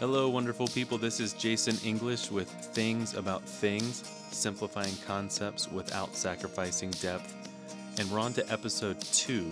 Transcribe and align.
Hello, 0.00 0.28
wonderful 0.28 0.68
people. 0.68 0.96
This 0.96 1.18
is 1.18 1.32
Jason 1.32 1.76
English 1.84 2.30
with 2.30 2.48
Things 2.48 3.14
About 3.14 3.42
Things, 3.42 4.08
simplifying 4.30 4.94
concepts 5.04 5.68
without 5.72 6.14
sacrificing 6.14 6.92
depth. 6.92 7.34
And 7.98 8.08
we're 8.08 8.20
on 8.20 8.32
to 8.34 8.48
episode 8.52 9.00
two 9.00 9.50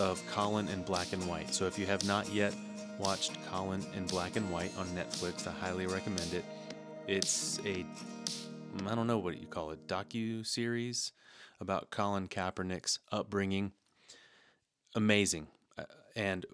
of 0.00 0.26
Colin 0.30 0.68
in 0.68 0.84
Black 0.84 1.12
and 1.12 1.22
White. 1.28 1.52
So 1.52 1.66
if 1.66 1.78
you 1.78 1.84
have 1.84 2.02
not 2.06 2.32
yet 2.32 2.54
watched 2.98 3.36
Colin 3.50 3.84
in 3.94 4.06
Black 4.06 4.36
and 4.36 4.50
White 4.50 4.72
on 4.78 4.86
Netflix, 4.86 5.46
I 5.46 5.50
highly 5.50 5.86
recommend 5.86 6.32
it. 6.32 6.46
It's 7.06 7.60
a, 7.66 7.84
I 8.86 8.94
don't 8.94 9.06
know 9.06 9.18
what 9.18 9.36
you 9.36 9.46
call 9.46 9.70
it, 9.72 9.86
docu 9.86 10.46
series 10.46 11.12
about 11.60 11.90
Colin 11.90 12.28
Kaepernick's 12.28 13.00
upbringing. 13.12 13.72
Amazing. 14.94 15.48
Uh, 15.76 15.82
and 16.16 16.46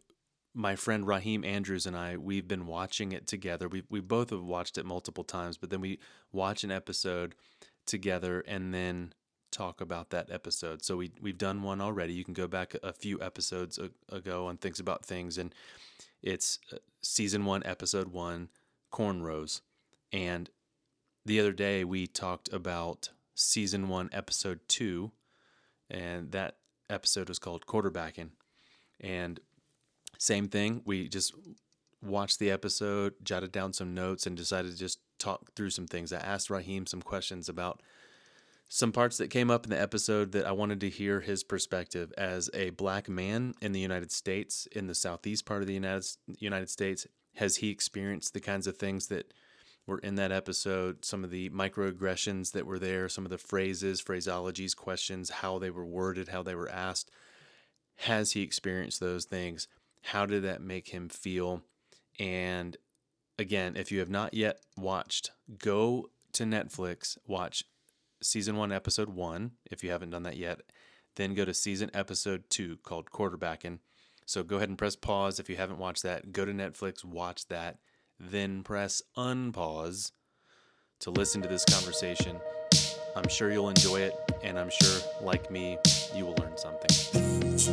my 0.55 0.77
friend 0.77 1.07
Raheem 1.07 1.45
Andrews 1.45 1.87
and 1.87 1.97
I, 1.97 2.17
we've 2.17 2.49
been 2.49 2.67
watching 2.67 3.13
it 3.13 3.27
together. 3.27 3.69
We 3.69 3.83
we 3.89 4.01
both 4.01 4.31
have 4.31 4.43
watched 4.43 4.79
it 4.79 4.85
multiple 4.85 5.25
times, 5.25 5.57
but 5.57 5.71
then 5.71 5.81
we 5.81 5.99
watch 6.33 6.65
an 6.65 6.71
episode 6.71 7.35
together 7.87 8.41
and 8.47 8.75
then 8.75 9.15
talk 9.51 9.81
about 9.81 10.11
that 10.11 10.31
episode. 10.31 10.85
So 10.85 10.97
we 10.97 11.13
we've 11.21 11.39
done 11.39 11.63
one 11.63 11.81
already. 11.81 12.15
You 12.15 12.25
can 12.25 12.35
go 12.35 12.49
back 12.49 12.75
a 12.83 12.93
few 12.93 13.21
episodes 13.21 13.79
ago 14.09 14.47
on 14.47 14.57
Things 14.57 14.81
About 14.81 15.05
Things, 15.05 15.39
and 15.39 15.55
it's 16.23 16.59
uh, 16.73 16.77
season 17.03 17.45
one, 17.45 17.62
episode 17.65 18.09
one, 18.09 18.48
cornrows. 18.93 19.61
And 20.12 20.51
the 21.25 21.39
other 21.39 21.53
day 21.53 21.85
we 21.85 22.07
talked 22.07 22.53
about 22.53 23.11
season 23.35 23.89
one, 23.89 24.09
episode 24.12 24.61
two, 24.69 25.12
and 25.89 26.33
that 26.33 26.57
episode 26.89 27.29
was 27.29 27.39
called 27.39 27.67
quarterbacking. 27.67 28.31
And 29.01 29.41
same 30.21 30.49
thing. 30.49 30.83
We 30.85 31.09
just 31.09 31.35
watched 32.03 32.39
the 32.39 32.51
episode, 32.51 33.15
jotted 33.23 33.53
down 33.53 33.73
some 33.73 33.95
notes, 33.95 34.27
and 34.27 34.37
decided 34.37 34.73
to 34.73 34.79
just 34.79 34.99
talk 35.19 35.53
through 35.57 35.71
some 35.71 35.87
things. 35.87 36.13
I 36.13 36.19
asked 36.19 36.51
Raheem 36.51 36.87
some 36.87 37.01
questions 37.01 37.49
about 37.49 37.81
some 38.69 38.93
parts 38.93 39.17
that 39.17 39.31
came 39.31 39.51
up 39.51 39.65
in 39.65 39.71
the 39.71 39.81
episode 39.81 40.33
that 40.33 40.47
I 40.47 40.53
wanted 40.53 40.79
to 40.81 40.91
hear 40.91 41.21
his 41.21 41.43
perspective 41.43 42.13
as 42.19 42.51
a 42.53 42.71
black 42.71 43.09
man 43.09 43.55
in 43.63 43.73
the 43.73 43.81
United 43.81 44.13
States, 44.13 44.69
in 44.73 44.87
the 44.89 44.95
southeast 44.95 45.47
part 45.47 45.63
of 45.63 45.67
the 45.67 46.05
United 46.39 46.69
States. 46.69 47.07
Has 47.37 47.57
he 47.57 47.71
experienced 47.71 48.35
the 48.35 48.41
kinds 48.41 48.67
of 48.67 48.77
things 48.77 49.07
that 49.07 49.33
were 49.87 50.01
in 50.01 50.17
that 50.17 50.33
episode? 50.33 51.03
Some 51.03 51.25
of 51.25 51.31
the 51.31 51.48
microaggressions 51.48 52.53
that 52.53 52.67
were 52.67 52.79
there, 52.79 53.09
some 53.09 53.25
of 53.25 53.31
the 53.31 53.39
phrases, 53.39 54.03
phraseologies, 54.03 54.77
questions, 54.77 55.31
how 55.31 55.59
they 55.59 55.71
were 55.71 55.87
worded, 55.87 56.29
how 56.29 56.43
they 56.43 56.55
were 56.55 56.71
asked. 56.71 57.11
Has 57.97 58.33
he 58.33 58.43
experienced 58.43 59.01
those 59.01 59.25
things? 59.25 59.67
How 60.03 60.27
did 60.27 60.43
that 60.45 60.62
make 60.62 60.89
him 60.89 61.09
feel? 61.09 61.62
And 62.19 62.77
again, 63.39 63.77
if 63.77 63.91
you 63.93 64.01
have 64.01 64.11
not 64.11 64.34
yet 64.34 64.61
watched, 64.77 65.31
go 65.59 66.11
to 66.33 66.45
Netflix, 66.45 67.17
watch 67.27 67.65
season 68.23 68.57
one, 68.57 68.73
episode 68.73 69.09
one, 69.09 69.53
if 69.70 69.83
you 69.83 69.91
haven't 69.91 70.11
done 70.11 70.25
that 70.25 70.37
yet. 70.37 70.61
Then 71.17 71.34
go 71.34 71.45
to 71.45 71.55
season 71.55 71.91
episode 71.95 72.45
two 72.51 72.79
called 72.83 73.11
Quarterbacking. 73.11 73.79
So 74.27 74.42
go 74.42 74.57
ahead 74.57 74.69
and 74.69 74.79
press 74.79 74.95
pause 74.95 75.41
if 75.41 75.51
you 75.51 75.57
haven't 75.57 75.79
watched 75.79 76.03
that. 76.05 76.33
Go 76.33 76.45
to 76.45 76.53
Netflix, 76.53 77.05
watch 77.05 77.47
that. 77.48 77.79
Then 78.19 78.62
press 78.62 79.03
unpause 79.17 80.12
to 81.01 81.11
listen 81.11 81.42
to 81.42 81.48
this 81.48 81.64
conversation. 81.64 82.39
I'm 83.17 83.29
sure 83.29 83.51
you'll 83.51 83.70
enjoy 83.70 84.03
it, 84.03 84.14
and 84.42 84.59
I'm 84.59 84.70
sure, 84.70 85.01
like 85.20 85.51
me, 85.51 85.79
you 86.14 86.27
will 86.27 86.35
learn 86.35 86.57
something. 86.57 87.20
Yeah, 87.61 87.69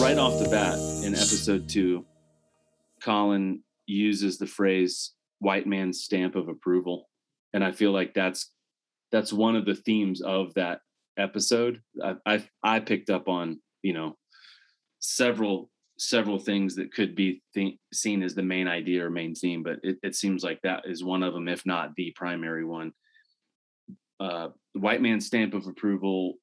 right 0.00 0.16
off 0.16 0.38
the 0.38 0.48
bat 0.48 0.78
in 1.04 1.14
episode 1.14 1.68
two, 1.68 2.06
Colin 3.06 3.62
uses 3.86 4.36
the 4.36 4.46
phrase 4.46 5.12
white 5.38 5.66
man's 5.66 6.02
stamp 6.02 6.34
of 6.34 6.48
approval 6.48 7.08
and 7.52 7.62
i 7.62 7.70
feel 7.70 7.92
like 7.92 8.14
that's 8.14 8.50
that's 9.12 9.32
one 9.32 9.56
of 9.56 9.64
the 9.64 9.74
themes 9.74 10.20
of 10.20 10.52
that 10.54 10.80
episode. 11.18 11.80
I 12.02 12.14
i, 12.26 12.48
I 12.62 12.80
picked 12.80 13.10
up 13.10 13.28
on 13.28 13.60
you 13.82 13.92
know 13.92 14.16
several 15.00 15.70
several 15.98 16.38
things 16.38 16.74
that 16.76 16.92
could 16.92 17.14
be 17.14 17.42
th- 17.54 17.78
seen 17.92 18.22
as 18.22 18.34
the 18.34 18.42
main 18.42 18.68
idea 18.68 19.06
or 19.06 19.10
main 19.10 19.34
theme 19.34 19.62
but 19.62 19.78
it, 19.82 19.96
it 20.02 20.14
seems 20.14 20.44
like 20.44 20.60
that 20.62 20.82
is 20.84 21.02
one 21.02 21.22
of 21.22 21.32
them 21.32 21.48
if 21.48 21.64
not 21.64 21.94
the 21.96 22.12
primary 22.16 22.64
one. 22.64 22.92
Uh 24.20 24.48
white 24.74 25.00
man's 25.00 25.26
stamp 25.26 25.54
of 25.54 25.66
approval 25.66 26.34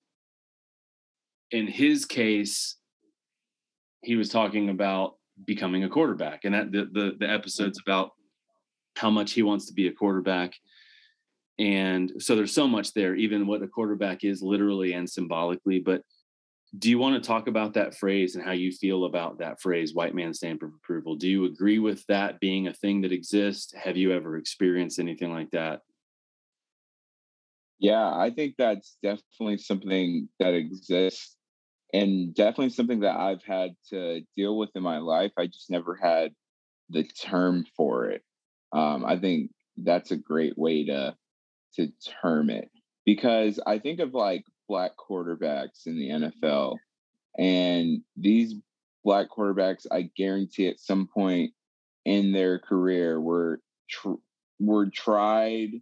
in 1.52 1.68
his 1.68 2.06
case 2.06 2.78
he 4.04 4.16
was 4.16 4.30
talking 4.30 4.70
about 4.70 5.16
becoming 5.46 5.84
a 5.84 5.90
quarterback. 5.90 6.46
And 6.46 6.54
that 6.54 6.72
the 6.72 6.90
the, 6.92 7.12
the 7.20 7.30
episode's 7.30 7.80
mm-hmm. 7.82 7.92
about 7.92 8.12
how 8.96 9.10
much 9.10 9.34
he 9.34 9.44
wants 9.44 9.68
to 9.68 9.74
be 9.74 9.88
a 9.88 9.94
quarterback. 9.94 10.54
And 11.60 12.12
so 12.20 12.36
there's 12.36 12.54
so 12.54 12.68
much 12.68 12.94
there 12.94 13.16
even 13.16 13.48
what 13.48 13.62
a 13.62 13.68
quarterback 13.68 14.24
is 14.24 14.42
literally 14.42 14.94
and 14.94 15.10
symbolically. 15.10 15.80
But 15.80 16.02
do 16.78 16.90
you 16.90 16.98
want 16.98 17.22
to 17.22 17.28
talk 17.28 17.48
about 17.48 17.76
that 17.76 17.96
phrase 17.96 18.36
and 18.36 18.44
how 18.44 18.52
you 18.52 18.72
feel 18.72 19.06
about 19.06 19.38
that 19.38 19.62
phrase 19.62 19.94
white 19.94 20.16
man 20.16 20.34
stamp 20.34 20.64
of 20.64 20.72
approval? 20.74 21.16
Do 21.16 21.30
you 21.30 21.46
agree 21.46 21.80
with 21.80 22.04
that 22.08 22.40
being 22.40 22.68
a 22.68 22.74
thing 22.74 23.02
that 23.02 23.12
exists? 23.12 23.74
Have 23.76 23.98
you 23.98 24.12
ever 24.12 24.38
experienced 24.38 25.00
anything 25.00 25.32
like 25.32 25.52
that? 25.52 25.82
Yeah 27.84 28.16
i 28.16 28.30
think 28.30 28.56
that's 28.58 28.98
definitely 29.04 29.58
something 29.58 30.30
that 30.40 30.54
exists 30.54 31.36
and 31.94 32.34
definitely 32.34 32.70
something 32.70 33.02
that 33.02 33.16
I've 33.16 33.44
had 33.44 33.76
to 33.90 34.22
deal 34.36 34.58
with 34.58 34.72
in 34.76 34.82
my 34.82 34.98
life. 34.98 35.32
I 35.38 35.46
just 35.46 35.70
never 35.70 35.96
had 35.96 36.34
the 36.90 37.04
term 37.04 37.66
for 37.78 38.06
it. 38.10 38.24
Um, 38.74 39.06
I 39.06 39.20
think 39.20 39.52
that's 39.78 40.12
a 40.12 40.18
great 40.18 40.58
way 40.58 40.86
to 40.86 41.16
to 41.76 41.88
term 42.22 42.50
it 42.50 42.70
because 43.06 43.60
I 43.66 43.80
think 43.80 44.00
of 44.00 44.14
like 44.14 44.44
black 44.68 44.92
quarterbacks 44.98 45.86
in 45.86 45.98
the 45.98 46.10
NFL, 46.10 46.78
and 47.38 48.02
these 48.18 48.56
black 49.04 49.28
quarterbacks, 49.30 49.86
I 49.92 50.10
guarantee 50.16 50.68
at 50.68 50.80
some 50.80 51.08
point 51.14 51.52
in 52.06 52.32
their 52.32 52.60
career 52.60 53.20
were 53.20 53.60
tr- 53.90 54.22
were 54.60 54.90
tried 54.90 55.82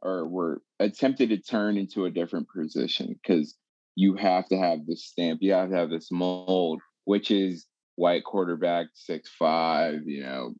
or 0.00 0.28
were 0.28 0.62
attempted 0.78 1.30
to 1.30 1.38
turn 1.38 1.76
into 1.76 2.04
a 2.04 2.10
different 2.10 2.46
position 2.54 3.18
because 3.22 3.56
you 3.96 4.14
have 4.16 4.48
to 4.48 4.56
have 4.56 4.86
this 4.86 5.04
stamp, 5.04 5.40
you 5.42 5.52
have 5.52 5.70
to 5.70 5.76
have 5.76 5.90
this 5.90 6.10
mold, 6.10 6.80
which 7.04 7.30
is 7.30 7.66
white 7.96 8.24
quarterback, 8.24 8.86
six 8.94 9.30
five, 9.38 10.00
you 10.06 10.22
know, 10.22 10.54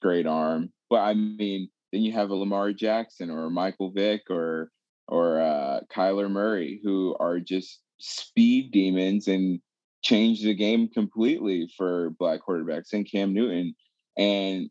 great 0.00 0.26
arm. 0.26 0.72
But 0.90 1.00
I 1.00 1.14
mean, 1.14 1.68
then 1.92 2.02
you 2.02 2.12
have 2.12 2.30
a 2.30 2.34
Lamar 2.34 2.72
Jackson 2.72 3.30
or 3.30 3.50
Michael 3.50 3.90
Vick 3.90 4.22
or 4.30 4.70
or 5.06 5.40
uh, 5.40 5.80
Kyler 5.94 6.30
Murray, 6.30 6.80
who 6.82 7.16
are 7.18 7.40
just 7.40 7.80
speed 7.98 8.70
demons 8.70 9.26
and 9.26 9.60
change 10.02 10.42
the 10.42 10.54
game 10.54 10.88
completely 10.88 11.70
for 11.76 12.10
black 12.18 12.40
quarterbacks 12.46 12.92
and 12.92 13.10
Cam 13.10 13.32
Newton. 13.32 13.74
And 14.16 14.70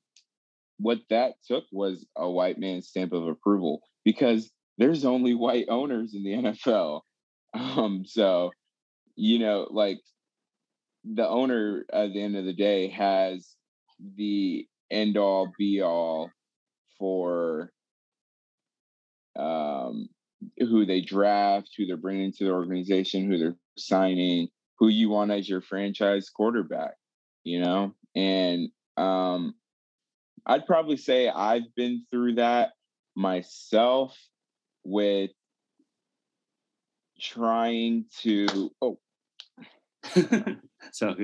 what 0.77 0.99
that 1.09 1.33
took 1.47 1.65
was 1.71 2.05
a 2.15 2.29
white 2.29 2.59
man's 2.59 2.87
stamp 2.87 3.13
of 3.13 3.27
approval 3.27 3.81
because 4.05 4.51
there's 4.77 5.05
only 5.05 5.33
white 5.33 5.65
owners 5.69 6.13
in 6.13 6.23
the 6.23 6.33
NFL. 6.33 7.01
Um, 7.77 8.05
so, 8.05 8.51
you 9.15 9.39
know, 9.39 9.67
like 9.71 9.99
the 11.03 11.27
owner 11.27 11.85
at 11.91 12.13
the 12.13 12.21
end 12.21 12.35
of 12.35 12.45
the 12.45 12.53
day 12.53 12.89
has 12.89 13.55
the 14.15 14.67
end 14.91 15.17
all 15.17 15.51
be 15.57 15.81
all 15.81 16.29
for 16.99 17.71
um, 19.37 20.09
who 20.59 20.85
they 20.85 21.01
draft, 21.01 21.69
who 21.77 21.85
they're 21.85 21.97
bringing 21.97 22.31
to 22.33 22.45
the 22.45 22.51
organization, 22.51 23.29
who 23.29 23.37
they're 23.37 23.57
signing, 23.77 24.49
who 24.79 24.87
you 24.87 25.09
want 25.09 25.31
as 25.31 25.47
your 25.47 25.61
franchise 25.61 26.29
quarterback, 26.29 26.95
you 27.43 27.59
know? 27.59 27.93
And 28.15 28.69
um, 28.97 29.53
I'd 30.45 30.65
probably 30.65 30.97
say 30.97 31.29
I've 31.29 31.73
been 31.75 32.05
through 32.11 32.35
that 32.35 32.71
myself 33.15 34.17
with 34.83 35.31
trying 37.19 38.05
to 38.21 38.71
oh 38.81 38.99
so 40.91 41.15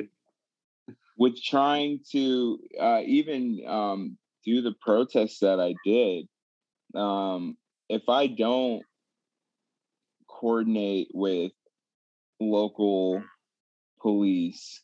with 1.18 1.42
trying 1.42 2.00
to 2.12 2.60
uh, 2.80 3.02
even 3.06 3.62
um, 3.68 4.18
do 4.46 4.62
the 4.62 4.74
protests 4.82 5.40
that 5.40 5.60
I 5.60 5.76
did, 5.86 6.28
um, 6.96 7.58
if 7.90 8.10
I 8.10 8.28
don't 8.28 8.84
coordinate 10.28 11.10
with 11.14 11.52
local 12.40 13.24
police, 14.02 14.82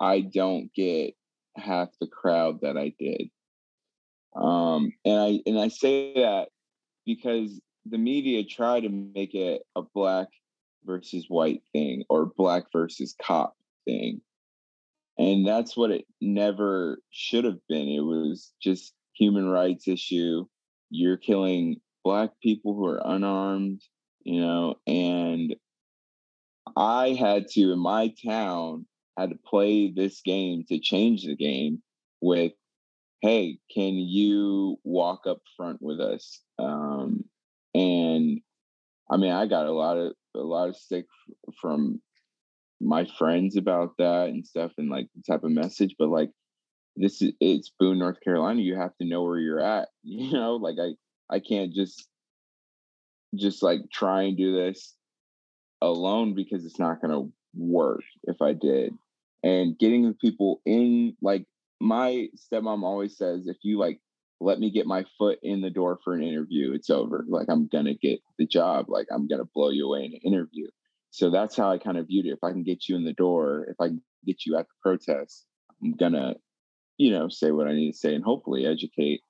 I 0.00 0.20
don't 0.20 0.72
get 0.74 1.14
half 1.56 1.88
the 2.00 2.06
crowd 2.06 2.60
that 2.62 2.76
I 2.76 2.92
did. 2.98 3.30
Um, 4.36 4.92
and 5.04 5.20
I 5.20 5.40
and 5.44 5.58
I 5.58 5.68
say 5.68 6.14
that 6.14 6.48
because 7.04 7.60
the 7.86 7.98
media 7.98 8.44
try 8.44 8.80
to 8.80 8.88
make 8.88 9.34
it 9.34 9.62
a 9.74 9.82
black 9.82 10.28
versus 10.84 11.26
white 11.28 11.62
thing 11.72 12.04
or 12.08 12.26
black 12.26 12.64
versus 12.72 13.14
cop 13.22 13.56
thing. 13.84 14.20
And 15.18 15.46
that's 15.46 15.76
what 15.76 15.90
it 15.90 16.06
never 16.20 16.98
should 17.10 17.44
have 17.44 17.58
been. 17.68 17.88
It 17.88 18.00
was 18.00 18.52
just 18.62 18.94
human 19.14 19.48
rights 19.48 19.86
issue. 19.86 20.46
You're 20.90 21.18
killing 21.18 21.80
black 22.04 22.30
people 22.42 22.74
who 22.74 22.86
are 22.86 23.02
unarmed, 23.04 23.82
you 24.22 24.40
know, 24.40 24.76
and 24.86 25.54
I 26.76 27.10
had 27.10 27.48
to 27.48 27.72
in 27.72 27.78
my 27.78 28.14
town 28.24 28.86
had 29.20 29.30
to 29.30 29.38
play 29.44 29.90
this 29.90 30.22
game 30.22 30.64
to 30.68 30.78
change 30.78 31.24
the 31.24 31.36
game 31.36 31.82
with 32.20 32.52
hey 33.20 33.58
can 33.72 33.94
you 33.94 34.78
walk 34.82 35.26
up 35.26 35.40
front 35.56 35.78
with 35.80 36.00
us 36.00 36.40
um, 36.58 37.24
and 37.74 38.40
i 39.10 39.16
mean 39.16 39.32
i 39.32 39.46
got 39.46 39.66
a 39.66 39.72
lot 39.72 39.98
of 39.98 40.12
a 40.34 40.38
lot 40.38 40.68
of 40.68 40.76
stick 40.76 41.06
from 41.60 42.00
my 42.80 43.06
friends 43.18 43.56
about 43.56 43.92
that 43.98 44.28
and 44.28 44.46
stuff 44.46 44.72
and 44.78 44.88
like 44.88 45.06
the 45.14 45.22
type 45.30 45.44
of 45.44 45.50
message 45.50 45.94
but 45.98 46.08
like 46.08 46.30
this 46.96 47.20
is 47.20 47.32
it's 47.40 47.70
boone 47.78 47.98
north 47.98 48.18
carolina 48.22 48.60
you 48.60 48.74
have 48.74 48.96
to 48.96 49.06
know 49.06 49.22
where 49.22 49.38
you're 49.38 49.60
at 49.60 49.88
you 50.02 50.32
know? 50.32 50.56
Like 50.56 50.76
i 50.80 51.34
i 51.34 51.40
can't 51.40 51.72
just 51.74 52.08
just 53.34 53.62
like 53.62 53.80
try 53.92 54.22
and 54.22 54.36
do 54.36 54.54
this 54.56 54.94
alone 55.82 56.34
because 56.34 56.64
it's 56.64 56.78
not 56.78 57.00
going 57.00 57.12
to 57.12 57.32
work 57.54 58.02
if 58.24 58.42
i 58.42 58.52
did. 58.52 58.92
And 59.42 59.78
getting 59.78 60.06
the 60.06 60.14
people 60.14 60.60
in 60.66 61.16
like 61.22 61.46
my 61.80 62.28
stepmom 62.36 62.82
always 62.82 63.16
says 63.16 63.46
if 63.46 63.56
you 63.62 63.78
like 63.78 63.98
let 64.40 64.58
me 64.58 64.70
get 64.70 64.86
my 64.86 65.04
foot 65.18 65.38
in 65.42 65.60
the 65.60 65.70
door 65.70 65.98
for 66.02 66.14
an 66.14 66.22
interview. 66.22 66.72
It's 66.72 66.90
over. 66.90 67.24
Like 67.28 67.48
i'm 67.48 67.68
gonna 67.68 67.94
get 67.94 68.20
the 68.38 68.46
job. 68.46 68.86
Like 68.88 69.06
i'm 69.10 69.26
gonna 69.26 69.48
blow 69.54 69.70
you 69.70 69.86
away 69.86 70.04
in 70.04 70.12
an 70.14 70.20
interview. 70.24 70.68
So 71.10 71.30
that's 71.30 71.56
how 71.56 71.70
i 71.70 71.78
kind 71.78 71.98
of 71.98 72.06
viewed 72.06 72.26
it. 72.26 72.30
If 72.32 72.44
i 72.44 72.50
can 72.50 72.62
get 72.62 72.88
you 72.88 72.96
in 72.96 73.04
the 73.04 73.12
door 73.12 73.66
if 73.70 73.76
i 73.80 73.88
can 73.88 74.02
get 74.26 74.44
you 74.44 74.56
at 74.56 74.66
the 74.68 74.74
protest 74.82 75.46
i'm 75.82 75.92
gonna 75.92 76.34
you 76.98 77.10
know 77.10 77.28
say 77.28 77.50
what 77.50 77.68
i 77.68 77.72
need 77.72 77.92
to 77.92 77.96
say 77.96 78.14
and 78.14 78.24
hopefully 78.24 78.66
educate 78.66 79.22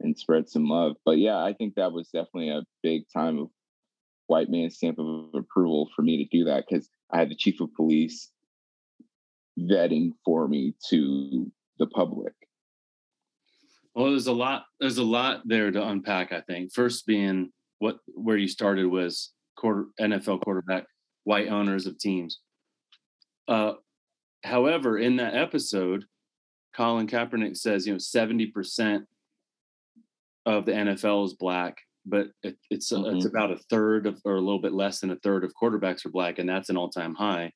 and 0.00 0.18
spread 0.18 0.48
some 0.48 0.66
love. 0.66 0.96
But 1.04 1.18
yeah 1.18 1.38
i 1.38 1.52
think 1.52 1.74
that 1.74 1.92
was 1.92 2.08
definitely 2.08 2.50
a 2.50 2.62
big 2.82 3.04
time 3.12 3.38
of 3.38 3.48
white 4.26 4.48
man 4.48 4.70
stamp 4.70 4.98
of 4.98 5.34
approval 5.34 5.90
for 5.94 6.02
me 6.02 6.24
to 6.24 6.36
do 6.36 6.44
that 6.44 6.64
because 6.68 6.88
i 7.10 7.18
had 7.18 7.28
the 7.28 7.34
chief 7.34 7.60
of 7.60 7.74
police 7.74 8.30
vetting 9.58 10.12
for 10.24 10.48
me 10.48 10.74
to 10.88 11.50
the 11.78 11.86
public? 11.86 12.31
Well, 13.94 14.10
there's 14.10 14.26
a 14.26 14.32
lot. 14.32 14.64
There's 14.80 14.98
a 14.98 15.04
lot 15.04 15.42
there 15.44 15.70
to 15.70 15.88
unpack. 15.88 16.32
I 16.32 16.40
think 16.40 16.72
first 16.72 17.06
being 17.06 17.52
what 17.78 17.98
where 18.06 18.36
you 18.36 18.48
started 18.48 18.86
was 18.86 19.32
quarter 19.56 19.86
NFL 20.00 20.42
quarterback, 20.42 20.86
white 21.24 21.48
owners 21.48 21.86
of 21.86 21.98
teams. 21.98 22.40
Uh, 23.48 23.74
however, 24.44 24.98
in 24.98 25.16
that 25.16 25.34
episode, 25.34 26.04
Colin 26.74 27.06
Kaepernick 27.06 27.56
says 27.56 27.86
you 27.86 27.92
know 27.92 27.98
seventy 27.98 28.46
percent 28.46 29.04
of 30.46 30.64
the 30.64 30.72
NFL 30.72 31.26
is 31.26 31.34
black, 31.34 31.76
but 32.06 32.28
it, 32.42 32.56
it's 32.70 32.92
mm-hmm. 32.92 33.16
it's 33.16 33.26
about 33.26 33.52
a 33.52 33.58
third 33.70 34.06
of 34.06 34.20
or 34.24 34.36
a 34.36 34.40
little 34.40 34.60
bit 34.60 34.72
less 34.72 35.00
than 35.00 35.10
a 35.10 35.16
third 35.16 35.44
of 35.44 35.52
quarterbacks 35.60 36.06
are 36.06 36.10
black, 36.10 36.38
and 36.38 36.48
that's 36.48 36.70
an 36.70 36.76
all 36.76 36.88
time 36.88 37.14
high. 37.14 37.52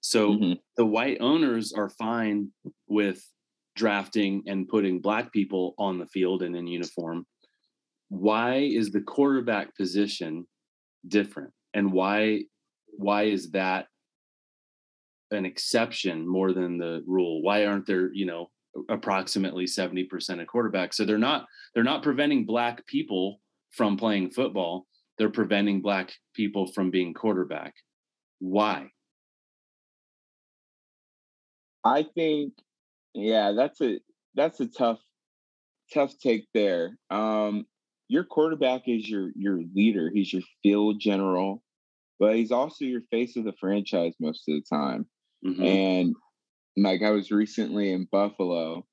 So 0.00 0.30
mm-hmm. 0.30 0.52
the 0.76 0.86
white 0.86 1.18
owners 1.20 1.72
are 1.72 1.88
fine 1.88 2.52
with 2.86 3.22
drafting 3.76 4.42
and 4.46 4.68
putting 4.68 5.00
black 5.00 5.32
people 5.32 5.74
on 5.78 5.98
the 5.98 6.06
field 6.06 6.42
and 6.42 6.56
in 6.56 6.66
uniform. 6.66 7.24
Why 8.08 8.56
is 8.56 8.90
the 8.90 9.00
quarterback 9.00 9.76
position 9.76 10.46
different? 11.06 11.52
And 11.74 11.92
why 11.92 12.44
why 12.98 13.24
is 13.24 13.50
that 13.50 13.86
an 15.30 15.44
exception 15.44 16.26
more 16.26 16.52
than 16.52 16.78
the 16.78 17.02
rule? 17.06 17.42
Why 17.42 17.66
aren't 17.66 17.86
there, 17.86 18.10
you 18.14 18.26
know, 18.26 18.50
approximately 18.88 19.64
70% 19.64 20.08
of 20.40 20.46
quarterbacks? 20.46 20.94
So 20.94 21.04
they're 21.04 21.18
not 21.18 21.46
they're 21.74 21.84
not 21.84 22.02
preventing 22.02 22.46
black 22.46 22.86
people 22.86 23.40
from 23.70 23.96
playing 23.96 24.30
football. 24.30 24.86
They're 25.18 25.30
preventing 25.30 25.82
black 25.82 26.12
people 26.34 26.66
from 26.72 26.90
being 26.90 27.14
quarterback. 27.14 27.74
Why? 28.38 28.90
I 31.84 32.04
think, 32.14 32.52
yeah, 33.16 33.52
that's 33.52 33.80
a 33.80 33.98
that's 34.34 34.60
a 34.60 34.66
tough 34.66 35.00
tough 35.92 36.12
take 36.22 36.46
there. 36.52 36.98
Um, 37.10 37.66
your 38.08 38.24
quarterback 38.24 38.82
is 38.86 39.08
your 39.08 39.30
your 39.34 39.60
leader. 39.74 40.10
He's 40.12 40.32
your 40.32 40.42
field 40.62 41.00
general, 41.00 41.62
but 42.20 42.36
he's 42.36 42.52
also 42.52 42.84
your 42.84 43.02
face 43.10 43.36
of 43.36 43.44
the 43.44 43.54
franchise 43.58 44.14
most 44.20 44.48
of 44.48 44.56
the 44.56 44.76
time. 44.76 45.06
Mm-hmm. 45.44 45.62
And 45.62 46.14
like 46.76 47.02
I 47.02 47.10
was 47.10 47.30
recently 47.30 47.90
in 47.92 48.06
Buffalo, 48.12 48.84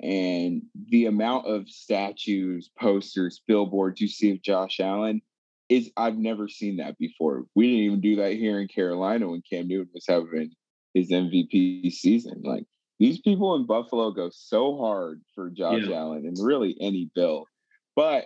and 0.00 0.62
the 0.88 1.06
amount 1.06 1.46
of 1.46 1.68
statues, 1.68 2.70
posters, 2.78 3.42
billboards 3.46 4.00
you 4.00 4.08
see 4.08 4.30
of 4.32 4.42
Josh 4.42 4.80
Allen 4.80 5.20
is 5.68 5.90
I've 5.96 6.16
never 6.16 6.48
seen 6.48 6.78
that 6.78 6.96
before. 6.98 7.44
We 7.54 7.68
didn't 7.68 7.84
even 7.84 8.00
do 8.00 8.16
that 8.16 8.34
here 8.34 8.60
in 8.60 8.68
Carolina 8.68 9.28
when 9.28 9.42
Cam 9.50 9.68
Newton 9.68 9.90
was 9.92 10.06
having 10.08 10.52
his 10.94 11.10
MVP 11.10 11.90
season. 11.92 12.40
Like 12.42 12.64
these 12.98 13.20
people 13.20 13.54
in 13.56 13.66
Buffalo 13.66 14.10
go 14.10 14.30
so 14.32 14.78
hard 14.78 15.20
for 15.34 15.50
Josh 15.50 15.82
yeah. 15.86 15.96
Allen 15.96 16.26
and 16.26 16.36
really 16.40 16.76
any 16.80 17.10
bill. 17.14 17.46
But 17.94 18.24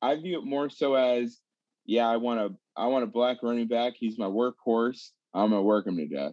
I 0.00 0.16
view 0.16 0.38
it 0.38 0.44
more 0.44 0.68
so 0.68 0.94
as, 0.94 1.38
yeah, 1.86 2.08
I 2.08 2.16
want 2.16 2.40
a 2.40 2.50
I 2.76 2.86
want 2.86 3.04
a 3.04 3.08
black 3.08 3.38
running 3.42 3.68
back. 3.68 3.94
He's 3.98 4.18
my 4.18 4.26
workhorse. 4.26 5.10
I'm 5.34 5.50
gonna 5.50 5.62
work 5.62 5.86
him 5.86 5.96
to 5.96 6.06
death. 6.06 6.32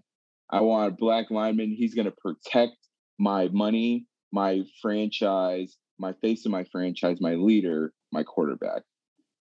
I 0.49 0.61
want 0.61 0.91
a 0.91 0.95
black 0.95 1.29
lineman. 1.29 1.75
He's 1.77 1.95
gonna 1.95 2.11
protect 2.11 2.75
my 3.17 3.49
money, 3.49 4.05
my 4.31 4.63
franchise, 4.81 5.77
my 5.97 6.13
face 6.21 6.45
of 6.45 6.51
my 6.51 6.65
franchise, 6.71 7.17
my 7.21 7.35
leader, 7.35 7.93
my 8.11 8.23
quarterback. 8.23 8.83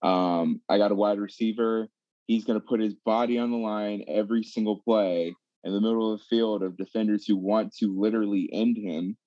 Um, 0.03 0.62
I 0.70 0.77
got 0.77 0.91
a 0.91 0.96
wide 0.96 1.20
receiver. 1.20 1.88
He's 2.27 2.46
gonna 2.46 2.60
put 2.60 2.82
his 2.82 2.94
body 2.94 3.38
on 3.39 3.51
the 3.51 3.58
line 3.58 4.03
every 4.08 4.44
single 4.44 4.82
play 4.82 5.36
in 5.63 5.73
the 5.73 5.81
middle 5.81 6.13
of 6.13 6.19
the 6.19 6.25
field 6.25 6.63
of 6.63 6.77
defenders 6.77 7.25
who 7.25 7.37
want 7.37 7.73
to 7.77 7.99
literally 7.99 8.49
end 8.51 8.77
him, 8.77 9.17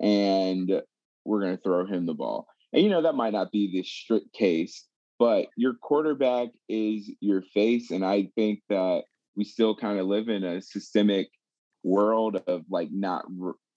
and 0.00 0.82
we're 1.24 1.40
going 1.40 1.56
to 1.56 1.62
throw 1.62 1.86
him 1.86 2.06
the 2.06 2.14
ball. 2.14 2.46
And 2.72 2.82
you 2.82 2.90
know 2.90 3.02
that 3.02 3.14
might 3.14 3.32
not 3.32 3.50
be 3.50 3.70
the 3.72 3.82
strict 3.82 4.32
case, 4.32 4.86
but 5.18 5.46
your 5.56 5.74
quarterback 5.74 6.48
is 6.68 7.10
your 7.20 7.42
face, 7.54 7.90
and 7.90 8.04
I 8.04 8.28
think 8.36 8.60
that 8.68 9.02
we 9.36 9.44
still 9.44 9.74
kind 9.74 9.98
of 9.98 10.06
live 10.06 10.28
in 10.28 10.44
a 10.44 10.62
systemic 10.62 11.28
world 11.82 12.40
of 12.46 12.62
like 12.70 12.88
not 12.92 13.24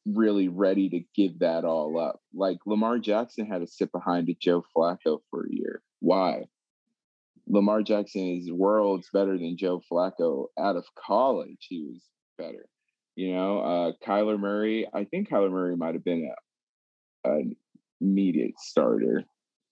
really 0.06 0.50
ready 0.50 0.90
to 0.90 1.02
give 1.16 1.40
that 1.40 1.64
all 1.64 2.00
up. 2.00 2.20
Like 2.34 2.58
Lamar 2.66 3.00
Jackson 3.00 3.46
had 3.46 3.62
to 3.62 3.68
sit 3.68 3.92
behind 3.92 4.30
a 4.30 4.36
Joe 4.40 4.64
Flacco 4.76 5.20
for 5.30 5.46
a 5.46 5.54
year. 5.54 5.82
Why? 6.00 6.46
Lamar 7.48 7.82
Jackson 7.84 8.40
is 8.40 8.52
worlds 8.52 9.10
better 9.14 9.38
than 9.38 9.58
Joe 9.58 9.82
Flacco 9.92 10.48
out 10.60 10.76
of 10.76 10.86
college. 10.96 11.68
He 11.70 11.84
was 11.84 12.02
better. 12.38 12.66
You 13.16 13.36
know, 13.36 13.60
uh, 13.60 13.92
Kyler 14.06 14.40
Murray, 14.40 14.88
I 14.94 15.04
think 15.04 15.30
Kyler 15.30 15.52
Murray 15.52 15.76
might 15.76 15.94
have 15.94 16.04
been 16.04 16.32
a, 17.26 17.30
an 17.30 17.56
immediate 18.02 18.60
starter, 18.60 19.24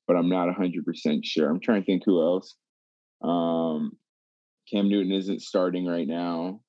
but 0.08 0.16
I'm 0.16 0.30
not 0.30 0.50
100% 0.50 1.22
sure. 1.24 1.50
I'm 1.50 1.60
trying 1.60 1.82
to 1.82 1.86
think 1.86 2.04
who 2.06 2.22
else. 2.22 2.56
Um, 3.24 3.94
Cam 4.72 4.90
Newton 4.90 5.12
isn't 5.12 5.42
starting 5.42 5.86
right 5.86 6.08
now, 6.08 6.62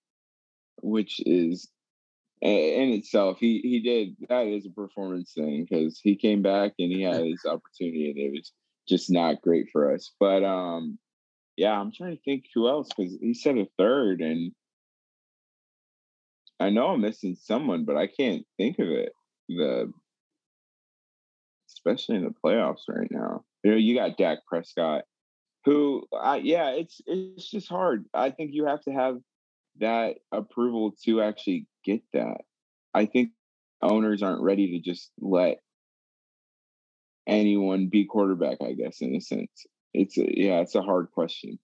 which 0.83 1.21
is 1.27 1.69
in 2.43 2.91
itself, 2.91 3.39
he 3.39 3.61
he 3.63 3.81
did 3.81 4.17
that 4.29 4.49
is 4.49 4.67
a 4.67 4.71
performance 4.71 5.33
thing 5.33 5.65
because 5.69 6.01
he 6.03 6.17
came 6.17 6.43
back 6.43 6.73
and 6.79 6.91
he 6.91 7.03
had 7.03 7.25
his 7.25 7.45
opportunity 7.47 8.11
and 8.11 8.19
it 8.19 8.33
was 8.33 8.53
just 8.93 9.11
not 9.11 9.41
great 9.41 9.69
for 9.73 9.95
us. 9.95 10.13
But 10.21 10.45
um, 10.45 10.99
yeah, 11.57 11.73
I'm 11.73 11.93
trying 11.93 12.17
to 12.17 12.23
think 12.23 12.45
who 12.55 12.69
else 12.69 12.91
because 12.95 13.17
he 13.21 13.33
said 13.33 13.57
a 13.57 13.67
third, 13.79 14.21
and 14.21 14.53
I 16.61 16.69
know 16.69 16.89
I'm 16.89 17.01
missing 17.01 17.35
someone, 17.35 17.85
but 17.85 17.97
I 17.97 18.07
can't 18.07 18.45
think 18.59 18.79
of 18.79 18.89
it. 18.89 19.13
The 19.49 19.93
especially 21.69 22.17
in 22.17 22.25
the 22.25 22.35
playoffs 22.45 22.83
right 22.89 23.11
now. 23.11 23.45
You 23.65 23.71
know, 23.71 23.77
you 23.77 23.95
got 23.95 24.19
Dak 24.19 24.39
Prescott, 24.47 25.05
who, 25.65 26.05
I, 26.13 26.37
yeah, 26.37 26.71
it's 26.71 27.01
it's 27.07 27.51
just 27.51 27.69
hard. 27.69 28.05
I 28.13 28.31
think 28.31 28.51
you 28.53 28.67
have 28.67 28.83
to 28.83 28.93
have 28.93 29.19
that 29.81 30.17
approval 30.31 30.95
to 31.05 31.23
actually 31.23 31.67
get 31.85 32.03
that. 32.13 32.43
I 32.93 33.07
think 33.07 33.31
owners 33.81 34.23
aren't 34.23 34.43
ready 34.43 34.73
to 34.73 34.81
just 34.81 35.11
let 35.19 35.61
anyone 37.27 37.89
be 37.89 38.05
quarterback, 38.05 38.59
I 38.63 38.73
guess, 38.73 39.01
in 39.01 39.15
a 39.15 39.21
sense. 39.21 39.67
it's 39.95 40.19
a, 40.19 40.27
yeah, 40.29 40.61
it's 40.61 40.75
a 40.75 40.83
hard 40.83 41.11
question. 41.13 41.59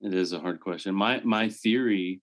It 0.00 0.14
is 0.14 0.32
a 0.32 0.40
hard 0.40 0.60
question. 0.60 0.94
My 0.94 1.20
my 1.24 1.48
theory 1.48 2.20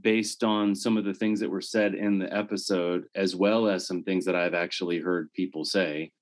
based 0.00 0.44
on 0.44 0.74
some 0.74 0.98
of 0.98 1.04
the 1.04 1.14
things 1.14 1.40
that 1.40 1.50
were 1.50 1.62
said 1.62 1.94
in 1.94 2.18
the 2.18 2.36
episode 2.36 3.04
as 3.14 3.34
well 3.34 3.68
as 3.68 3.86
some 3.86 4.02
things 4.02 4.26
that 4.26 4.36
I've 4.36 4.54
actually 4.54 4.98
heard 4.98 5.32
people 5.32 5.64
say 5.64 6.12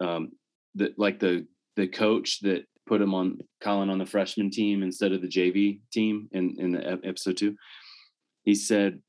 um 0.00 0.30
that 0.76 0.96
like 0.96 1.18
the 1.18 1.46
the 1.74 1.88
coach 1.88 2.40
that 2.40 2.64
put 2.86 3.00
him 3.00 3.12
on 3.12 3.38
Colin 3.60 3.90
on 3.90 3.98
the 3.98 4.06
freshman 4.06 4.50
team 4.50 4.84
instead 4.84 5.12
of 5.12 5.22
the 5.22 5.28
JV 5.28 5.80
team 5.92 6.28
in 6.30 6.54
in 6.58 6.72
the 6.72 7.00
episode 7.04 7.36
2 7.36 7.56
he 8.44 8.54
said 8.54 9.00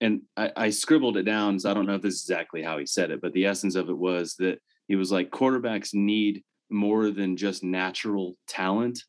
and 0.00 0.22
I, 0.36 0.50
I 0.56 0.70
scribbled 0.70 1.16
it 1.16 1.22
down 1.22 1.58
so 1.58 1.70
I 1.70 1.74
don't 1.74 1.86
know 1.86 1.94
if 1.94 2.02
this 2.02 2.14
is 2.14 2.22
exactly 2.22 2.62
how 2.62 2.78
he 2.78 2.86
said 2.86 3.10
it 3.10 3.20
but 3.20 3.32
the 3.32 3.46
essence 3.46 3.74
of 3.74 3.88
it 3.88 3.96
was 3.96 4.34
that 4.38 4.58
he 4.88 4.96
was 4.96 5.10
like 5.10 5.30
quarterbacks 5.30 5.94
need 5.94 6.42
more 6.70 7.10
than 7.10 7.36
just 7.36 7.62
natural 7.62 8.36
talent. 8.48 9.02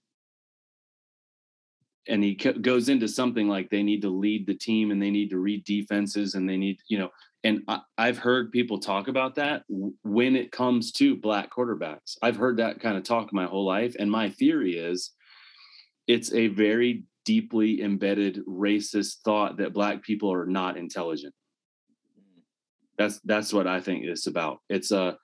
And 2.07 2.23
he 2.23 2.35
goes 2.35 2.87
into 2.87 3.07
something 3.07 3.47
like 3.47 3.69
they 3.69 3.81
need 3.81 4.03
to 4.03 4.09
lead 4.09 4.45
the 4.45 4.53
team 4.53 4.91
and 4.91 5.01
they 5.01 5.09
need 5.09 5.31
to 5.31 5.39
read 5.39 5.65
defenses 5.65 6.35
and 6.35 6.47
they 6.47 6.55
need 6.55 6.77
you 6.87 6.99
know 6.99 7.09
and 7.43 7.61
I, 7.67 7.81
have 8.07 8.17
heard 8.17 8.51
people 8.51 8.79
talk 8.79 9.07
about 9.07 9.35
that 9.35 9.63
when 10.03 10.35
it 10.35 10.51
comes 10.51 10.91
to 10.93 11.15
black 11.15 11.51
quarterbacks. 11.51 12.17
I've 12.23 12.37
heard 12.37 12.57
that 12.57 12.79
kind 12.79 12.97
of 12.97 13.03
talk 13.03 13.31
my 13.31 13.45
whole 13.45 13.65
life 13.65 13.95
and 13.97 14.09
my 14.09 14.29
theory 14.29 14.77
is 14.77 15.11
it's 16.07 16.31
a 16.33 16.47
very 16.47 17.03
deeply 17.25 17.81
embedded 17.81 18.45
racist 18.47 19.17
thought 19.25 19.57
that 19.57 19.73
black 19.73 20.03
people 20.03 20.31
are 20.31 20.45
not 20.45 20.77
intelligent. 20.77 21.33
That's 22.97 23.19
that's 23.25 23.51
what 23.51 23.67
i 23.67 23.81
think 23.81 24.05
it's 24.05 24.27
about. 24.27 24.59
It's 24.69 24.91
a 24.91 25.01
uh, 25.01 25.15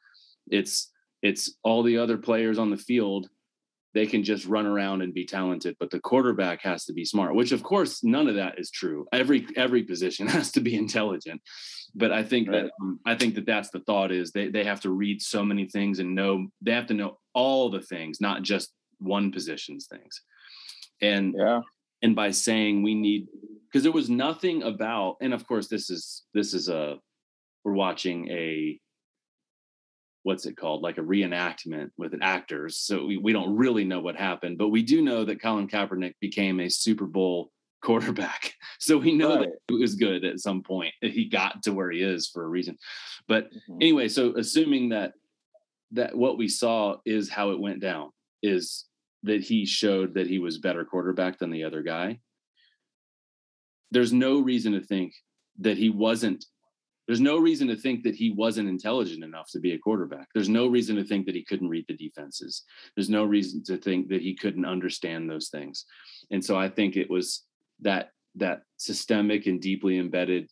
it's 0.49 0.91
it's 1.21 1.55
all 1.63 1.83
the 1.83 1.97
other 1.97 2.17
players 2.17 2.57
on 2.57 2.69
the 2.69 2.77
field 2.77 3.29
they 3.93 4.05
can 4.05 4.23
just 4.23 4.45
run 4.45 4.65
around 4.65 5.01
and 5.01 5.13
be 5.13 5.25
talented 5.25 5.75
but 5.79 5.89
the 5.89 5.99
quarterback 5.99 6.61
has 6.61 6.85
to 6.85 6.93
be 6.93 7.05
smart 7.05 7.35
which 7.35 7.51
of 7.51 7.61
course 7.61 8.03
none 8.03 8.27
of 8.27 8.35
that 8.35 8.59
is 8.59 8.71
true. 8.71 9.05
Every 9.13 9.47
every 9.55 9.83
position 9.83 10.27
has 10.37 10.51
to 10.53 10.61
be 10.61 10.75
intelligent. 10.75 11.41
But 11.95 12.11
i 12.11 12.23
think 12.23 12.49
right. 12.49 12.63
that 12.63 12.71
um, 12.81 12.99
i 13.05 13.15
think 13.15 13.35
that 13.35 13.45
that's 13.45 13.69
the 13.69 13.81
thought 13.81 14.11
is 14.11 14.31
they, 14.31 14.49
they 14.49 14.65
have 14.65 14.81
to 14.81 14.89
read 14.89 15.21
so 15.21 15.45
many 15.45 15.65
things 15.65 15.99
and 15.99 16.15
know 16.15 16.47
they 16.61 16.73
have 16.73 16.87
to 16.87 16.93
know 16.93 17.19
all 17.33 17.69
the 17.69 17.81
things 17.81 18.19
not 18.19 18.41
just 18.41 18.73
one 18.99 19.31
position's 19.31 19.87
things. 19.87 20.21
And 21.01 21.35
yeah 21.37 21.61
and 22.01 22.15
by 22.15 22.31
saying 22.31 22.83
we 22.83 22.95
need 22.95 23.27
because 23.71 23.83
there 23.83 23.91
was 23.91 24.09
nothing 24.09 24.63
about 24.63 25.17
and 25.21 25.33
of 25.33 25.47
course 25.47 25.67
this 25.67 25.89
is 25.89 26.23
this 26.33 26.53
is 26.53 26.69
a 26.69 26.97
we're 27.63 27.73
watching 27.73 28.27
a 28.29 28.79
what's 30.23 30.45
it 30.45 30.55
called 30.57 30.81
like 30.81 30.97
a 30.97 31.01
reenactment 31.01 31.89
with 31.97 32.13
actors 32.21 32.77
so 32.77 33.05
we, 33.05 33.17
we 33.17 33.33
don't 33.33 33.55
really 33.55 33.83
know 33.83 34.01
what 34.01 34.15
happened 34.15 34.57
but 34.57 34.69
we 34.69 34.83
do 34.83 35.01
know 35.01 35.25
that 35.25 35.41
colin 35.41 35.67
kaepernick 35.67 36.13
became 36.19 36.59
a 36.59 36.69
super 36.69 37.05
bowl 37.05 37.51
quarterback 37.81 38.53
so 38.79 38.95
we 38.95 39.11
know 39.11 39.37
right. 39.37 39.49
that 39.67 39.75
it 39.75 39.79
was 39.79 39.95
good 39.95 40.23
at 40.23 40.39
some 40.39 40.61
point 40.61 40.93
he 41.01 41.25
got 41.25 41.63
to 41.63 41.73
where 41.73 41.89
he 41.89 42.03
is 42.03 42.27
for 42.27 42.43
a 42.43 42.47
reason 42.47 42.77
but 43.27 43.45
mm-hmm. 43.45 43.77
anyway 43.81 44.07
so 44.07 44.35
assuming 44.37 44.89
that 44.89 45.13
that 45.91 46.15
what 46.15 46.37
we 46.37 46.47
saw 46.47 46.97
is 47.05 47.27
how 47.27 47.49
it 47.49 47.59
went 47.59 47.81
down 47.81 48.11
is 48.43 48.85
that 49.23 49.41
he 49.41 49.65
showed 49.65 50.13
that 50.13 50.27
he 50.27 50.39
was 50.39 50.57
better 50.57 50.83
quarterback 50.83 51.37
than 51.39 51.51
the 51.51 51.63
other 51.63 51.81
guy 51.81 52.19
there's 53.91 54.13
no 54.13 54.39
reason 54.39 54.71
to 54.73 54.81
think 54.81 55.13
that 55.59 55.77
he 55.77 55.89
wasn't 55.89 56.45
there's 57.07 57.19
no 57.19 57.37
reason 57.37 57.67
to 57.67 57.75
think 57.75 58.03
that 58.03 58.15
he 58.15 58.31
wasn't 58.31 58.69
intelligent 58.69 59.23
enough 59.23 59.49
to 59.51 59.59
be 59.59 59.73
a 59.73 59.77
quarterback. 59.77 60.27
There's 60.33 60.47
no 60.47 60.67
reason 60.67 60.95
to 60.95 61.03
think 61.03 61.25
that 61.25 61.35
he 61.35 61.43
couldn't 61.43 61.67
read 61.67 61.83
the 61.87 61.97
defenses. 61.97 62.63
There's 62.95 63.09
no 63.09 63.25
reason 63.25 63.63
to 63.63 63.75
think 63.75 64.07
that 64.09 64.21
he 64.21 64.33
couldn't 64.33 64.65
understand 64.65 65.29
those 65.29 65.49
things. 65.49 65.85
And 66.29 66.45
so 66.45 66.57
I 66.57 66.69
think 66.69 66.95
it 66.95 67.09
was 67.09 67.43
that 67.81 68.11
that 68.35 68.61
systemic 68.77 69.45
and 69.45 69.59
deeply 69.59 69.97
embedded 69.97 70.49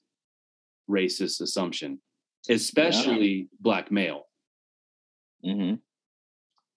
racist 0.90 1.40
assumption, 1.40 2.02
especially 2.50 3.28
yeah. 3.28 3.58
black 3.62 3.92
male. 3.92 4.24
Mm-hmm. 5.46 5.76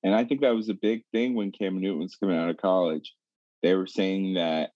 And 0.02 0.14
I 0.14 0.24
think 0.24 0.40
that 0.40 0.54
was 0.54 0.68
a 0.68 0.74
big 0.74 1.04
thing 1.12 1.34
when 1.34 1.52
Cam 1.52 1.80
Newton 1.80 2.02
was 2.02 2.16
coming 2.16 2.36
out 2.36 2.50
of 2.50 2.56
college. 2.56 3.14
They 3.62 3.74
were 3.74 3.86
saying 3.86 4.34
that 4.34 4.70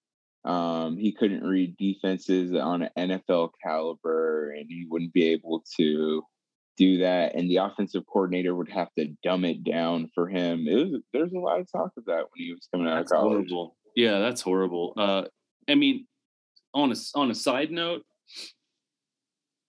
um, 0.45 0.97
he 0.97 1.13
couldn't 1.13 1.43
read 1.43 1.77
defenses 1.77 2.55
on 2.55 2.83
an 2.83 3.11
NFL 3.11 3.51
caliber, 3.63 4.53
and 4.53 4.67
he 4.69 4.87
wouldn't 4.89 5.13
be 5.13 5.31
able 5.31 5.65
to 5.77 6.23
do 6.77 6.99
that. 6.99 7.35
And 7.35 7.51
the 7.51 7.57
offensive 7.57 8.05
coordinator 8.07 8.55
would 8.55 8.71
have 8.71 8.89
to 8.97 9.09
dumb 9.25 9.45
it 9.45 9.65
down 9.65 10.09
for 10.15 10.29
him. 10.29 10.67
It 10.69 10.75
was 10.77 11.03
there's 11.13 11.33
a 11.33 11.39
lot 11.39 11.61
of 11.61 11.71
talk 11.71 11.91
of 11.97 12.05
that 12.05 12.27
when 12.31 12.37
he 12.37 12.53
was 12.53 12.69
coming 12.73 12.87
out 12.87 12.97
that's 12.97 13.11
of 13.11 13.19
college. 13.19 13.51
Horrible. 13.51 13.77
Yeah, 13.97 14.21
that's 14.21 14.41
horrible. 14.41 14.93
Uh, 14.97 15.25
I 15.69 15.75
mean, 15.75 16.07
on 16.73 16.93
a 16.93 16.97
on 17.17 17.31
a 17.31 17.35
side 17.35 17.73
note, 17.73 18.03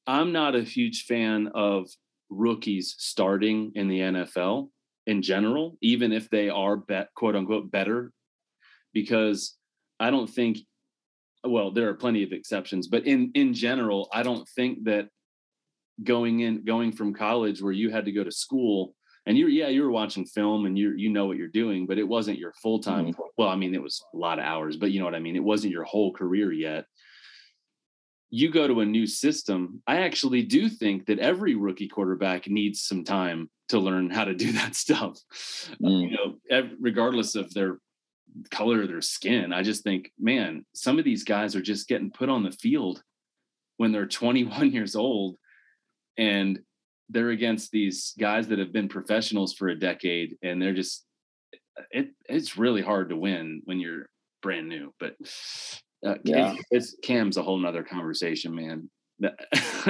I'm 0.06 0.32
not 0.32 0.56
a 0.56 0.62
huge 0.62 1.06
fan 1.06 1.50
of 1.56 1.88
rookies 2.30 2.94
starting 3.00 3.72
in 3.74 3.88
the 3.88 4.00
NFL 4.00 4.70
in 5.08 5.22
general, 5.22 5.78
even 5.82 6.12
if 6.12 6.30
they 6.30 6.50
are 6.50 6.78
bet 6.78 7.10
quote 7.16 7.36
unquote 7.36 7.72
better, 7.72 8.12
because 8.94 9.56
I 10.00 10.12
don't 10.12 10.30
think 10.30 10.60
well, 11.44 11.72
there 11.72 11.88
are 11.88 11.94
plenty 11.94 12.24
of 12.24 12.34
exceptions, 12.34 12.88
but 12.88 13.08
in 13.08 13.32
in 13.34 13.54
general, 13.54 14.10
I 14.14 14.22
don't 14.22 14.48
think 14.50 14.84
that 14.84 15.08
going 16.04 16.42
in 16.42 16.64
going 16.64 16.92
from 16.92 17.14
college 17.14 17.62
where 17.62 17.72
you 17.72 17.90
had 17.90 18.06
to 18.06 18.12
go 18.12 18.24
to 18.24 18.32
school 18.32 18.94
and 19.26 19.38
you're 19.38 19.50
yeah 19.50 19.68
you 19.68 19.82
were 19.82 19.92
watching 19.92 20.26
film 20.26 20.66
and 20.66 20.78
you 20.78 20.94
you 20.96 21.10
know 21.10 21.26
what 21.26 21.38
you're 21.38 21.48
doing 21.48 21.88
but 21.88 21.98
it 21.98 22.08
wasn't 22.08 22.38
your 22.38 22.54
full 22.62 22.80
time 22.80 23.08
mm-hmm. 23.08 23.22
well 23.36 23.50
i 23.50 23.56
mean 23.56 23.74
it 23.74 23.82
was 23.82 24.04
a 24.14 24.18
lot 24.18 24.38
of 24.38 24.46
hours 24.46 24.78
but 24.78 24.92
you 24.92 25.00
know 25.00 25.06
what 25.06 25.16
i 25.16 25.20
mean 25.20 25.36
it 25.36 25.44
wasn't 25.44 25.72
your 25.72 25.84
whole 25.84 26.14
career 26.14 26.52
yet 26.52 26.86
you 28.30 28.52
go 28.52 28.68
to 28.68 28.82
a 28.82 28.86
new 28.86 29.08
system 29.08 29.82
i 29.88 30.02
actually 30.02 30.44
do 30.44 30.70
think 30.70 31.06
that 31.06 31.20
every 31.20 31.56
rookie 31.56 31.88
quarterback 31.88 32.48
needs 32.48 32.82
some 32.82 33.04
time 33.04 33.50
to 33.70 33.80
learn 33.80 34.10
how 34.10 34.24
to 34.24 34.34
do 34.34 34.52
that 34.54 34.76
stuff 34.76 35.20
mm. 35.82 36.10
you 36.10 36.12
know 36.12 36.70
regardless 36.80 37.36
of 37.36 37.54
their 37.54 37.80
color 38.52 38.84
of 38.84 38.88
their 38.88 39.02
skin. 39.02 39.54
I 39.54 39.64
just 39.64 39.84
think, 39.84 40.12
man, 40.20 40.66
some 40.74 41.00
of 41.00 41.06
these 41.06 41.24
guys 41.24 41.56
are 41.56 41.62
just 41.62 41.88
getting 41.88 42.12
put 42.12 42.30
on 42.30 42.44
the 42.44 42.52
field 42.52 43.02
when 43.78 43.92
they're 43.92 44.08
21 44.08 44.72
years 44.72 44.96
old 44.96 45.38
and 46.18 46.60
they're 47.10 47.30
against 47.30 47.72
these 47.72 48.14
guys 48.20 48.48
that 48.48 48.60
have 48.60 48.74
been 48.74 48.90
professionals 48.90 49.54
for 49.54 49.70
a 49.70 49.80
decade 49.80 50.36
and 50.42 50.62
they're 50.62 50.74
just 50.74 51.06
it 51.92 52.10
it's 52.28 52.58
really 52.58 52.82
hard 52.82 53.10
to 53.10 53.16
win 53.16 53.62
when 53.66 53.80
you're 53.80 54.10
brand 54.42 54.68
new 54.68 54.92
but 55.00 55.16
uh, 56.06 56.16
yeah. 56.24 56.56
it's, 56.72 56.96
cam's 57.04 57.38
a 57.38 57.44
whole 57.44 57.58
nother 57.58 57.84
conversation 57.84 58.54
man 58.54 58.90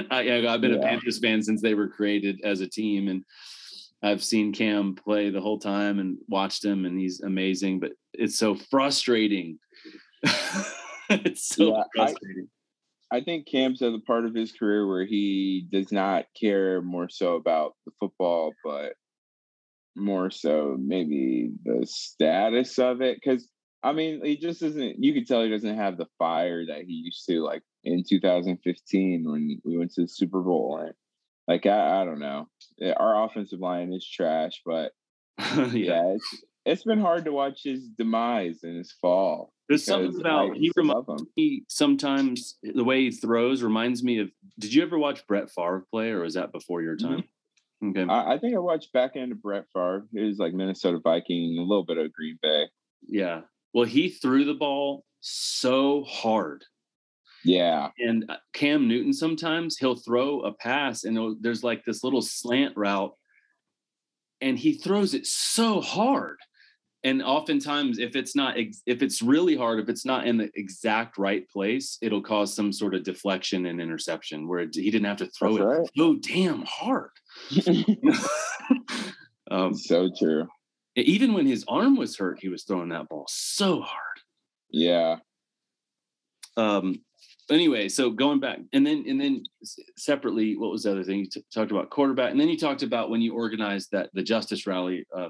I, 0.09 0.23
have 0.23 0.61
been 0.61 0.71
yeah. 0.71 0.77
a 0.77 0.81
panthers 0.81 1.19
fan 1.19 1.41
since 1.41 1.61
they 1.61 1.73
were 1.73 1.89
created 1.89 2.39
as 2.45 2.61
a 2.61 2.67
team 2.67 3.09
and 3.09 3.25
I've 4.03 4.23
seen 4.23 4.53
Cam 4.53 4.95
play 4.95 5.29
the 5.29 5.41
whole 5.41 5.59
time 5.59 5.99
and 5.99 6.17
watched 6.27 6.63
him, 6.63 6.85
and 6.85 6.99
he's 6.99 7.21
amazing. 7.21 7.79
But 7.79 7.93
it's 8.13 8.37
so 8.37 8.55
frustrating. 8.55 9.57
it's 11.09 11.47
so 11.47 11.75
yeah, 11.75 11.83
frustrating. 11.95 12.47
I, 13.11 13.17
I 13.17 13.23
think 13.23 13.47
Cam's 13.47 13.81
at 13.81 13.93
the 13.93 13.99
part 13.99 14.25
of 14.25 14.35
his 14.35 14.51
career 14.51 14.87
where 14.87 15.05
he 15.05 15.67
does 15.71 15.91
not 15.91 16.25
care 16.39 16.81
more 16.81 17.09
so 17.09 17.35
about 17.35 17.73
the 17.85 17.91
football, 17.99 18.53
but 18.63 18.93
more 19.95 20.29
so 20.29 20.77
maybe 20.79 21.51
the 21.63 21.85
status 21.87 22.77
of 22.77 23.01
it. 23.01 23.17
Because 23.17 23.49
I 23.83 23.93
mean, 23.93 24.23
he 24.23 24.37
just 24.37 24.61
doesn't. 24.61 25.03
You 25.03 25.13
could 25.13 25.27
tell 25.27 25.43
he 25.43 25.49
doesn't 25.49 25.77
have 25.77 25.97
the 25.97 26.07
fire 26.17 26.65
that 26.65 26.83
he 26.85 26.93
used 26.93 27.25
to, 27.27 27.43
like 27.43 27.61
in 27.83 28.03
2015 28.07 29.23
when 29.25 29.61
we 29.63 29.77
went 29.77 29.93
to 29.93 30.01
the 30.01 30.07
Super 30.07 30.41
Bowl. 30.41 30.79
And 30.81 30.93
like 31.47 31.65
I, 31.65 32.01
I 32.01 32.05
don't 32.05 32.19
know. 32.19 32.47
Our 32.97 33.25
offensive 33.25 33.59
line 33.59 33.93
is 33.93 34.07
trash, 34.07 34.61
but 34.65 34.91
yeah. 35.39 35.65
yeah, 35.73 36.13
it's 36.15 36.43
it's 36.65 36.83
been 36.83 36.99
hard 36.99 37.25
to 37.25 37.31
watch 37.31 37.61
his 37.63 37.87
demise 37.87 38.59
and 38.63 38.77
his 38.77 38.91
fall. 38.91 39.53
There's 39.69 39.85
something 39.85 40.19
about 40.19 40.55
he 40.55 40.71
reminds 40.75 41.23
me 41.35 41.63
sometimes 41.67 42.57
the 42.63 42.83
way 42.83 43.01
he 43.01 43.11
throws 43.11 43.63
reminds 43.63 44.03
me 44.03 44.19
of. 44.19 44.29
Did 44.59 44.73
you 44.73 44.81
ever 44.81 44.97
watch 44.97 45.25
Brett 45.27 45.49
Favre 45.49 45.85
play, 45.91 46.09
or 46.09 46.21
was 46.21 46.33
that 46.33 46.51
before 46.51 46.81
your 46.81 46.95
time? 46.95 47.23
Mm-hmm. 47.83 47.89
Okay, 47.89 48.11
I, 48.11 48.33
I, 48.33 48.39
think 48.39 48.55
I 48.55 48.59
watched 48.59 48.91
back 48.91 49.11
end 49.15 49.31
of 49.31 49.41
Brett 49.41 49.65
Favre. 49.71 50.07
He 50.11 50.21
was 50.21 50.39
like 50.39 50.53
Minnesota 50.53 50.99
Viking, 51.03 51.57
a 51.59 51.61
little 51.61 51.85
bit 51.85 51.97
of 51.97 52.11
Green 52.11 52.39
Bay. 52.41 52.65
Yeah, 53.07 53.41
well, 53.73 53.85
he 53.85 54.09
threw 54.09 54.45
the 54.45 54.53
ball 54.53 55.03
so 55.21 56.03
hard 56.03 56.63
yeah. 57.47 57.89
And 57.97 58.25
uh, 58.29 58.35
Cam 58.53 58.87
Newton 58.87 59.13
sometimes 59.13 59.77
he'll 59.77 59.95
throw 59.95 60.41
a 60.41 60.51
pass 60.51 61.05
and 61.05 61.37
there's 61.41 61.63
like 61.63 61.85
this 61.85 62.03
little 62.03 62.21
slant 62.21 62.75
route 62.75 63.13
and 64.41 64.59
he 64.59 64.73
throws 64.73 65.13
it 65.13 65.25
so 65.25 65.79
hard. 65.81 66.37
And 67.03 67.23
oftentimes 67.23 67.99
if 67.99 68.15
it's 68.15 68.35
not 68.35 68.55
if 68.57 69.01
it's 69.01 69.21
really 69.21 69.55
hard 69.55 69.79
if 69.79 69.87
it's 69.87 70.05
not 70.05 70.27
in 70.27 70.37
the 70.37 70.49
exact 70.55 71.17
right 71.17 71.47
place, 71.49 71.97
it'll 72.01 72.21
cause 72.21 72.53
some 72.53 72.73
sort 72.73 72.95
of 72.95 73.03
deflection 73.03 73.65
and 73.67 73.79
interception 73.79 74.47
where 74.47 74.67
he 74.73 74.91
didn't 74.91 75.05
have 75.05 75.17
to 75.17 75.27
throw 75.27 75.57
That's 75.57 75.63
it 75.63 75.79
right. 75.79 75.89
so 75.95 76.15
damn 76.15 76.65
hard. 76.67 77.11
um, 79.51 79.73
so 79.73 80.09
true. 80.19 80.47
Even 81.05 81.33
when 81.33 81.45
his 81.45 81.63
arm 81.67 81.95
was 81.95 82.17
hurt, 82.17 82.39
he 82.39 82.49
was 82.49 82.63
throwing 82.63 82.89
that 82.89 83.09
ball 83.09 83.25
so 83.29 83.81
hard. 83.81 84.17
Yeah. 84.69 85.17
Um. 86.55 87.01
Anyway, 87.49 87.87
so 87.87 88.09
going 88.09 88.41
back, 88.41 88.59
and 88.73 88.85
then 88.85 89.05
and 89.07 89.21
then 89.21 89.43
separately, 89.95 90.57
what 90.57 90.71
was 90.71 90.83
the 90.83 90.91
other 90.91 91.03
thing 91.03 91.19
you 91.19 91.25
t- 91.27 91.43
talked 91.53 91.71
about 91.71 91.89
quarterback, 91.89 92.31
and 92.31 92.39
then 92.39 92.49
you 92.49 92.57
talked 92.57 92.83
about 92.83 93.09
when 93.09 93.21
you 93.21 93.33
organized 93.33 93.91
that 93.91 94.09
the 94.13 94.23
justice 94.23 94.67
rally. 94.67 95.05
Uh, 95.15 95.29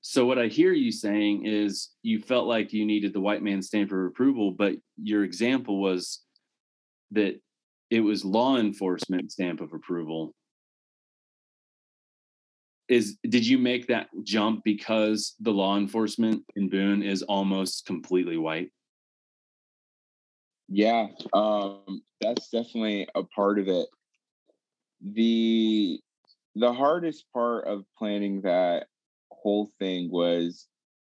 so 0.00 0.26
what 0.26 0.38
I 0.38 0.46
hear 0.46 0.72
you 0.72 0.90
saying 0.90 1.46
is 1.46 1.90
you 2.02 2.20
felt 2.20 2.46
like 2.46 2.72
you 2.72 2.84
needed 2.84 3.12
the 3.12 3.20
white 3.20 3.42
man 3.42 3.62
stamp 3.62 3.92
of 3.92 3.98
approval, 3.98 4.50
but 4.50 4.74
your 4.96 5.22
example 5.22 5.80
was 5.80 6.22
that 7.12 7.40
it 7.90 8.00
was 8.00 8.24
law 8.24 8.56
enforcement 8.56 9.30
stamp 9.30 9.60
of 9.60 9.72
approval. 9.72 10.34
Is 12.92 13.16
did 13.26 13.46
you 13.46 13.56
make 13.56 13.86
that 13.86 14.08
jump 14.22 14.64
because 14.64 15.34
the 15.40 15.50
law 15.50 15.78
enforcement 15.78 16.44
in 16.56 16.68
Boone 16.68 17.02
is 17.02 17.22
almost 17.22 17.86
completely 17.86 18.36
white? 18.36 18.70
Yeah, 20.68 21.06
um, 21.32 22.02
that's 22.20 22.50
definitely 22.50 23.08
a 23.14 23.22
part 23.22 23.58
of 23.58 23.68
it. 23.68 23.86
The 25.00 26.00
the 26.54 26.72
hardest 26.74 27.24
part 27.32 27.66
of 27.66 27.86
planning 27.96 28.42
that 28.42 28.88
whole 29.30 29.70
thing 29.78 30.10
was 30.10 30.68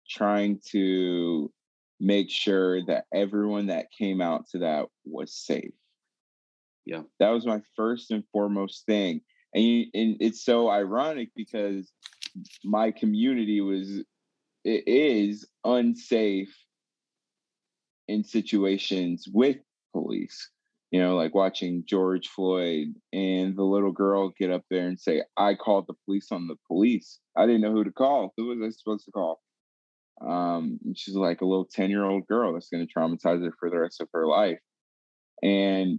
trying 0.08 0.60
to 0.74 1.52
make 2.00 2.30
sure 2.30 2.86
that 2.86 3.06
everyone 3.12 3.66
that 3.68 3.88
came 3.98 4.22
out 4.22 4.48
to 4.50 4.60
that 4.60 4.86
was 5.06 5.34
safe. 5.34 5.74
Yeah. 6.86 7.02
That 7.20 7.30
was 7.30 7.48
my 7.48 7.62
first 7.76 8.12
and 8.12 8.24
foremost 8.32 8.86
thing. 8.86 9.22
And, 9.54 9.64
you, 9.64 9.86
and 9.94 10.18
it's 10.20 10.44
so 10.44 10.70
ironic 10.70 11.30
because 11.36 11.92
my 12.64 12.92
community 12.92 13.62
was 13.62 14.04
it 14.66 14.84
is 14.88 15.46
unsafe 15.64 16.56
in 18.08 18.24
situations 18.24 19.28
with 19.32 19.58
police 19.92 20.50
you 20.94 21.00
know, 21.00 21.16
like 21.16 21.34
watching 21.34 21.84
George 21.88 22.28
Floyd 22.28 22.90
and 23.12 23.58
the 23.58 23.64
little 23.64 23.92
girl 23.92 24.32
get 24.40 24.52
up 24.52 24.62
there 24.70 24.86
and 24.88 25.00
say, 25.00 25.24
I 25.36 25.56
called 25.56 25.86
the 25.88 25.96
police 26.06 26.28
on 26.32 26.46
the 26.46 26.56
police. 26.68 27.20
I 27.36 27.48
didn't 27.48 27.62
know 27.62 27.72
who 27.72 27.84
to 27.84 27.92
call. 27.92 28.32
Who 28.38 28.50
was 28.50 28.60
I 28.64 28.70
supposed 28.70 29.06
to 29.06 29.12
call? 29.12 29.42
Um, 30.22 30.78
she's 30.96 31.16
like 31.16 31.42
a 31.42 31.48
little 31.48 31.66
10 31.66 31.90
year 31.90 32.06
old 32.06 32.28
girl 32.28 32.54
that's 32.54 32.70
going 32.70 32.88
to 32.88 32.94
traumatize 32.94 33.44
her 33.44 33.52
for 33.60 33.72
the 33.72 33.80
rest 33.80 34.02
of 34.02 34.08
her 34.14 34.28
life. 34.28 34.60
And 35.42 35.98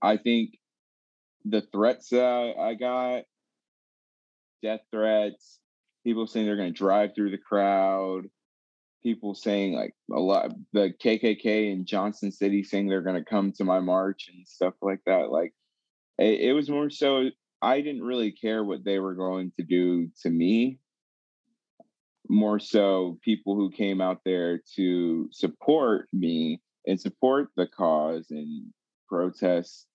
I 0.00 0.16
think 0.16 0.54
the 1.44 1.62
threats 1.72 2.08
that 2.10 2.54
I 2.58 2.74
got, 2.74 3.24
death 4.62 4.80
threats, 4.90 5.58
people 6.04 6.26
saying 6.26 6.46
they're 6.46 6.56
going 6.56 6.72
to 6.72 6.78
drive 6.78 7.14
through 7.14 7.30
the 7.30 7.38
crowd, 7.38 8.24
people 9.02 9.34
saying 9.34 9.74
like 9.74 9.94
a 10.12 10.18
lot 10.18 10.50
the 10.72 10.92
KKK 11.02 11.72
in 11.72 11.84
Johnson 11.84 12.32
City 12.32 12.64
saying 12.64 12.88
they're 12.88 13.02
going 13.02 13.22
to 13.22 13.30
come 13.30 13.52
to 13.52 13.64
my 13.64 13.80
march 13.80 14.30
and 14.34 14.48
stuff 14.48 14.74
like 14.80 15.00
that. 15.06 15.30
Like 15.30 15.52
it, 16.18 16.40
it, 16.40 16.52
was 16.52 16.70
more 16.70 16.90
so 16.90 17.28
I 17.60 17.82
didn't 17.82 18.02
really 18.02 18.32
care 18.32 18.64
what 18.64 18.84
they 18.84 18.98
were 18.98 19.14
going 19.14 19.52
to 19.58 19.62
do 19.62 20.08
to 20.22 20.30
me. 20.30 20.78
More 22.28 22.58
so 22.58 23.18
people 23.22 23.54
who 23.54 23.70
came 23.70 24.00
out 24.00 24.20
there 24.24 24.62
to 24.76 25.28
support 25.30 26.08
me 26.12 26.62
and 26.86 26.98
support 26.98 27.48
the 27.56 27.66
cause 27.66 28.28
and 28.30 28.72
protest 29.08 29.86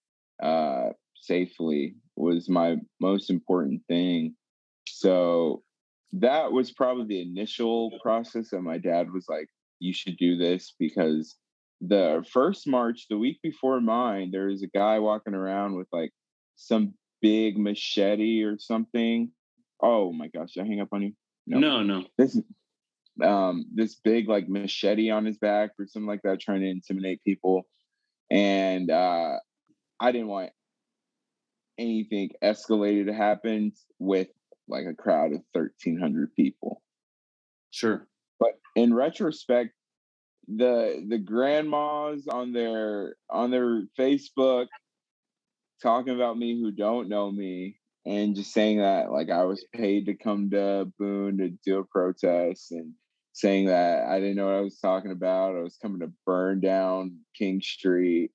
uh, 0.41 0.89
safely 1.21 1.95
was 2.15 2.49
my 2.49 2.77
most 2.99 3.29
important 3.29 3.82
thing. 3.88 4.36
So 4.88 5.63
that 6.13 6.51
was 6.51 6.71
probably 6.71 7.05
the 7.05 7.21
initial 7.21 7.91
process 8.01 8.49
that 8.49 8.62
my 8.62 8.77
dad 8.77 9.12
was 9.12 9.25
like 9.29 9.47
you 9.79 9.93
should 9.93 10.17
do 10.17 10.38
this 10.38 10.73
because 10.79 11.36
the 11.82 12.25
first 12.32 12.67
march 12.67 13.05
the 13.10 13.17
week 13.17 13.39
before 13.41 13.79
mine 13.79 14.32
there 14.32 14.47
was 14.47 14.63
a 14.63 14.77
guy 14.77 14.99
walking 14.99 15.34
around 15.34 15.75
with 15.75 15.88
like 15.91 16.12
some 16.55 16.93
big 17.21 17.58
machete 17.58 18.43
or 18.43 18.58
something 18.60 19.32
oh 19.82 20.12
my 20.12 20.27
gosh 20.27 20.53
did 20.53 20.63
i 20.63 20.67
hang 20.67 20.82
up 20.82 20.89
on 20.91 21.01
you 21.01 21.13
no 21.47 21.60
no, 21.60 21.84
no. 21.84 22.05
this 22.17 22.38
um 23.23 23.65
this 23.73 23.95
big 23.95 24.27
like 24.27 24.49
machete 24.49 25.10
on 25.10 25.25
his 25.25 25.38
back 25.38 25.71
or 25.79 25.88
something 25.88 26.08
like 26.08 26.21
that 26.23 26.39
trying 26.39 26.62
to 26.62 26.69
intimidate 26.69 27.23
people 27.23 27.63
and 28.29 28.89
uh 28.91 29.36
i 29.99 30.12
didn't 30.12 30.27
want 30.27 30.51
anything 31.79 32.29
escalated 32.43 33.07
to 33.07 33.13
happen 33.13 33.71
with 33.97 34.27
like 34.67 34.85
a 34.85 34.93
crowd 34.93 35.33
of 35.33 35.41
1300 35.53 36.35
people. 36.35 36.83
Sure. 37.71 38.07
But 38.39 38.59
in 38.75 38.93
retrospect 38.93 39.71
the 40.57 41.05
the 41.07 41.17
grandmas 41.17 42.27
on 42.27 42.51
their 42.51 43.15
on 43.29 43.51
their 43.51 43.83
facebook 43.97 44.65
talking 45.81 46.15
about 46.15 46.37
me 46.37 46.59
who 46.59 46.71
don't 46.71 47.07
know 47.07 47.31
me 47.31 47.77
and 48.05 48.35
just 48.35 48.51
saying 48.51 48.79
that 48.79 49.11
like 49.11 49.29
i 49.29 49.43
was 49.43 49.63
paid 49.75 50.07
to 50.07 50.15
come 50.15 50.49
to 50.49 50.91
boone 50.97 51.37
to 51.37 51.49
do 51.63 51.77
a 51.77 51.85
protest 51.85 52.71
and 52.71 52.93
saying 53.33 53.67
that 53.67 54.07
i 54.07 54.19
didn't 54.19 54.35
know 54.35 54.47
what 54.47 54.55
i 54.55 54.61
was 54.61 54.79
talking 54.79 55.11
about 55.11 55.55
i 55.55 55.61
was 55.61 55.77
coming 55.79 55.99
to 55.99 56.11
burn 56.25 56.59
down 56.59 57.15
king 57.37 57.61
street 57.61 58.31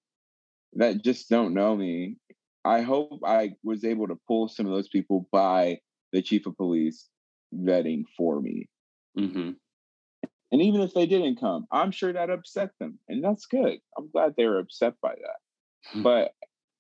that 0.75 1.03
just 1.03 1.29
don't 1.29 1.53
know 1.53 1.75
me 1.77 2.17
i 2.65 2.81
hope 2.81 3.21
i 3.27 3.51
was 3.63 3.85
able 3.85 4.07
to 4.07 4.19
pull 4.27 4.49
some 4.49 4.67
of 4.67 4.73
those 4.73 4.89
people 4.89 5.29
by 5.33 5.79
the 6.13 6.23
chief 6.23 6.47
of 6.47 6.57
police 6.57 7.09
vetting 7.55 8.05
for 8.17 8.41
me. 8.41 8.69
Mm-hmm. 9.19 9.51
And 10.53 10.63
even 10.63 10.81
if 10.81 10.95
they 10.95 11.07
didn't 11.07 11.41
come, 11.41 11.67
I'm 11.71 11.91
sure 11.91 12.13
that 12.13 12.31
upset 12.31 12.71
them. 12.79 12.99
And 13.09 13.23
that's 13.23 13.47
good. 13.47 13.79
I'm 13.99 14.11
glad 14.11 14.35
they 14.37 14.47
were 14.47 14.61
upset 14.61 14.95
by 15.03 15.11
that. 15.11 15.93
Hmm. 15.93 16.03
But, 16.03 16.33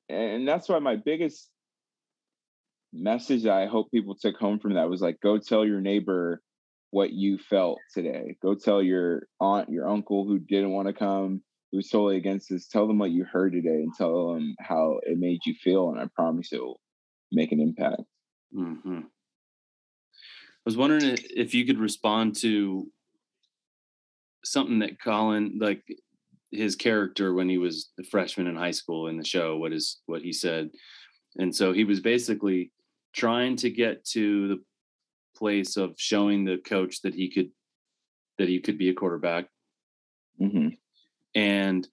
and 0.08 0.46
that's 0.46 0.68
why 0.68 0.78
my 0.78 0.96
biggest 0.96 1.50
message 2.92 3.42
that 3.42 3.54
I 3.54 3.66
hope 3.66 3.90
people 3.90 4.14
took 4.14 4.36
home 4.36 4.60
from 4.60 4.74
that 4.74 4.88
was 4.88 5.00
like, 5.00 5.20
go 5.20 5.38
tell 5.38 5.66
your 5.66 5.80
neighbor 5.80 6.40
what 6.90 7.12
you 7.12 7.38
felt 7.38 7.80
today. 7.92 8.36
Go 8.40 8.54
tell 8.54 8.80
your 8.80 9.26
aunt, 9.40 9.70
your 9.70 9.88
uncle 9.88 10.24
who 10.24 10.38
didn't 10.38 10.70
want 10.70 10.86
to 10.86 10.94
come, 10.94 11.42
who's 11.74 11.88
totally 11.88 12.16
against 12.16 12.48
this. 12.50 12.68
Tell 12.68 12.86
them 12.86 12.98
what 12.98 13.10
you 13.10 13.24
heard 13.24 13.52
today 13.52 13.82
and 13.82 13.92
tell 13.94 14.34
them 14.34 14.54
how 14.60 15.00
it 15.02 15.18
made 15.18 15.40
you 15.44 15.54
feel. 15.62 15.90
And 15.90 16.00
I 16.00 16.06
promise 16.14 16.52
it 16.52 16.62
will 16.62 16.80
make 17.32 17.52
an 17.52 17.60
impact. 17.60 18.02
Mm-hmm 18.56 19.00
I 20.64 20.70
was 20.70 20.78
wondering 20.78 21.18
if 21.36 21.52
you 21.52 21.66
could 21.66 21.78
respond 21.78 22.36
to 22.36 22.90
something 24.44 24.78
that 24.78 24.98
Colin, 24.98 25.58
like 25.60 25.82
his 26.52 26.74
character 26.74 27.34
when 27.34 27.50
he 27.50 27.58
was 27.58 27.90
a 28.00 28.04
freshman 28.04 28.46
in 28.46 28.56
high 28.56 28.70
school 28.70 29.08
in 29.08 29.18
the 29.18 29.24
show, 29.24 29.58
what 29.58 29.74
is 29.74 30.00
what 30.06 30.22
he 30.22 30.32
said. 30.32 30.70
And 31.36 31.54
so 31.54 31.74
he 31.74 31.84
was 31.84 32.00
basically 32.00 32.72
trying 33.14 33.56
to 33.56 33.68
get 33.68 34.06
to 34.06 34.48
the 34.48 34.62
place 35.36 35.76
of 35.76 35.94
showing 35.98 36.44
the 36.44 36.56
coach 36.56 37.02
that 37.02 37.14
he 37.14 37.30
could 37.30 37.50
that 38.38 38.48
he 38.48 38.58
could 38.58 38.78
be 38.78 38.88
a 38.88 38.94
quarterback. 38.94 39.48
Mm-hmm. 40.40 40.68
And 41.34 41.86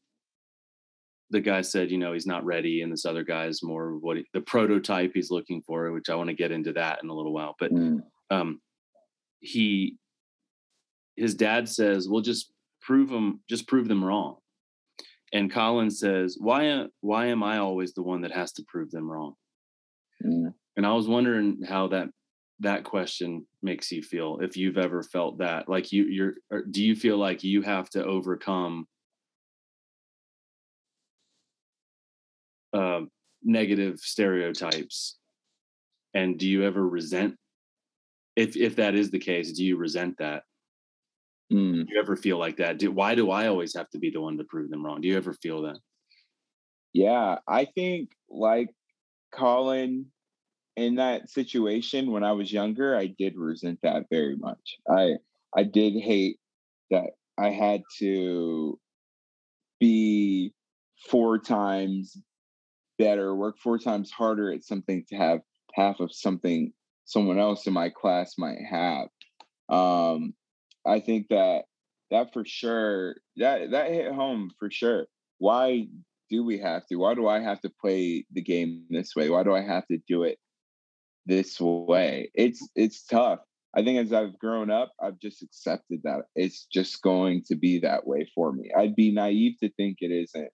the 1.32 1.42
guy 1.42 1.62
said, 1.62 1.90
you 1.92 1.98
know, 1.98 2.14
he's 2.14 2.28
not 2.28 2.46
ready, 2.46 2.82
and 2.82 2.92
this 2.92 3.06
other 3.06 3.24
guy 3.24 3.46
is 3.46 3.64
more 3.64 3.98
what 3.98 4.18
he, 4.18 4.26
the 4.34 4.42
prototype 4.42 5.12
he's 5.14 5.32
looking 5.32 5.62
for, 5.66 5.92
which 5.92 6.10
I 6.10 6.16
want 6.16 6.30
to 6.30 6.36
get 6.36 6.52
into 6.52 6.74
that 6.74 7.00
in 7.02 7.10
a 7.10 7.14
little 7.14 7.34
while. 7.34 7.56
But 7.60 7.72
mm 7.72 8.02
um, 8.30 8.62
he 9.42 9.98
his 11.18 11.36
dad 11.36 11.68
says, 11.68 12.08
"Well, 12.10 12.22
just 12.22 12.52
prove 12.82 13.10
them, 13.10 13.42
just 13.50 13.68
prove 13.68 13.88
them 13.88 14.04
wrong." 14.04 14.38
And 15.34 15.52
Colin 15.52 15.92
says, 15.92 16.38
"Why 16.40 16.86
why 17.02 17.28
am 17.28 17.44
I 17.44 17.58
always 17.58 17.94
the 17.94 18.04
one 18.04 18.22
that 18.22 18.32
has 18.32 18.54
to 18.54 18.64
prove 18.68 18.90
them 18.92 19.10
wrong?" 19.10 19.34
Mm. 20.26 20.54
And 20.78 20.86
I 20.86 20.94
was 20.94 21.08
wondering 21.08 21.60
how 21.68 21.88
that 21.90 22.10
that 22.62 22.84
question 22.84 23.46
makes 23.62 23.92
you 23.92 24.02
feel 24.02 24.40
if 24.42 24.56
you've 24.56 24.78
ever 24.78 25.04
felt 25.04 25.40
that 25.40 25.68
like 25.68 25.92
you 25.92 26.06
you're 26.06 26.34
do 26.70 26.84
you 26.84 26.96
feel 26.96 27.18
like 27.18 27.44
you 27.44 27.62
have 27.64 27.90
to 27.90 28.06
overcome 28.06 28.86
uh, 32.74 33.02
negative 33.44 34.00
stereotypes 34.00 35.18
and 36.14 36.38
do 36.38 36.48
you 36.48 36.64
ever 36.64 36.88
resent 36.88 37.36
if 38.36 38.56
if 38.56 38.76
that 38.78 38.96
is 38.96 39.12
the 39.12 39.20
case, 39.20 39.52
do 39.52 39.66
you 39.66 39.78
resent 39.78 40.18
that? 40.20 40.44
Mm. 41.52 41.86
Do 41.86 41.94
you 41.94 42.00
ever 42.00 42.16
feel 42.16 42.38
like 42.38 42.58
that? 42.58 42.78
Do, 42.78 42.92
why 42.92 43.16
do 43.16 43.30
I 43.30 43.48
always 43.48 43.76
have 43.76 43.90
to 43.90 44.00
be 44.00 44.10
the 44.10 44.22
one 44.22 44.38
to 44.38 44.44
prove 44.46 44.70
them 44.70 44.86
wrong? 44.86 45.02
Do 45.02 45.08
you 45.08 45.18
ever 45.18 45.34
feel 45.34 45.64
that? 45.64 45.78
Yeah, 46.94 47.38
I 47.48 47.66
think 47.66 48.10
like 48.30 48.70
Colin 49.34 50.06
in 50.78 50.96
that 50.96 51.30
situation 51.30 52.12
when 52.12 52.24
I 52.24 52.32
was 52.32 52.52
younger, 52.52 52.96
I 52.96 53.08
did 53.08 53.36
resent 53.36 53.80
that 53.84 54.06
very 54.10 54.38
much. 54.38 54.78
I 54.90 55.16
I 55.56 55.64
did 55.64 56.02
hate 56.02 56.38
that 56.90 57.12
I 57.38 57.50
had 57.50 57.82
to 58.00 58.80
be 59.80 60.54
four 61.10 61.40
times 61.40 62.18
better, 63.02 63.36
work 63.36 63.58
four 63.64 63.78
times 63.78 64.12
harder 64.12 64.52
at 64.54 64.64
something 64.64 65.04
to 65.10 65.16
have 65.16 65.40
half 65.74 66.00
of 66.00 66.14
something 66.14 66.72
someone 67.06 67.40
else 67.40 67.68
in 67.68 67.74
my 67.74 67.90
class 67.90 68.36
might 68.38 68.60
have. 68.70 69.08
Um, 69.70 70.34
I 70.86 71.00
think 71.00 71.28
that 71.30 71.64
that 72.12 72.34
for 72.34 72.44
sure 72.46 73.16
that 73.38 73.72
that 73.72 73.92
hit 73.92 74.12
home 74.14 74.52
for 74.60 74.70
sure. 74.70 75.06
Why 75.40 75.88
do 76.30 76.44
we 76.44 76.60
have 76.60 76.86
to? 76.88 76.98
Why 76.98 77.16
do 77.16 77.28
I 77.28 77.40
have 77.40 77.62
to 77.62 77.72
play 77.82 78.26
the 78.32 78.42
game 78.42 78.86
this 78.90 79.16
way? 79.16 79.30
Why 79.30 79.44
do 79.44 79.56
I 79.56 79.62
have 79.62 79.88
to 79.88 79.98
do 80.08 80.24
it 80.24 80.38
this 81.26 81.60
way? 81.60 82.30
It's 82.34 82.68
it's 82.76 83.06
tough. 83.06 83.40
I 83.76 83.84
think 83.84 84.00
as 84.00 84.12
I've 84.12 84.38
grown 84.38 84.70
up, 84.70 84.92
I've 85.02 85.20
just 85.20 85.42
accepted 85.42 86.02
that 86.04 86.24
it's 86.36 86.68
just 86.72 87.02
going 87.02 87.44
to 87.48 87.56
be 87.56 87.80
that 87.80 88.06
way 88.06 88.30
for 88.36 88.52
me. 88.52 88.70
I'd 88.78 88.96
be 88.96 89.14
naive 89.14 89.58
to 89.64 89.70
think 89.78 89.98
it 90.02 90.12
isn't. 90.12 90.52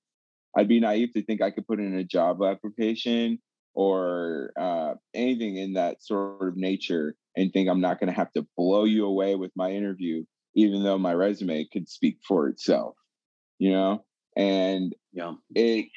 I'd 0.58 0.68
be 0.68 0.80
naive 0.80 1.14
to 1.14 1.22
think 1.22 1.42
I 1.42 1.52
could 1.52 1.68
put 1.68 1.80
in 1.80 1.96
a 1.96 2.04
job 2.04 2.42
application 2.44 3.40
or 3.76 4.52
uh, 4.60 4.96
anything 5.14 5.58
in 5.58 5.74
that 5.74 6.04
sort 6.04 6.48
of 6.48 6.58
nature 6.58 7.16
and 7.36 7.54
think 7.54 7.70
I'm 7.70 7.80
not 7.80 8.00
going 8.00 8.08
to 8.08 8.16
have 8.16 8.34
to 8.34 8.48
blow 8.58 8.84
you 8.86 9.06
away 9.06 9.36
with 9.36 9.52
my 9.56 9.72
interview, 9.72 10.26
even 10.56 10.84
though 10.84 10.98
my 10.98 11.14
resume 11.14 11.68
could 11.72 11.88
speak 11.88 12.18
for 12.28 12.48
itself, 12.48 12.96
you 13.60 13.72
know? 13.72 14.04
And 14.36 14.96
yeah, 15.14 15.34
it, 15.54 15.90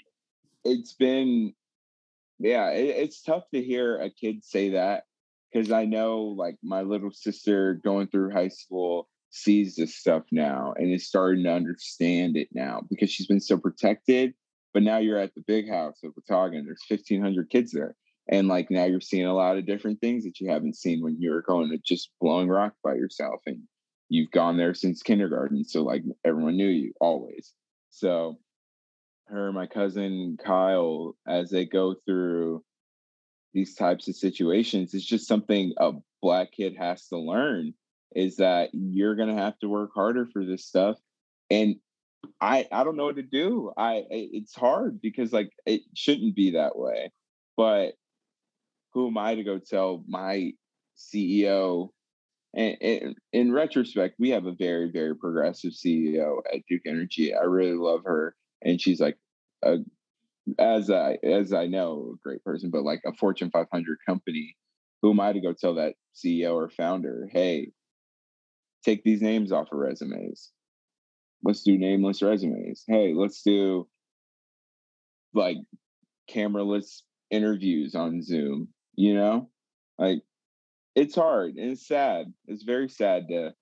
it's 0.62 0.92
been, 0.92 1.54
yeah, 2.38 2.68
it, 2.68 2.96
it's 2.96 3.22
tough 3.22 3.44
to 3.54 3.62
hear 3.62 3.98
a 3.98 4.10
kid 4.10 4.44
say 4.44 4.70
that 4.70 5.04
because 5.50 5.72
I 5.72 5.86
know 5.86 6.34
like 6.36 6.56
my 6.62 6.82
little 6.82 7.12
sister 7.12 7.80
going 7.82 8.08
through 8.08 8.32
high 8.32 8.48
school 8.48 9.08
sees 9.30 9.76
this 9.76 9.96
stuff 9.96 10.24
now 10.32 10.74
and 10.76 10.92
is 10.92 11.06
starting 11.06 11.44
to 11.44 11.52
understand 11.52 12.36
it 12.36 12.48
now 12.52 12.82
because 12.90 13.10
she's 13.10 13.26
been 13.26 13.40
so 13.40 13.56
protected. 13.56 14.34
But 14.72 14.82
now 14.82 14.98
you're 14.98 15.18
at 15.18 15.34
the 15.34 15.42
big 15.46 15.68
house 15.68 15.98
of 16.04 16.12
Watauga 16.16 16.62
there's 16.62 16.84
1,500 16.88 17.50
kids 17.50 17.72
there. 17.72 17.96
And 18.28 18.46
like 18.48 18.70
now 18.70 18.84
you're 18.84 19.00
seeing 19.00 19.26
a 19.26 19.34
lot 19.34 19.56
of 19.56 19.66
different 19.66 20.00
things 20.00 20.24
that 20.24 20.38
you 20.40 20.50
haven't 20.50 20.76
seen 20.76 21.02
when 21.02 21.16
you 21.18 21.32
were 21.32 21.42
going 21.42 21.70
to 21.70 21.78
just 21.78 22.10
blowing 22.20 22.48
rock 22.48 22.74
by 22.84 22.94
yourself. 22.94 23.40
And 23.46 23.62
you've 24.08 24.30
gone 24.30 24.56
there 24.56 24.74
since 24.74 25.02
kindergarten. 25.02 25.64
So 25.64 25.82
like 25.82 26.04
everyone 26.24 26.56
knew 26.56 26.68
you 26.68 26.92
always. 27.00 27.52
So 27.90 28.38
her, 29.26 29.52
my 29.52 29.66
cousin 29.66 30.36
Kyle, 30.44 31.16
as 31.26 31.50
they 31.50 31.64
go 31.64 31.96
through 32.06 32.62
these 33.52 33.74
types 33.74 34.08
of 34.08 34.14
situations 34.14 34.94
it's 34.94 35.04
just 35.04 35.26
something 35.26 35.72
a 35.78 35.92
black 36.22 36.52
kid 36.52 36.76
has 36.78 37.06
to 37.08 37.18
learn 37.18 37.72
is 38.14 38.36
that 38.36 38.70
you're 38.72 39.16
going 39.16 39.28
to 39.28 39.42
have 39.42 39.58
to 39.58 39.68
work 39.68 39.90
harder 39.94 40.26
for 40.32 40.44
this 40.44 40.64
stuff 40.64 40.96
and 41.50 41.76
i 42.40 42.66
i 42.72 42.84
don't 42.84 42.96
know 42.96 43.06
what 43.06 43.16
to 43.16 43.22
do. 43.22 43.72
I 43.76 44.04
it's 44.10 44.54
hard 44.54 45.00
because 45.00 45.32
like 45.32 45.50
it 45.66 45.82
shouldn't 45.94 46.34
be 46.34 46.52
that 46.52 46.76
way 46.76 47.12
but 47.56 47.94
who 48.92 49.08
am 49.08 49.18
i 49.18 49.34
to 49.34 49.44
go 49.44 49.58
tell 49.58 50.04
my 50.08 50.52
ceo 50.96 51.90
and, 52.54 52.76
and 52.80 53.16
in 53.32 53.52
retrospect 53.52 54.16
we 54.18 54.30
have 54.30 54.46
a 54.46 54.52
very 54.52 54.90
very 54.90 55.14
progressive 55.16 55.72
ceo 55.72 56.38
at 56.52 56.60
duke 56.68 56.82
energy. 56.86 57.34
I 57.34 57.44
really 57.44 57.76
love 57.76 58.02
her 58.04 58.34
and 58.62 58.80
she's 58.80 59.00
like 59.00 59.16
a 59.62 59.78
as 60.58 60.90
I 60.90 61.18
as 61.22 61.52
I 61.52 61.66
know, 61.66 62.14
a 62.14 62.18
great 62.22 62.44
person, 62.44 62.70
but 62.70 62.82
like 62.82 63.02
a 63.06 63.12
Fortune 63.14 63.50
500 63.50 63.98
company, 64.06 64.56
who 65.02 65.10
am 65.10 65.20
I 65.20 65.32
to 65.32 65.40
go 65.40 65.52
tell 65.52 65.74
that 65.74 65.94
CEO 66.14 66.54
or 66.54 66.70
founder, 66.70 67.28
hey, 67.32 67.72
take 68.84 69.04
these 69.04 69.22
names 69.22 69.52
off 69.52 69.68
of 69.72 69.78
resumes? 69.78 70.50
Let's 71.42 71.62
do 71.62 71.78
nameless 71.78 72.22
resumes. 72.22 72.84
Hey, 72.86 73.14
let's 73.14 73.42
do 73.42 73.88
like 75.32 75.56
cameraless 76.30 77.02
interviews 77.30 77.94
on 77.94 78.22
Zoom. 78.22 78.68
You 78.94 79.14
know, 79.14 79.50
like 79.98 80.22
it's 80.94 81.14
hard 81.14 81.54
and 81.56 81.72
it's 81.72 81.86
sad. 81.86 82.32
It's 82.46 82.64
very 82.64 82.88
sad 82.88 83.28
to 83.28 83.54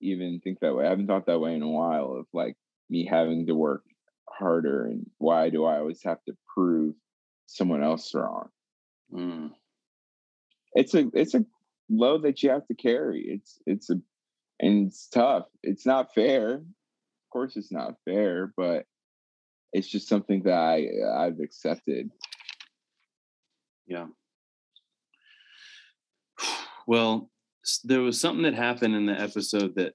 even 0.00 0.40
think 0.42 0.60
that 0.60 0.74
way. 0.74 0.86
I 0.86 0.90
haven't 0.90 1.06
thought 1.06 1.26
that 1.26 1.40
way 1.40 1.54
in 1.54 1.62
a 1.62 1.68
while 1.68 2.16
of 2.18 2.26
like 2.32 2.56
me 2.90 3.06
having 3.06 3.46
to 3.46 3.54
work 3.54 3.84
harder 4.28 4.86
and 4.86 5.08
why 5.18 5.50
do 5.50 5.64
I 5.64 5.78
always 5.78 6.02
have 6.02 6.22
to 6.24 6.36
prove 6.52 6.94
someone 7.46 7.82
else 7.82 8.12
wrong? 8.14 8.48
Mm. 9.12 9.50
It's 10.74 10.94
a 10.94 11.08
it's 11.14 11.34
a 11.34 11.44
load 11.88 12.22
that 12.22 12.42
you 12.42 12.50
have 12.50 12.66
to 12.66 12.74
carry. 12.74 13.24
It's 13.28 13.58
it's 13.66 13.90
a 13.90 14.00
and 14.60 14.88
it's 14.88 15.08
tough. 15.08 15.46
It's 15.62 15.86
not 15.86 16.14
fair. 16.14 16.62
Course 17.34 17.56
it's 17.56 17.72
not 17.72 17.96
fair, 18.04 18.52
but 18.56 18.86
it's 19.72 19.88
just 19.88 20.08
something 20.08 20.44
that 20.44 20.54
I 20.54 20.86
uh, 21.04 21.18
I've 21.18 21.40
accepted. 21.40 22.12
Yeah. 23.88 24.06
Well, 26.86 27.28
there 27.82 28.02
was 28.02 28.20
something 28.20 28.44
that 28.44 28.54
happened 28.54 28.94
in 28.94 29.06
the 29.06 29.20
episode 29.20 29.74
that 29.74 29.94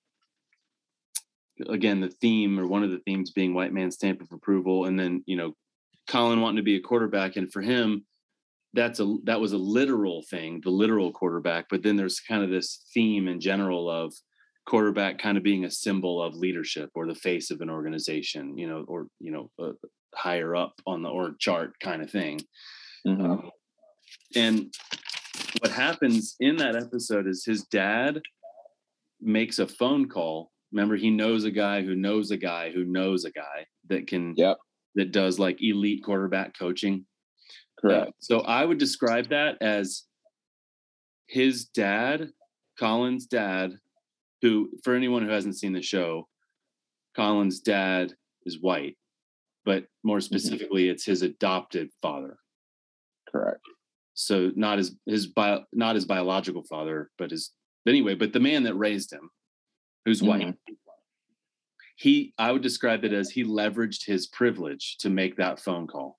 again 1.69 2.01
the 2.01 2.09
theme 2.09 2.59
or 2.59 2.67
one 2.67 2.83
of 2.83 2.91
the 2.91 2.99
themes 3.05 3.31
being 3.31 3.53
white 3.53 3.71
man 3.71 3.89
stamp 3.89 4.21
of 4.21 4.31
approval 4.33 4.85
and 4.85 4.99
then 4.99 5.23
you 5.25 5.35
know 5.35 5.53
colin 6.07 6.41
wanting 6.41 6.57
to 6.57 6.63
be 6.63 6.77
a 6.77 6.81
quarterback 6.81 7.35
and 7.35 7.51
for 7.51 7.61
him 7.61 8.05
that's 8.73 9.01
a 9.01 9.17
that 9.25 9.41
was 9.41 9.51
a 9.51 9.57
literal 9.57 10.23
thing 10.29 10.61
the 10.63 10.69
literal 10.69 11.11
quarterback 11.11 11.65
but 11.69 11.83
then 11.83 11.97
there's 11.97 12.21
kind 12.21 12.43
of 12.43 12.49
this 12.49 12.85
theme 12.93 13.27
in 13.27 13.41
general 13.41 13.89
of 13.89 14.13
quarterback 14.65 15.17
kind 15.17 15.37
of 15.37 15.43
being 15.43 15.65
a 15.65 15.71
symbol 15.71 16.21
of 16.21 16.35
leadership 16.35 16.89
or 16.93 17.07
the 17.07 17.15
face 17.15 17.49
of 17.49 17.61
an 17.61 17.69
organization 17.69 18.57
you 18.57 18.67
know 18.67 18.85
or 18.87 19.07
you 19.19 19.31
know 19.31 19.49
uh, 19.61 19.71
higher 20.15 20.55
up 20.55 20.73
on 20.85 21.01
the 21.01 21.09
org 21.09 21.33
chart 21.39 21.73
kind 21.81 22.01
of 22.01 22.09
thing 22.09 22.39
mm-hmm. 23.07 23.25
um, 23.25 23.51
and 24.35 24.73
what 25.61 25.71
happens 25.71 26.35
in 26.39 26.55
that 26.57 26.75
episode 26.75 27.27
is 27.27 27.43
his 27.45 27.63
dad 27.63 28.21
makes 29.21 29.59
a 29.59 29.67
phone 29.67 30.07
call 30.07 30.51
Remember, 30.71 30.95
he 30.95 31.09
knows 31.09 31.45
a 31.45 31.51
guy 31.51 31.81
who 31.81 31.95
knows 31.95 32.31
a 32.31 32.37
guy 32.37 32.71
who 32.71 32.85
knows 32.85 33.25
a 33.25 33.31
guy 33.31 33.65
that 33.87 34.07
can 34.07 34.33
yep. 34.37 34.57
that 34.95 35.11
does 35.11 35.39
like 35.39 35.57
elite 35.61 36.03
quarterback 36.03 36.57
coaching. 36.57 37.05
Correct. 37.79 38.09
Uh, 38.09 38.11
so 38.19 38.39
I 38.41 38.65
would 38.65 38.77
describe 38.77 39.29
that 39.29 39.57
as 39.61 40.03
his 41.27 41.65
dad, 41.65 42.29
Colin's 42.77 43.25
dad, 43.25 43.73
who 44.41 44.69
for 44.83 44.95
anyone 44.95 45.23
who 45.23 45.31
hasn't 45.31 45.57
seen 45.57 45.73
the 45.73 45.81
show, 45.81 46.27
Colin's 47.15 47.59
dad 47.59 48.13
is 48.45 48.61
white, 48.61 48.97
but 49.65 49.85
more 50.03 50.17
mm-hmm. 50.17 50.23
specifically, 50.23 50.83
mm-hmm. 50.83 50.91
it's 50.91 51.05
his 51.05 51.21
adopted 51.21 51.89
father. 52.01 52.37
Correct. 53.31 53.61
So 54.13 54.51
not 54.55 54.77
his 54.77 54.95
his 55.05 55.27
bio, 55.27 55.63
not 55.73 55.95
his 55.95 56.05
biological 56.05 56.63
father, 56.63 57.09
but 57.17 57.31
his 57.31 57.51
anyway, 57.87 58.15
but 58.15 58.33
the 58.33 58.39
man 58.39 58.63
that 58.63 58.75
raised 58.75 59.11
him 59.11 59.29
who's 60.05 60.23
white. 60.23 60.41
Mm-hmm. 60.41 60.73
He, 61.95 62.33
I 62.37 62.51
would 62.51 62.61
describe 62.61 63.03
it 63.03 63.13
as 63.13 63.29
he 63.29 63.43
leveraged 63.43 64.05
his 64.05 64.27
privilege 64.27 64.97
to 64.99 65.09
make 65.09 65.35
that 65.35 65.59
phone 65.59 65.85
call. 65.85 66.17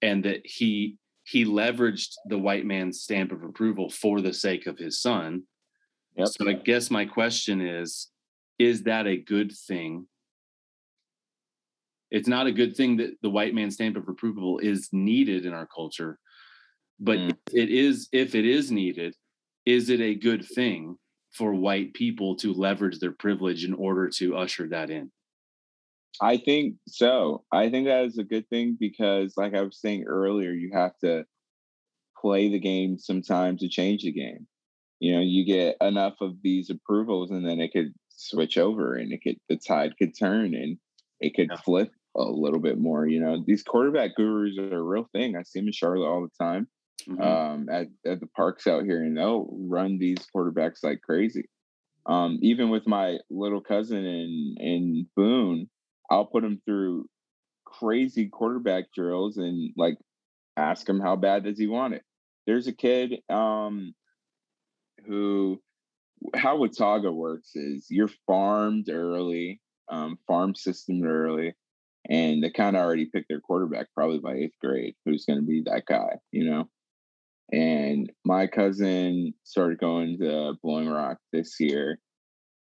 And 0.00 0.24
that 0.24 0.42
he 0.44 0.96
he 1.24 1.44
leveraged 1.44 2.12
the 2.28 2.38
white 2.38 2.64
man's 2.64 3.00
stamp 3.00 3.32
of 3.32 3.42
approval 3.42 3.90
for 3.90 4.20
the 4.20 4.32
sake 4.32 4.66
of 4.66 4.78
his 4.78 5.00
son. 5.00 5.42
Yep. 6.16 6.28
So 6.28 6.48
I 6.48 6.54
guess 6.54 6.90
my 6.90 7.04
question 7.04 7.60
is 7.60 8.08
is 8.58 8.84
that 8.84 9.06
a 9.06 9.16
good 9.16 9.52
thing? 9.52 10.06
It's 12.10 12.28
not 12.28 12.46
a 12.46 12.52
good 12.52 12.76
thing 12.76 12.96
that 12.98 13.16
the 13.22 13.30
white 13.30 13.54
man's 13.54 13.74
stamp 13.74 13.96
of 13.96 14.08
approval 14.08 14.58
is 14.58 14.88
needed 14.92 15.44
in 15.44 15.52
our 15.52 15.66
culture, 15.66 16.18
but 16.98 17.18
mm. 17.18 17.36
it 17.52 17.68
is 17.68 18.08
if 18.12 18.34
it 18.34 18.46
is 18.46 18.70
needed, 18.70 19.14
is 19.66 19.90
it 19.90 20.00
a 20.00 20.14
good 20.14 20.44
thing 20.44 20.96
for 21.32 21.52
white 21.52 21.92
people 21.92 22.36
to 22.36 22.54
leverage 22.54 22.98
their 22.98 23.12
privilege 23.12 23.64
in 23.64 23.74
order 23.74 24.08
to 24.08 24.36
usher 24.36 24.68
that 24.68 24.88
in? 24.88 25.10
I 26.20 26.38
think 26.38 26.76
so. 26.88 27.44
I 27.52 27.68
think 27.68 27.86
that 27.86 28.04
is 28.04 28.16
a 28.16 28.24
good 28.24 28.48
thing 28.48 28.76
because, 28.80 29.34
like 29.36 29.54
I 29.54 29.60
was 29.60 29.78
saying 29.80 30.04
earlier, 30.04 30.52
you 30.52 30.70
have 30.72 30.96
to 31.04 31.26
play 32.18 32.48
the 32.48 32.58
game 32.58 32.98
sometimes 32.98 33.60
to 33.60 33.68
change 33.68 34.02
the 34.02 34.12
game. 34.12 34.46
You 35.00 35.14
know, 35.16 35.20
you 35.20 35.44
get 35.44 35.76
enough 35.80 36.14
of 36.20 36.36
these 36.42 36.70
approvals, 36.70 37.30
and 37.30 37.46
then 37.46 37.60
it 37.60 37.72
could 37.72 37.92
switch 38.08 38.56
over, 38.58 38.94
and 38.94 39.12
it 39.12 39.20
could 39.22 39.36
the 39.48 39.56
tide 39.56 39.94
could 39.98 40.18
turn, 40.18 40.54
and 40.54 40.78
it 41.20 41.34
could 41.34 41.48
yeah. 41.50 41.60
flip 41.60 41.90
a 42.16 42.22
little 42.22 42.60
bit 42.60 42.78
more. 42.78 43.06
You 43.06 43.20
know, 43.20 43.44
these 43.46 43.62
quarterback 43.62 44.16
gurus 44.16 44.58
are 44.58 44.78
a 44.78 44.82
real 44.82 45.08
thing. 45.12 45.36
I 45.36 45.42
see 45.42 45.60
them 45.60 45.68
in 45.68 45.72
Charlotte 45.72 46.08
all 46.08 46.22
the 46.22 46.44
time 46.44 46.68
mm-hmm. 47.08 47.20
um, 47.20 47.68
at, 47.68 47.86
at 48.06 48.20
the 48.20 48.26
parks 48.26 48.66
out 48.66 48.84
here, 48.84 49.02
and 49.02 49.16
they'll 49.16 49.48
run 49.50 49.98
these 49.98 50.18
quarterbacks 50.34 50.82
like 50.82 51.00
crazy. 51.02 51.48
Um, 52.06 52.38
even 52.42 52.70
with 52.70 52.86
my 52.86 53.18
little 53.30 53.60
cousin 53.60 54.04
in 54.04 54.54
in 54.58 55.06
Boone, 55.16 55.68
I'll 56.10 56.26
put 56.26 56.44
him 56.44 56.60
through 56.64 57.06
crazy 57.64 58.28
quarterback 58.28 58.92
drills 58.94 59.36
and 59.36 59.72
like 59.76 59.98
ask 60.56 60.88
him 60.88 61.00
how 61.00 61.16
bad 61.16 61.44
does 61.44 61.58
he 61.58 61.66
want 61.66 61.94
it. 61.94 62.02
There's 62.46 62.68
a 62.68 62.72
kid 62.72 63.20
um, 63.28 63.92
who 65.06 65.60
how 66.34 66.56
Watauga 66.56 67.12
works 67.12 67.54
is 67.54 67.86
you're 67.90 68.10
farmed 68.26 68.88
early, 68.90 69.60
um, 69.90 70.18
farm 70.26 70.54
system 70.54 71.02
early, 71.04 71.54
and 72.08 72.42
they 72.42 72.50
kind 72.50 72.76
of 72.76 72.82
already 72.82 73.06
picked 73.06 73.28
their 73.28 73.40
quarterback 73.40 73.88
probably 73.94 74.18
by 74.18 74.34
eighth 74.34 74.58
grade 74.62 74.94
who's 75.04 75.24
going 75.24 75.38
to 75.38 75.46
be 75.46 75.62
that 75.66 75.84
guy, 75.86 76.16
you 76.32 76.50
know. 76.50 76.68
And 77.52 78.10
my 78.24 78.46
cousin 78.48 79.34
started 79.44 79.78
going 79.78 80.18
to 80.20 80.54
Blowing 80.62 80.88
Rock 80.88 81.18
this 81.32 81.56
year, 81.60 82.00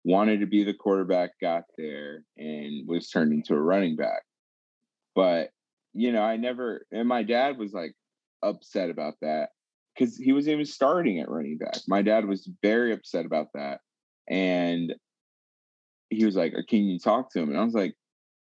wanted 0.04 0.40
to 0.40 0.46
be 0.46 0.64
the 0.64 0.72
quarterback, 0.72 1.32
got 1.40 1.64
there, 1.76 2.24
and 2.38 2.88
was 2.88 3.10
turned 3.10 3.32
into 3.32 3.54
a 3.54 3.60
running 3.60 3.96
back. 3.96 4.22
But, 5.14 5.50
you 5.92 6.10
know, 6.10 6.22
I 6.22 6.36
never, 6.36 6.86
and 6.90 7.06
my 7.06 7.22
dad 7.22 7.58
was 7.58 7.74
like 7.74 7.92
upset 8.42 8.88
about 8.88 9.14
that 9.20 9.50
because 9.94 10.16
he 10.16 10.32
was 10.32 10.48
even 10.48 10.64
starting 10.64 11.20
at 11.20 11.28
running 11.28 11.58
back. 11.58 11.76
My 11.88 12.02
dad 12.02 12.24
was 12.26 12.48
very 12.62 12.92
upset 12.92 13.26
about 13.26 13.48
that. 13.54 13.80
And 14.28 14.94
he 16.10 16.24
was 16.24 16.36
like, 16.36 16.54
Can 16.68 16.84
you 16.84 16.98
talk 16.98 17.32
to 17.32 17.40
him? 17.40 17.50
And 17.50 17.58
I 17.58 17.64
was 17.64 17.74
like, 17.74 17.94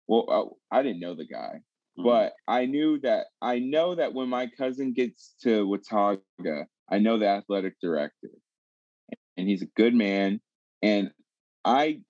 Well, 0.06 0.58
I, 0.72 0.78
I 0.78 0.82
didn't 0.82 1.00
know 1.00 1.14
the 1.14 1.26
guy. 1.26 1.60
Mm-hmm. 1.98 2.04
But 2.04 2.32
I 2.46 2.66
knew 2.66 3.00
that 3.00 3.26
I 3.42 3.58
know 3.58 3.94
that 3.94 4.14
when 4.14 4.28
my 4.28 4.48
cousin 4.58 4.92
gets 4.92 5.34
to 5.42 5.66
Watauga, 5.66 6.66
I 6.90 6.98
know 6.98 7.18
the 7.18 7.28
athletic 7.28 7.74
director, 7.82 8.30
and 9.36 9.48
he's 9.48 9.62
a 9.62 9.68
good 9.76 9.94
man. 9.94 10.40
And 10.82 11.10
I 11.64 12.00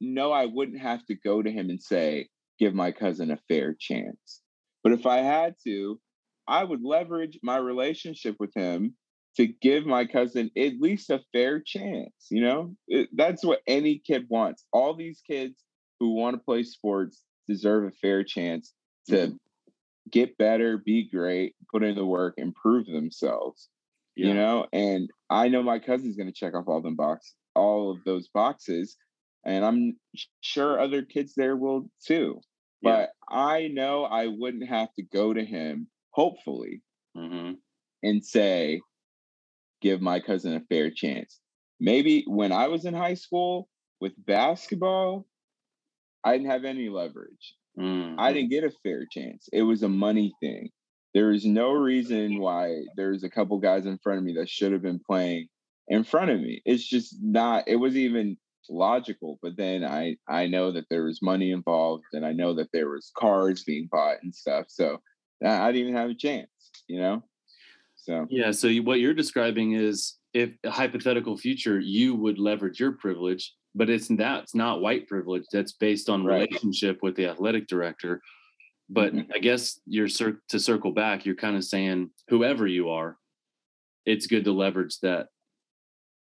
know 0.00 0.32
I 0.32 0.46
wouldn't 0.46 0.80
have 0.80 1.04
to 1.06 1.14
go 1.14 1.42
to 1.42 1.50
him 1.50 1.70
and 1.70 1.82
say, 1.82 2.28
give 2.58 2.74
my 2.74 2.92
cousin 2.92 3.30
a 3.30 3.38
fair 3.48 3.74
chance. 3.78 4.40
But 4.82 4.92
if 4.92 5.06
I 5.06 5.18
had 5.18 5.54
to, 5.64 6.00
I 6.48 6.64
would 6.64 6.82
leverage 6.82 7.38
my 7.42 7.56
relationship 7.56 8.36
with 8.38 8.52
him 8.54 8.94
to 9.36 9.46
give 9.46 9.86
my 9.86 10.04
cousin 10.04 10.50
at 10.56 10.80
least 10.80 11.10
a 11.10 11.22
fair 11.32 11.60
chance. 11.64 12.12
You 12.30 12.42
know, 12.42 12.76
it, 12.88 13.08
that's 13.14 13.44
what 13.44 13.60
any 13.66 14.02
kid 14.06 14.26
wants. 14.28 14.64
All 14.72 14.94
these 14.94 15.22
kids 15.28 15.54
who 16.00 16.14
want 16.14 16.34
to 16.34 16.42
play 16.42 16.62
sports 16.64 17.22
deserve 17.48 17.84
a 17.84 17.96
fair 18.02 18.24
chance 18.24 18.72
to 19.08 19.16
mm-hmm. 19.16 19.34
get 20.10 20.36
better, 20.36 20.78
be 20.78 21.08
great, 21.08 21.54
put 21.72 21.82
in 21.82 21.94
the 21.94 22.04
work, 22.04 22.34
improve 22.36 22.86
themselves. 22.86 23.68
Yeah. 24.16 24.28
You 24.28 24.34
know, 24.34 24.66
and 24.72 25.08
I 25.30 25.48
know 25.48 25.62
my 25.62 25.78
cousin's 25.78 26.16
going 26.16 26.26
to 26.28 26.34
check 26.34 26.54
off 26.54 26.68
all 26.68 26.82
them 26.82 26.96
box, 26.96 27.34
all 27.54 27.90
of 27.90 28.04
those 28.04 28.28
boxes, 28.28 28.96
and 29.44 29.64
I'm 29.64 29.96
sure 30.42 30.78
other 30.78 31.02
kids 31.02 31.32
there 31.36 31.56
will 31.56 31.88
too. 32.06 32.40
Yeah. 32.82 33.06
But 33.06 33.10
I 33.34 33.68
know 33.68 34.04
I 34.04 34.26
wouldn't 34.26 34.68
have 34.68 34.92
to 34.94 35.02
go 35.02 35.32
to 35.32 35.44
him, 35.44 35.88
hopefully, 36.12 36.82
mm-hmm. 37.16 37.52
and 38.02 38.24
say, 38.24 38.80
give 39.80 40.00
my 40.00 40.20
cousin 40.20 40.54
a 40.54 40.60
fair 40.68 40.90
chance. 40.90 41.40
Maybe 41.80 42.24
when 42.26 42.52
I 42.52 42.68
was 42.68 42.84
in 42.84 42.94
high 42.94 43.14
school 43.14 43.68
with 44.00 44.12
basketball, 44.26 45.26
I 46.24 46.32
didn't 46.32 46.50
have 46.50 46.64
any 46.64 46.88
leverage. 46.88 47.56
Mm-hmm. 47.78 48.20
I 48.20 48.32
didn't 48.32 48.50
get 48.50 48.64
a 48.64 48.72
fair 48.82 49.06
chance. 49.10 49.48
It 49.52 49.62
was 49.62 49.82
a 49.82 49.88
money 49.88 50.32
thing. 50.40 50.70
There 51.14 51.32
is 51.32 51.44
no 51.44 51.72
reason 51.72 52.38
why 52.38 52.84
there's 52.96 53.24
a 53.24 53.30
couple 53.30 53.58
guys 53.58 53.86
in 53.86 53.98
front 53.98 54.18
of 54.18 54.24
me 54.24 54.34
that 54.34 54.48
should 54.48 54.72
have 54.72 54.82
been 54.82 55.00
playing 55.04 55.48
in 55.88 56.04
front 56.04 56.30
of 56.30 56.40
me. 56.40 56.62
It's 56.64 56.86
just 56.86 57.16
not, 57.20 57.64
it 57.66 57.76
was 57.76 57.96
even 57.96 58.36
logical. 58.68 59.38
But 59.42 59.56
then 59.56 59.84
I 59.84 60.16
I 60.28 60.46
know 60.46 60.72
that 60.72 60.86
there 60.90 61.04
was 61.04 61.20
money 61.22 61.50
involved 61.50 62.04
and 62.12 62.24
I 62.24 62.32
know 62.32 62.54
that 62.54 62.68
there 62.72 62.88
was 62.88 63.10
cars 63.16 63.64
being 63.64 63.88
bought 63.90 64.22
and 64.22 64.34
stuff. 64.34 64.66
So 64.68 64.98
I 65.44 65.72
didn't 65.72 65.88
even 65.88 65.96
have 65.96 66.10
a 66.10 66.14
chance, 66.14 66.48
you 66.88 67.00
know? 67.00 67.24
So 67.96 68.26
yeah, 68.30 68.50
so 68.50 68.72
what 68.76 69.00
you're 69.00 69.14
describing 69.14 69.72
is 69.72 70.16
if 70.34 70.50
a 70.64 70.70
hypothetical 70.70 71.36
future, 71.36 71.78
you 71.78 72.14
would 72.14 72.38
leverage 72.38 72.80
your 72.80 72.92
privilege 72.92 73.54
but 73.74 73.90
it's 73.90 74.08
that's 74.08 74.54
not 74.54 74.80
white 74.80 75.08
privilege. 75.08 75.44
That's 75.52 75.72
based 75.72 76.08
on 76.08 76.24
right. 76.24 76.48
relationship 76.48 76.98
with 77.02 77.16
the 77.16 77.26
athletic 77.26 77.66
director. 77.66 78.20
But 78.88 79.14
mm-hmm. 79.14 79.32
I 79.34 79.38
guess 79.38 79.80
you're 79.86 80.08
to 80.08 80.58
circle 80.58 80.92
back. 80.92 81.24
You're 81.24 81.36
kind 81.36 81.56
of 81.56 81.64
saying 81.64 82.10
whoever 82.28 82.66
you 82.66 82.90
are, 82.90 83.16
it's 84.04 84.26
good 84.26 84.44
to 84.44 84.52
leverage 84.52 84.98
that 85.00 85.28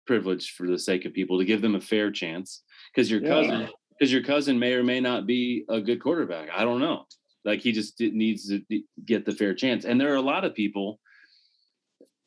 privilege 0.07 0.55
for 0.57 0.66
the 0.66 0.79
sake 0.79 1.05
of 1.05 1.12
people 1.12 1.38
to 1.38 1.44
give 1.44 1.62
them 1.62 1.74
a 1.74 1.81
fair 1.81 2.11
chance 2.11 2.62
because 2.94 3.11
your 3.11 3.20
cousin 3.20 3.68
because 3.90 4.12
your 4.12 4.22
cousin 4.22 4.59
may 4.59 4.74
or 4.74 4.85
may 4.85 5.00
not 5.00 5.26
be 5.26 5.64
a 5.68 5.81
good 5.81 6.02
quarterback. 6.02 6.48
I 6.55 6.64
don't 6.64 6.81
know. 6.81 7.05
Like 7.46 7.61
he 7.61 7.72
just 7.72 7.98
needs 8.00 8.48
to 8.48 8.82
get 9.06 9.24
the 9.24 9.32
fair 9.32 9.54
chance. 9.54 9.87
And 9.87 9.98
there 9.98 10.12
are 10.12 10.16
a 10.16 10.20
lot 10.20 10.44
of 10.44 10.54
people 10.54 11.00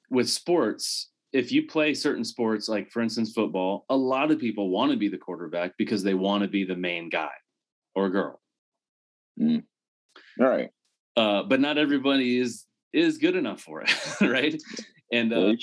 with 0.09 0.29
sports 0.29 1.09
if 1.31 1.51
you 1.51 1.67
play 1.67 1.93
certain 1.93 2.23
sports, 2.23 2.67
like 2.67 2.89
for 2.91 3.01
instance, 3.01 3.31
football, 3.33 3.85
a 3.89 3.95
lot 3.95 4.31
of 4.31 4.39
people 4.39 4.69
want 4.69 4.91
to 4.91 4.97
be 4.97 5.09
the 5.09 5.17
quarterback 5.17 5.73
because 5.77 6.03
they 6.03 6.13
want 6.13 6.43
to 6.43 6.49
be 6.49 6.63
the 6.65 6.75
main 6.75 7.09
guy 7.09 7.29
or 7.95 8.09
girl. 8.09 8.41
Mm. 9.39 9.63
All 10.39 10.47
right. 10.47 10.69
Uh, 11.15 11.43
but 11.43 11.59
not 11.59 11.77
everybody 11.77 12.39
is 12.39 12.65
is 12.93 13.17
good 13.17 13.35
enough 13.35 13.61
for 13.61 13.81
it, 13.81 13.91
right? 14.21 14.59
And 15.11 15.33
uh, 15.33 15.53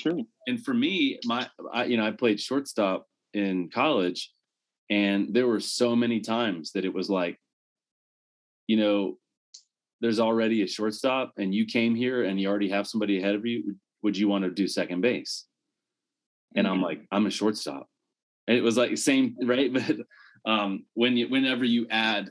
and 0.47 0.63
for 0.63 0.73
me, 0.73 1.19
my 1.25 1.47
I, 1.73 1.85
you 1.85 1.97
know, 1.97 2.05
I 2.05 2.11
played 2.11 2.39
shortstop 2.39 3.05
in 3.33 3.69
college, 3.69 4.31
and 4.89 5.33
there 5.33 5.47
were 5.47 5.59
so 5.59 5.95
many 5.95 6.19
times 6.19 6.71
that 6.73 6.85
it 6.85 6.93
was 6.93 7.09
like, 7.09 7.39
you 8.67 8.77
know, 8.77 9.17
there's 10.01 10.19
already 10.19 10.61
a 10.63 10.67
shortstop, 10.67 11.33
and 11.37 11.53
you 11.53 11.65
came 11.65 11.95
here 11.95 12.23
and 12.23 12.39
you 12.39 12.47
already 12.47 12.69
have 12.69 12.87
somebody 12.87 13.19
ahead 13.19 13.35
of 13.35 13.45
you. 13.45 13.75
Would 14.03 14.17
you 14.17 14.27
want 14.27 14.43
to 14.43 14.51
do 14.51 14.67
second 14.67 15.01
base? 15.01 15.45
and 16.55 16.67
I'm 16.67 16.75
mm-hmm. 16.75 16.83
like, 16.83 17.01
I'm 17.11 17.25
a 17.25 17.31
shortstop. 17.31 17.87
And 18.47 18.57
it 18.57 18.61
was 18.61 18.77
like 18.77 18.91
the 18.91 18.97
same, 18.97 19.35
right? 19.43 19.71
But 20.45 20.51
um, 20.51 20.85
when 20.93 21.17
you, 21.17 21.27
whenever 21.27 21.65
you 21.65 21.87
add 21.89 22.29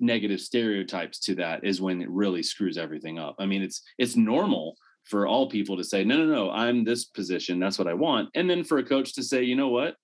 negative 0.00 0.40
stereotypes 0.40 1.18
to 1.20 1.34
that 1.34 1.64
is 1.64 1.80
when 1.80 2.00
it 2.00 2.10
really 2.10 2.42
screws 2.42 2.78
everything 2.78 3.18
up. 3.18 3.36
I 3.38 3.46
mean, 3.46 3.62
it's 3.62 3.82
it's 3.98 4.16
normal 4.16 4.76
for 5.04 5.26
all 5.26 5.50
people 5.50 5.76
to 5.76 5.84
say, 5.84 6.02
no, 6.02 6.16
no, 6.16 6.24
no, 6.24 6.50
I'm 6.50 6.84
this 6.84 7.04
position. 7.04 7.60
That's 7.60 7.78
what 7.78 7.88
I 7.88 7.94
want. 7.94 8.30
And 8.34 8.48
then 8.48 8.64
for 8.64 8.78
a 8.78 8.84
coach 8.84 9.14
to 9.14 9.22
say, 9.22 9.42
you 9.42 9.54
know 9.54 9.68
what? 9.68 9.96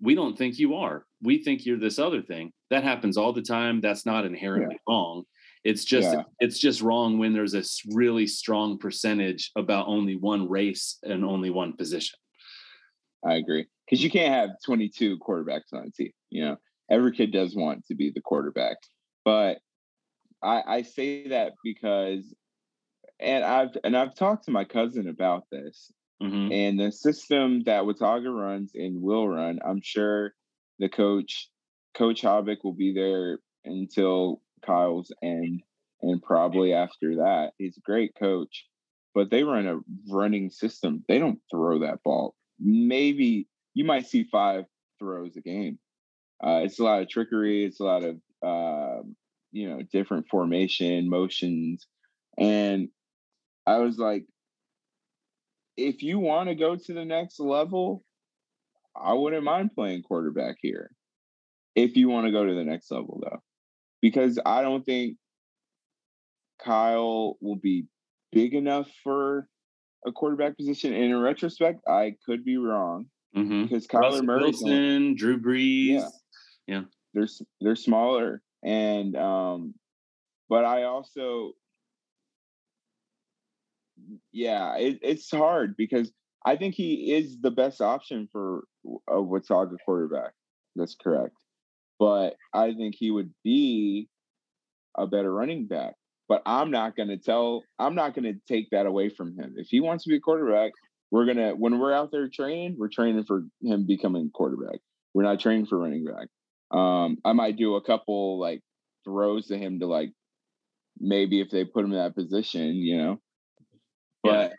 We 0.00 0.14
don't 0.14 0.36
think 0.36 0.58
you 0.58 0.74
are. 0.74 1.06
We 1.22 1.42
think 1.42 1.64
you're 1.64 1.78
this 1.78 1.98
other 1.98 2.20
thing. 2.20 2.52
That 2.68 2.84
happens 2.84 3.16
all 3.16 3.32
the 3.32 3.40
time. 3.40 3.80
That's 3.80 4.04
not 4.04 4.26
inherently 4.26 4.74
yeah. 4.74 4.92
wrong. 4.92 5.24
It's 5.64 5.84
just 5.84 6.12
yeah. 6.12 6.22
it's 6.40 6.58
just 6.58 6.82
wrong 6.82 7.18
when 7.18 7.32
there's 7.32 7.54
a 7.54 7.64
really 7.94 8.26
strong 8.26 8.78
percentage 8.78 9.50
about 9.56 9.86
only 9.88 10.14
one 10.14 10.48
race 10.48 10.98
and 11.02 11.24
only 11.24 11.48
one 11.50 11.74
position. 11.74 12.18
I 13.24 13.36
agree. 13.36 13.66
Because 13.86 14.02
you 14.04 14.10
can't 14.10 14.32
have 14.32 14.56
22 14.64 15.18
quarterbacks 15.18 15.72
on 15.72 15.86
a 15.86 15.90
team. 15.90 16.12
You 16.30 16.44
know, 16.44 16.56
every 16.90 17.12
kid 17.12 17.32
does 17.32 17.56
want 17.56 17.86
to 17.86 17.94
be 17.94 18.10
the 18.10 18.20
quarterback. 18.20 18.76
But 19.24 19.58
I, 20.42 20.62
I 20.66 20.82
say 20.82 21.28
that 21.28 21.52
because, 21.64 22.34
and 23.18 23.44
I've 23.44 23.76
and 23.82 23.96
I've 23.96 24.14
talked 24.14 24.44
to 24.44 24.50
my 24.50 24.64
cousin 24.64 25.08
about 25.08 25.44
this, 25.50 25.90
mm-hmm. 26.22 26.52
and 26.52 26.78
the 26.78 26.92
system 26.92 27.62
that 27.64 27.86
Watauga 27.86 28.30
runs 28.30 28.72
and 28.74 29.00
will 29.00 29.28
run. 29.28 29.60
I'm 29.64 29.80
sure 29.82 30.34
the 30.78 30.90
coach, 30.90 31.48
Coach 31.94 32.20
Hobbick, 32.22 32.58
will 32.64 32.74
be 32.74 32.92
there 32.92 33.38
until 33.64 34.42
Kyle's 34.64 35.12
end, 35.22 35.62
and 36.02 36.22
probably 36.22 36.72
after 36.72 37.16
that. 37.16 37.52
He's 37.58 37.76
a 37.76 37.80
great 37.80 38.14
coach, 38.18 38.66
but 39.14 39.30
they 39.30 39.42
run 39.42 39.66
a 39.66 39.80
running 40.08 40.50
system. 40.50 41.04
They 41.08 41.18
don't 41.18 41.40
throw 41.50 41.80
that 41.80 42.02
ball 42.02 42.34
maybe 42.58 43.48
you 43.74 43.84
might 43.84 44.06
see 44.06 44.24
five 44.24 44.64
throws 44.98 45.36
a 45.36 45.40
game. 45.40 45.78
Uh, 46.44 46.60
it's 46.64 46.78
a 46.78 46.84
lot 46.84 47.02
of 47.02 47.08
trickery. 47.08 47.64
It's 47.64 47.80
a 47.80 47.84
lot 47.84 48.04
of 48.04 48.16
uh, 48.42 49.02
you 49.52 49.68
know 49.68 49.80
different 49.92 50.26
formation 50.28 51.08
motions, 51.08 51.86
and 52.38 52.88
I 53.66 53.78
was 53.78 53.98
like, 53.98 54.24
if 55.76 56.02
you 56.02 56.18
want 56.18 56.48
to 56.48 56.54
go 56.54 56.76
to 56.76 56.92
the 56.92 57.04
next 57.04 57.40
level, 57.40 58.04
I 58.96 59.14
wouldn't 59.14 59.44
mind 59.44 59.74
playing 59.74 60.02
quarterback 60.02 60.56
here. 60.60 60.90
If 61.74 61.96
you 61.96 62.08
want 62.08 62.26
to 62.26 62.32
go 62.32 62.44
to 62.44 62.54
the 62.54 62.64
next 62.64 62.90
level, 62.90 63.20
though, 63.22 63.42
because 64.04 64.38
I 64.44 64.60
don't 64.60 64.84
think 64.84 65.16
Kyle 66.62 67.38
will 67.40 67.56
be 67.56 67.86
big 68.32 68.52
enough 68.52 68.86
for 69.02 69.48
a 70.06 70.12
quarterback 70.12 70.58
position. 70.58 70.92
And 70.92 71.04
in 71.04 71.18
retrospect, 71.18 71.80
I 71.88 72.16
could 72.26 72.44
be 72.44 72.58
wrong 72.58 73.06
mm-hmm. 73.34 73.62
because 73.62 73.86
Kyler 73.86 74.02
Russell 74.02 74.22
Murray, 74.24 74.42
Wilson, 74.42 75.16
Drew 75.16 75.40
Brees, 75.40 76.02
yeah, 76.02 76.08
yeah, 76.66 76.82
they're 77.14 77.28
they're 77.62 77.76
smaller, 77.76 78.42
and 78.62 79.16
um, 79.16 79.72
but 80.50 80.66
I 80.66 80.82
also, 80.82 81.52
yeah, 84.32 84.76
it, 84.76 84.98
it's 85.00 85.30
hard 85.30 85.78
because 85.78 86.12
I 86.44 86.56
think 86.56 86.74
he 86.74 87.14
is 87.14 87.38
the 87.40 87.50
best 87.50 87.80
option 87.80 88.28
for 88.30 88.64
a 89.08 89.22
Watauga 89.22 89.76
quarterback. 89.82 90.32
That's 90.76 90.94
correct, 90.94 91.38
but 91.98 92.36
I 92.52 92.74
think 92.74 92.94
he 92.96 93.10
would 93.10 93.32
be 93.42 94.08
a 94.96 95.06
better 95.06 95.32
running 95.32 95.66
back 95.66 95.94
but 96.28 96.42
I'm 96.46 96.70
not 96.70 96.96
going 96.96 97.08
to 97.08 97.18
tell, 97.18 97.64
I'm 97.78 97.94
not 97.94 98.14
going 98.14 98.24
to 98.24 98.40
take 98.48 98.70
that 98.70 98.86
away 98.86 99.10
from 99.10 99.38
him. 99.38 99.54
If 99.56 99.68
he 99.68 99.80
wants 99.80 100.04
to 100.04 100.10
be 100.10 100.16
a 100.16 100.20
quarterback, 100.20 100.72
we're 101.10 101.26
going 101.26 101.36
to, 101.36 101.52
when 101.52 101.78
we're 101.78 101.92
out 101.92 102.10
there 102.10 102.28
training, 102.28 102.76
we're 102.78 102.88
training 102.88 103.24
for 103.24 103.44
him 103.62 103.86
becoming 103.86 104.30
quarterback. 104.32 104.80
We're 105.12 105.24
not 105.24 105.40
training 105.40 105.66
for 105.66 105.78
running 105.78 106.04
back. 106.04 106.28
Um, 106.76 107.18
I 107.24 107.32
might 107.32 107.56
do 107.56 107.76
a 107.76 107.82
couple 107.82 108.40
like 108.40 108.62
throws 109.04 109.48
to 109.48 109.58
him 109.58 109.80
to 109.80 109.86
like 109.86 110.10
maybe 110.98 111.40
if 111.40 111.50
they 111.50 111.64
put 111.64 111.84
him 111.84 111.92
in 111.92 111.98
that 111.98 112.16
position, 112.16 112.74
you 112.76 112.96
know. 112.96 113.20
But 114.24 114.52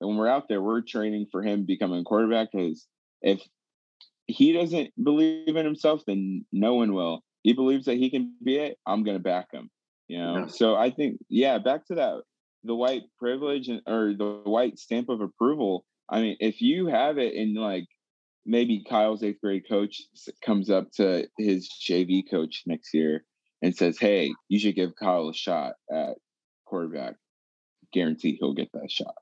when 0.00 0.16
we're 0.16 0.28
out 0.28 0.48
there, 0.48 0.60
we're 0.60 0.82
training 0.82 1.28
for 1.30 1.42
him 1.42 1.64
becoming 1.64 2.04
quarterback 2.04 2.48
because 2.52 2.86
if 3.22 3.40
he 4.26 4.52
doesn't 4.52 4.90
believe 5.02 5.56
in 5.56 5.64
himself, 5.64 6.02
then 6.06 6.44
no 6.52 6.74
one 6.74 6.94
will. 6.94 7.22
He 7.42 7.52
believes 7.52 7.86
that 7.86 7.96
he 7.96 8.10
can 8.10 8.34
be 8.42 8.56
it. 8.56 8.78
I'm 8.86 9.04
gonna 9.04 9.18
back 9.18 9.48
him. 9.52 9.70
You 10.08 10.18
know. 10.18 10.38
Yeah. 10.38 10.46
So 10.46 10.76
I 10.76 10.90
think, 10.90 11.18
yeah, 11.28 11.58
back 11.58 11.86
to 11.86 11.94
that, 11.96 12.22
the 12.62 12.74
white 12.74 13.02
privilege 13.18 13.68
and 13.68 13.82
or 13.86 14.14
the 14.16 14.42
white 14.44 14.78
stamp 14.78 15.08
of 15.08 15.20
approval. 15.20 15.84
I 16.08 16.20
mean, 16.20 16.36
if 16.40 16.60
you 16.60 16.86
have 16.86 17.18
it 17.18 17.34
in 17.34 17.54
like 17.54 17.86
maybe 18.46 18.84
Kyle's 18.88 19.22
eighth 19.22 19.40
grade 19.42 19.64
coach 19.68 20.02
comes 20.44 20.70
up 20.70 20.90
to 20.96 21.26
his 21.38 21.68
JV 21.88 22.22
coach 22.30 22.62
next 22.66 22.92
year 22.94 23.24
and 23.62 23.76
says, 23.76 23.98
"Hey, 23.98 24.32
you 24.48 24.58
should 24.58 24.74
give 24.74 24.96
Kyle 25.00 25.28
a 25.28 25.34
shot 25.34 25.74
at 25.92 26.16
quarterback." 26.66 27.14
Guarantee 27.92 28.36
he'll 28.40 28.54
get 28.54 28.70
that 28.72 28.90
shot. 28.90 29.14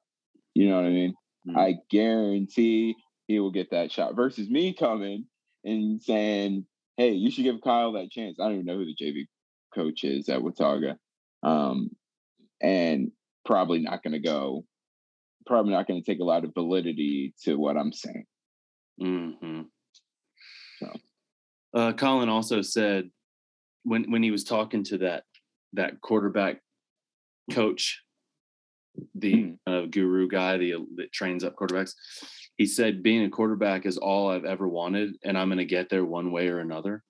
You 0.55 0.69
know 0.69 0.77
what 0.77 0.87
I 0.87 0.91
mean? 0.91 1.15
Mm-hmm. 1.49 1.59
I 1.59 1.75
guarantee 1.91 2.95
he 3.27 3.41
will 3.41 3.51
get 3.51 3.71
that 3.71 3.93
shot. 3.93 4.17
Versus 4.17 4.49
me 4.49 4.75
coming 4.75 5.27
and 5.65 6.03
saying, 6.03 6.67
"Hey, 6.97 7.13
you 7.13 7.31
should 7.31 7.45
give 7.45 7.61
Kyle 7.63 7.93
that 7.93 8.11
chance." 8.11 8.39
I 8.41 8.45
don't 8.45 8.55
even 8.55 8.67
know 8.67 8.77
who 8.77 8.87
the 8.87 8.97
JV 8.97 9.27
coach 9.75 10.05
is 10.05 10.29
at 10.29 10.43
Watauga, 10.43 10.99
um, 11.43 11.91
and 12.61 13.13
probably 13.45 13.81
not 13.81 14.03
going 14.03 14.13
to 14.13 14.19
go. 14.19 14.65
Probably 15.47 15.73
not 15.73 15.87
going 15.87 16.03
to 16.03 16.07
take 16.11 16.21
a 16.21 16.25
lot 16.25 16.45
of 16.45 16.55
validity 16.55 17.35
to 17.45 17.57
what 17.57 17.77
I'm 17.77 17.93
saying. 17.93 18.25
Mm-hmm. 19.01 19.63
So, 20.79 20.93
uh, 21.75 21.93
Colin 21.95 22.29
also 22.29 22.63
said 22.63 23.11
when 23.85 24.11
when 24.11 24.23
he 24.23 24.31
was 24.31 24.45
talking 24.45 24.85
to 24.85 24.99
that 24.99 25.25
that 25.73 26.01
quarterback 26.01 26.61
coach, 27.51 28.03
the 29.15 29.55
uh, 29.67 29.83
guru 29.91 30.29
guy 30.29 30.59
the, 30.59 30.75
that 30.97 31.13
trains 31.13 31.45
up 31.45 31.57
quarterbacks, 31.57 31.95
he 32.63 32.67
said 32.67 33.03
being 33.03 33.25
a 33.25 33.31
quarterback 33.31 33.87
is 33.87 33.99
all 33.99 34.31
I've 34.31 34.45
ever 34.45 34.69
wanted, 34.69 35.17
and 35.25 35.37
I'm 35.37 35.49
going 35.49 35.59
to 35.59 35.65
get 35.65 35.89
there 35.89 36.05
one 36.05 36.31
way 36.31 36.49
or 36.49 36.61
another. 36.61 37.03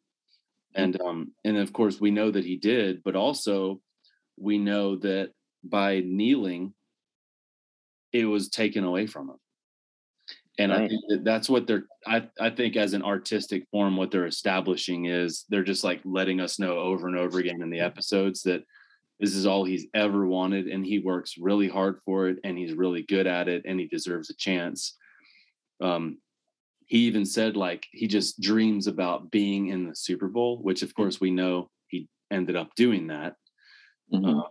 Mm. 0.77 0.83
And 0.83 1.01
um, 1.01 1.33
and 1.45 1.57
of 1.59 1.73
course 1.73 2.01
we 2.01 2.11
know 2.11 2.31
that 2.31 2.45
he 2.45 2.57
did, 2.57 3.03
but 3.05 3.17
also 3.17 3.81
we 4.39 4.57
know 4.59 4.97
that 4.97 5.33
by 5.63 6.01
kneeling, 6.01 6.73
it 8.13 8.25
was 8.25 8.49
taken 8.49 8.85
away 8.85 9.07
from 9.07 9.29
him 9.29 9.37
and 10.59 10.73
right. 10.73 10.83
I 10.83 10.89
think 10.89 11.03
that 11.09 11.25
that's 11.25 11.49
what 11.49 11.67
they're. 11.67 11.85
I 12.07 12.29
I 12.41 12.51
think 12.51 12.77
as 12.77 12.93
an 12.93 13.03
artistic 13.03 13.67
form, 13.71 13.97
what 13.97 14.11
they're 14.11 14.27
establishing 14.27 15.07
is 15.07 15.45
they're 15.49 15.63
just 15.63 15.85
like 15.85 16.01
letting 16.05 16.41
us 16.41 16.59
know 16.59 16.79
over 16.79 17.09
and 17.09 17.17
over 17.17 17.39
again 17.39 17.63
in 17.63 17.71
the 17.71 17.81
episodes 17.81 18.43
that 18.43 18.65
this 19.19 19.35
is 19.35 19.47
all 19.47 19.65
he's 19.65 19.87
ever 19.95 20.27
wanted, 20.27 20.67
and 20.67 20.85
he 20.85 20.99
works 20.99 21.39
really 21.39 21.69
hard 21.69 22.01
for 22.05 22.29
it, 22.29 22.39
and 22.45 22.59
he's 22.59 22.75
really 22.75 23.03
good 23.03 23.27
at 23.27 23.49
it, 23.49 23.63
and 23.67 23.81
he 23.81 23.87
deserves 23.87 24.31
a 24.31 24.37
chance. 24.37 24.97
Um, 25.83 26.19
he 26.87 26.99
even 27.01 27.25
said 27.25 27.57
like 27.57 27.87
he 27.91 28.07
just 28.07 28.41
dreams 28.41 28.87
about 28.87 29.31
being 29.31 29.69
in 29.69 29.89
the 29.89 29.97
Super 29.97 30.29
Bowl, 30.29 30.59
which 30.63 30.83
of 30.83 30.95
course 30.95 31.21
we 31.21 31.31
know 31.31 31.71
he 31.89 32.09
ended 32.31 32.57
up 32.57 32.75
doing 32.77 33.09
that. 33.09 33.35
Mm-hmm. 34.13 34.41
Uh, 34.41 34.43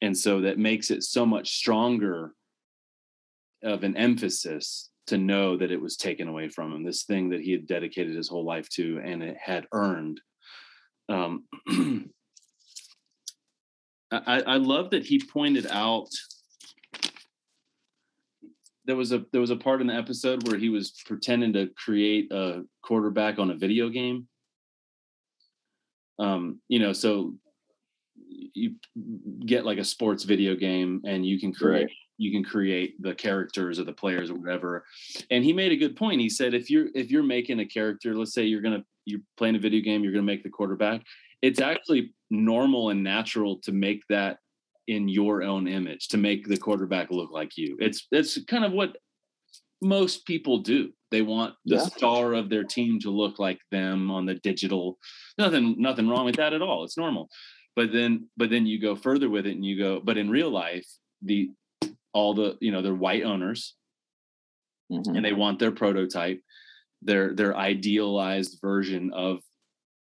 and 0.00 0.16
so 0.16 0.42
that 0.42 0.58
makes 0.58 0.90
it 0.90 1.02
so 1.02 1.26
much 1.26 1.56
stronger 1.56 2.32
of 3.64 3.82
an 3.82 3.96
emphasis 3.96 4.90
to 5.08 5.18
know 5.18 5.56
that 5.56 5.72
it 5.72 5.80
was 5.80 5.96
taken 5.96 6.28
away 6.28 6.48
from 6.48 6.72
him, 6.72 6.84
this 6.84 7.04
thing 7.04 7.30
that 7.30 7.40
he 7.40 7.52
had 7.52 7.66
dedicated 7.66 8.14
his 8.14 8.28
whole 8.28 8.44
life 8.44 8.68
to 8.68 9.00
and 9.04 9.22
it 9.22 9.36
had 9.42 9.66
earned. 9.72 10.20
Um, 11.08 11.44
I, 14.10 14.40
I 14.42 14.56
love 14.56 14.90
that 14.90 15.04
he 15.04 15.20
pointed 15.20 15.66
out 15.66 16.08
there 18.88 18.96
was 18.96 19.12
a 19.12 19.24
there 19.32 19.40
was 19.40 19.50
a 19.50 19.56
part 19.56 19.82
in 19.82 19.86
the 19.86 19.94
episode 19.94 20.48
where 20.48 20.58
he 20.58 20.70
was 20.70 20.92
pretending 21.04 21.52
to 21.52 21.68
create 21.76 22.32
a 22.32 22.64
quarterback 22.82 23.38
on 23.38 23.50
a 23.50 23.54
video 23.54 23.90
game. 23.90 24.26
Um, 26.18 26.60
you 26.68 26.78
know, 26.78 26.94
so 26.94 27.34
you 28.54 28.76
get 29.44 29.66
like 29.66 29.78
a 29.78 29.84
sports 29.84 30.24
video 30.24 30.56
game 30.56 31.02
and 31.04 31.24
you 31.24 31.38
can 31.38 31.52
create 31.52 31.82
right. 31.82 31.90
you 32.16 32.32
can 32.32 32.42
create 32.42 33.00
the 33.00 33.14
characters 33.14 33.78
or 33.78 33.84
the 33.84 33.92
players 33.92 34.30
or 34.30 34.36
whatever. 34.36 34.86
And 35.30 35.44
he 35.44 35.52
made 35.52 35.70
a 35.70 35.76
good 35.76 35.94
point. 35.94 36.22
He 36.22 36.30
said 36.30 36.54
if 36.54 36.70
you're 36.70 36.88
if 36.94 37.10
you're 37.10 37.22
making 37.22 37.60
a 37.60 37.66
character 37.66 38.14
let's 38.14 38.32
say 38.32 38.44
you're 38.44 38.62
gonna 38.62 38.84
you're 39.04 39.20
playing 39.36 39.56
a 39.56 39.60
video 39.60 39.82
game 39.82 40.02
you're 40.02 40.12
gonna 40.12 40.22
make 40.22 40.42
the 40.42 40.50
quarterback 40.50 41.02
it's 41.42 41.60
actually 41.60 42.14
normal 42.30 42.90
and 42.90 43.04
natural 43.04 43.58
to 43.60 43.72
make 43.72 44.02
that 44.08 44.38
in 44.88 45.06
your 45.06 45.42
own 45.42 45.68
image 45.68 46.08
to 46.08 46.16
make 46.16 46.48
the 46.48 46.56
quarterback 46.56 47.10
look 47.10 47.30
like 47.30 47.56
you. 47.56 47.76
It's 47.78 48.06
it's 48.10 48.42
kind 48.46 48.64
of 48.64 48.72
what 48.72 48.96
most 49.80 50.26
people 50.26 50.58
do. 50.58 50.90
They 51.10 51.22
want 51.22 51.54
the 51.64 51.76
yeah. 51.76 51.84
star 51.84 52.32
of 52.32 52.50
their 52.50 52.64
team 52.64 52.98
to 53.00 53.10
look 53.10 53.38
like 53.38 53.60
them 53.70 54.10
on 54.10 54.26
the 54.26 54.34
digital. 54.34 54.98
Nothing 55.36 55.76
nothing 55.78 56.08
wrong 56.08 56.24
with 56.24 56.36
that 56.36 56.54
at 56.54 56.62
all. 56.62 56.84
It's 56.84 56.96
normal. 56.96 57.28
But 57.76 57.92
then 57.92 58.28
but 58.36 58.50
then 58.50 58.66
you 58.66 58.80
go 58.80 58.96
further 58.96 59.30
with 59.30 59.46
it 59.46 59.54
and 59.54 59.64
you 59.64 59.78
go 59.78 60.00
but 60.02 60.18
in 60.18 60.30
real 60.30 60.50
life 60.50 60.86
the 61.22 61.50
all 62.12 62.34
the 62.34 62.56
you 62.60 62.72
know 62.72 62.82
they're 62.82 62.94
white 62.94 63.22
owners. 63.22 63.74
Mm-hmm. 64.90 65.16
and 65.16 65.22
they 65.22 65.34
want 65.34 65.58
their 65.58 65.70
prototype 65.70 66.40
their 67.02 67.34
their 67.34 67.54
idealized 67.54 68.58
version 68.62 69.12
of 69.12 69.40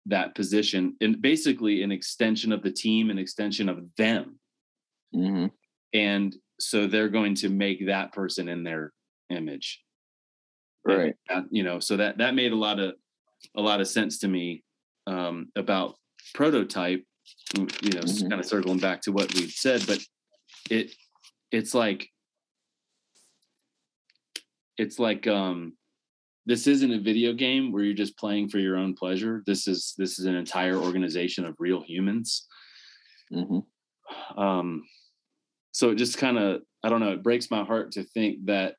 that 0.05 0.33
position 0.33 0.95
and 1.01 1.21
basically 1.21 1.83
an 1.83 1.91
extension 1.91 2.53
of 2.53 2.63
the 2.63 2.71
team 2.71 3.09
an 3.09 3.17
extension 3.17 3.67
of 3.67 3.83
them 3.97 4.39
mm-hmm. 5.13 5.47
and 5.93 6.35
so 6.59 6.87
they're 6.87 7.09
going 7.09 7.35
to 7.35 7.49
make 7.49 7.85
that 7.87 8.11
person 8.13 8.47
in 8.47 8.63
their 8.63 8.91
image 9.29 9.81
right 10.85 11.15
you 11.49 11.63
know 11.63 11.79
so 11.79 11.97
that 11.97 12.17
that 12.17 12.35
made 12.35 12.51
a 12.51 12.55
lot 12.55 12.79
of 12.79 12.93
a 13.55 13.61
lot 13.61 13.81
of 13.81 13.87
sense 13.87 14.19
to 14.19 14.27
me 14.27 14.63
um, 15.05 15.49
about 15.55 15.95
prototype 16.33 17.03
you 17.55 17.61
know 17.61 18.01
mm-hmm. 18.01 18.29
kind 18.29 18.39
of 18.39 18.45
circling 18.45 18.79
back 18.79 19.01
to 19.01 19.11
what 19.11 19.33
we've 19.33 19.51
said 19.51 19.83
but 19.87 19.99
it 20.69 20.91
it's 21.51 21.73
like 21.73 22.09
it's 24.77 24.99
like 24.99 25.27
um 25.27 25.73
this 26.45 26.67
isn't 26.67 26.93
a 26.93 26.99
video 26.99 27.33
game 27.33 27.71
where 27.71 27.83
you're 27.83 27.93
just 27.93 28.17
playing 28.17 28.47
for 28.47 28.59
your 28.59 28.77
own 28.77 28.93
pleasure 28.93 29.43
this 29.45 29.67
is 29.67 29.93
this 29.97 30.19
is 30.19 30.25
an 30.25 30.35
entire 30.35 30.77
organization 30.77 31.45
of 31.45 31.55
real 31.59 31.81
humans 31.81 32.47
mm-hmm. 33.33 33.59
Um 34.37 34.83
so 35.71 35.89
it 35.89 35.95
just 35.95 36.17
kind 36.17 36.37
of 36.37 36.61
i 36.83 36.89
don't 36.89 36.99
know 36.99 37.11
it 37.11 37.23
breaks 37.23 37.51
my 37.51 37.63
heart 37.63 37.91
to 37.91 38.03
think 38.03 38.45
that 38.45 38.75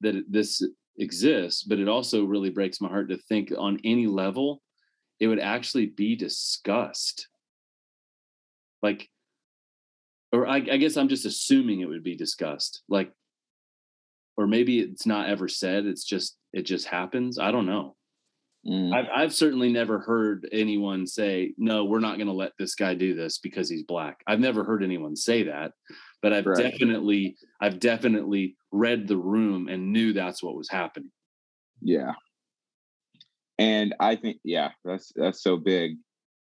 that 0.00 0.24
this 0.28 0.62
exists 0.98 1.62
but 1.62 1.78
it 1.78 1.88
also 1.88 2.24
really 2.24 2.50
breaks 2.50 2.80
my 2.80 2.88
heart 2.88 3.08
to 3.08 3.16
think 3.16 3.52
on 3.56 3.78
any 3.84 4.06
level 4.06 4.62
it 5.20 5.26
would 5.26 5.40
actually 5.40 5.86
be 5.86 6.16
discussed 6.16 7.28
like 8.82 9.08
or 10.32 10.46
I, 10.46 10.56
I, 10.56 10.76
guess 10.76 10.96
I'm 10.96 11.08
just 11.08 11.26
assuming 11.26 11.80
it 11.80 11.88
would 11.88 12.04
be 12.04 12.16
discussed. 12.16 12.82
Like, 12.88 13.12
or 14.36 14.46
maybe 14.46 14.80
it's 14.80 15.06
not 15.06 15.28
ever 15.28 15.48
said. 15.48 15.86
It's 15.86 16.04
just 16.04 16.36
it 16.52 16.62
just 16.62 16.86
happens. 16.86 17.38
I 17.38 17.50
don't 17.50 17.66
know. 17.66 17.96
Mm. 18.68 18.92
I've 18.92 19.06
I've 19.14 19.34
certainly 19.34 19.72
never 19.72 19.98
heard 19.98 20.46
anyone 20.52 21.06
say, 21.06 21.54
"No, 21.56 21.84
we're 21.84 22.00
not 22.00 22.16
going 22.16 22.26
to 22.26 22.34
let 22.34 22.52
this 22.58 22.74
guy 22.74 22.94
do 22.94 23.14
this 23.14 23.38
because 23.38 23.68
he's 23.70 23.82
black." 23.82 24.22
I've 24.26 24.40
never 24.40 24.62
heard 24.62 24.84
anyone 24.84 25.16
say 25.16 25.44
that, 25.44 25.72
but 26.20 26.34
I've 26.34 26.46
right. 26.46 26.70
definitely 26.70 27.36
I've 27.62 27.80
definitely 27.80 28.56
read 28.70 29.08
the 29.08 29.16
room 29.16 29.68
and 29.68 29.92
knew 29.92 30.12
that's 30.12 30.42
what 30.42 30.56
was 30.56 30.68
happening. 30.68 31.10
Yeah. 31.80 32.12
And 33.58 33.94
I 34.00 34.16
think 34.16 34.38
yeah, 34.44 34.72
that's 34.84 35.12
that's 35.16 35.42
so 35.42 35.56
big. 35.56 35.96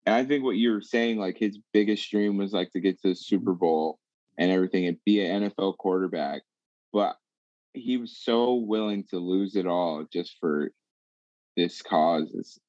And 0.06 0.16
I 0.16 0.26
think 0.26 0.44
what 0.44 0.58
you 0.58 0.72
were 0.72 0.82
saying, 0.82 1.18
like 1.18 1.38
his 1.38 1.58
biggest 1.74 2.10
dream 2.12 2.38
was 2.38 2.52
like 2.52 2.72
to 2.72 2.82
get 2.82 3.02
to 3.02 3.10
the 3.10 3.16
Super 3.16 3.54
Bowl 3.54 4.00
and 4.38 4.52
everything 4.52 4.86
and 4.86 4.98
be 5.06 5.26
an 5.26 5.44
NFL 5.44 5.78
quarterback. 5.78 6.42
But 6.92 7.16
he 7.74 7.98
was 7.98 8.18
so 8.18 8.56
willing 8.56 9.06
to 9.12 9.18
lose 9.18 9.56
it 9.56 9.68
all 9.68 10.06
just 10.12 10.38
for 10.40 10.72
this 11.58 11.82
cause. 11.82 12.34
It's, 12.34 12.60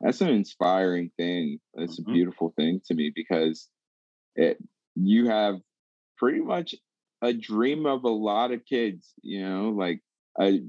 that's 0.00 0.20
an 0.20 0.28
inspiring 0.28 1.10
thing. 1.16 1.60
It's 1.74 2.00
mm-hmm. 2.00 2.10
a 2.10 2.14
beautiful 2.14 2.52
thing 2.56 2.80
to 2.86 2.94
me 2.94 3.12
because 3.14 3.68
it 4.34 4.58
you 4.96 5.28
have 5.28 5.56
pretty 6.18 6.40
much 6.40 6.74
a 7.22 7.32
dream 7.32 7.86
of 7.86 8.04
a 8.04 8.08
lot 8.08 8.50
of 8.50 8.64
kids, 8.64 9.12
you 9.22 9.46
know, 9.46 9.70
like 9.70 10.00
a 10.40 10.60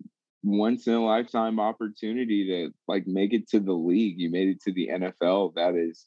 once 0.43 0.87
in 0.87 0.93
a 0.93 1.03
lifetime 1.03 1.59
opportunity 1.59 2.47
to 2.47 2.71
like 2.87 3.05
make 3.07 3.33
it 3.33 3.47
to 3.49 3.59
the 3.59 3.73
league. 3.73 4.15
You 4.17 4.29
made 4.29 4.49
it 4.49 4.61
to 4.63 4.73
the 4.73 4.89
NFL. 4.93 5.53
That 5.55 5.75
is 5.75 6.05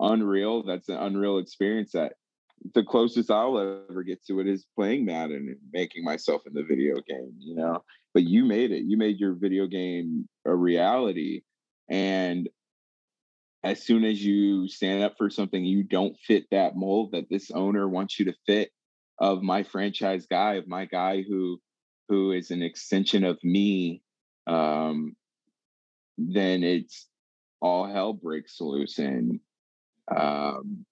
unreal. 0.00 0.64
That's 0.64 0.88
an 0.88 0.96
unreal 0.96 1.38
experience 1.38 1.92
that 1.92 2.14
the 2.74 2.82
closest 2.82 3.30
I'll 3.30 3.58
ever 3.58 4.02
get 4.02 4.24
to 4.26 4.40
it 4.40 4.46
is 4.46 4.66
playing 4.74 5.04
Madden 5.04 5.48
and 5.48 5.56
making 5.72 6.04
myself 6.04 6.42
in 6.46 6.54
the 6.54 6.62
video 6.62 6.94
game, 7.08 7.32
you 7.38 7.54
know. 7.56 7.82
But 8.14 8.24
you 8.24 8.44
made 8.44 8.72
it. 8.72 8.84
You 8.84 8.96
made 8.96 9.18
your 9.18 9.34
video 9.34 9.66
game 9.66 10.28
a 10.44 10.54
reality. 10.54 11.42
And 11.88 12.48
as 13.62 13.82
soon 13.82 14.04
as 14.04 14.24
you 14.24 14.68
stand 14.68 15.02
up 15.02 15.14
for 15.18 15.28
something 15.28 15.64
you 15.64 15.82
don't 15.82 16.16
fit 16.20 16.44
that 16.50 16.76
mold 16.76 17.12
that 17.12 17.28
this 17.28 17.50
owner 17.50 17.88
wants 17.88 18.18
you 18.18 18.26
to 18.26 18.34
fit, 18.46 18.70
of 19.18 19.42
my 19.42 19.62
franchise 19.62 20.26
guy, 20.26 20.54
of 20.54 20.68
my 20.68 20.84
guy 20.84 21.22
who 21.22 21.60
who 22.08 22.32
is 22.32 22.50
an 22.50 22.62
extension 22.62 23.24
of 23.24 23.42
me, 23.42 24.02
um, 24.46 25.16
then 26.18 26.62
it's 26.62 27.08
all 27.60 27.86
hell 27.86 28.12
breaks 28.12 28.60
loose 28.60 28.98
and 28.98 29.40
um, 30.14 30.85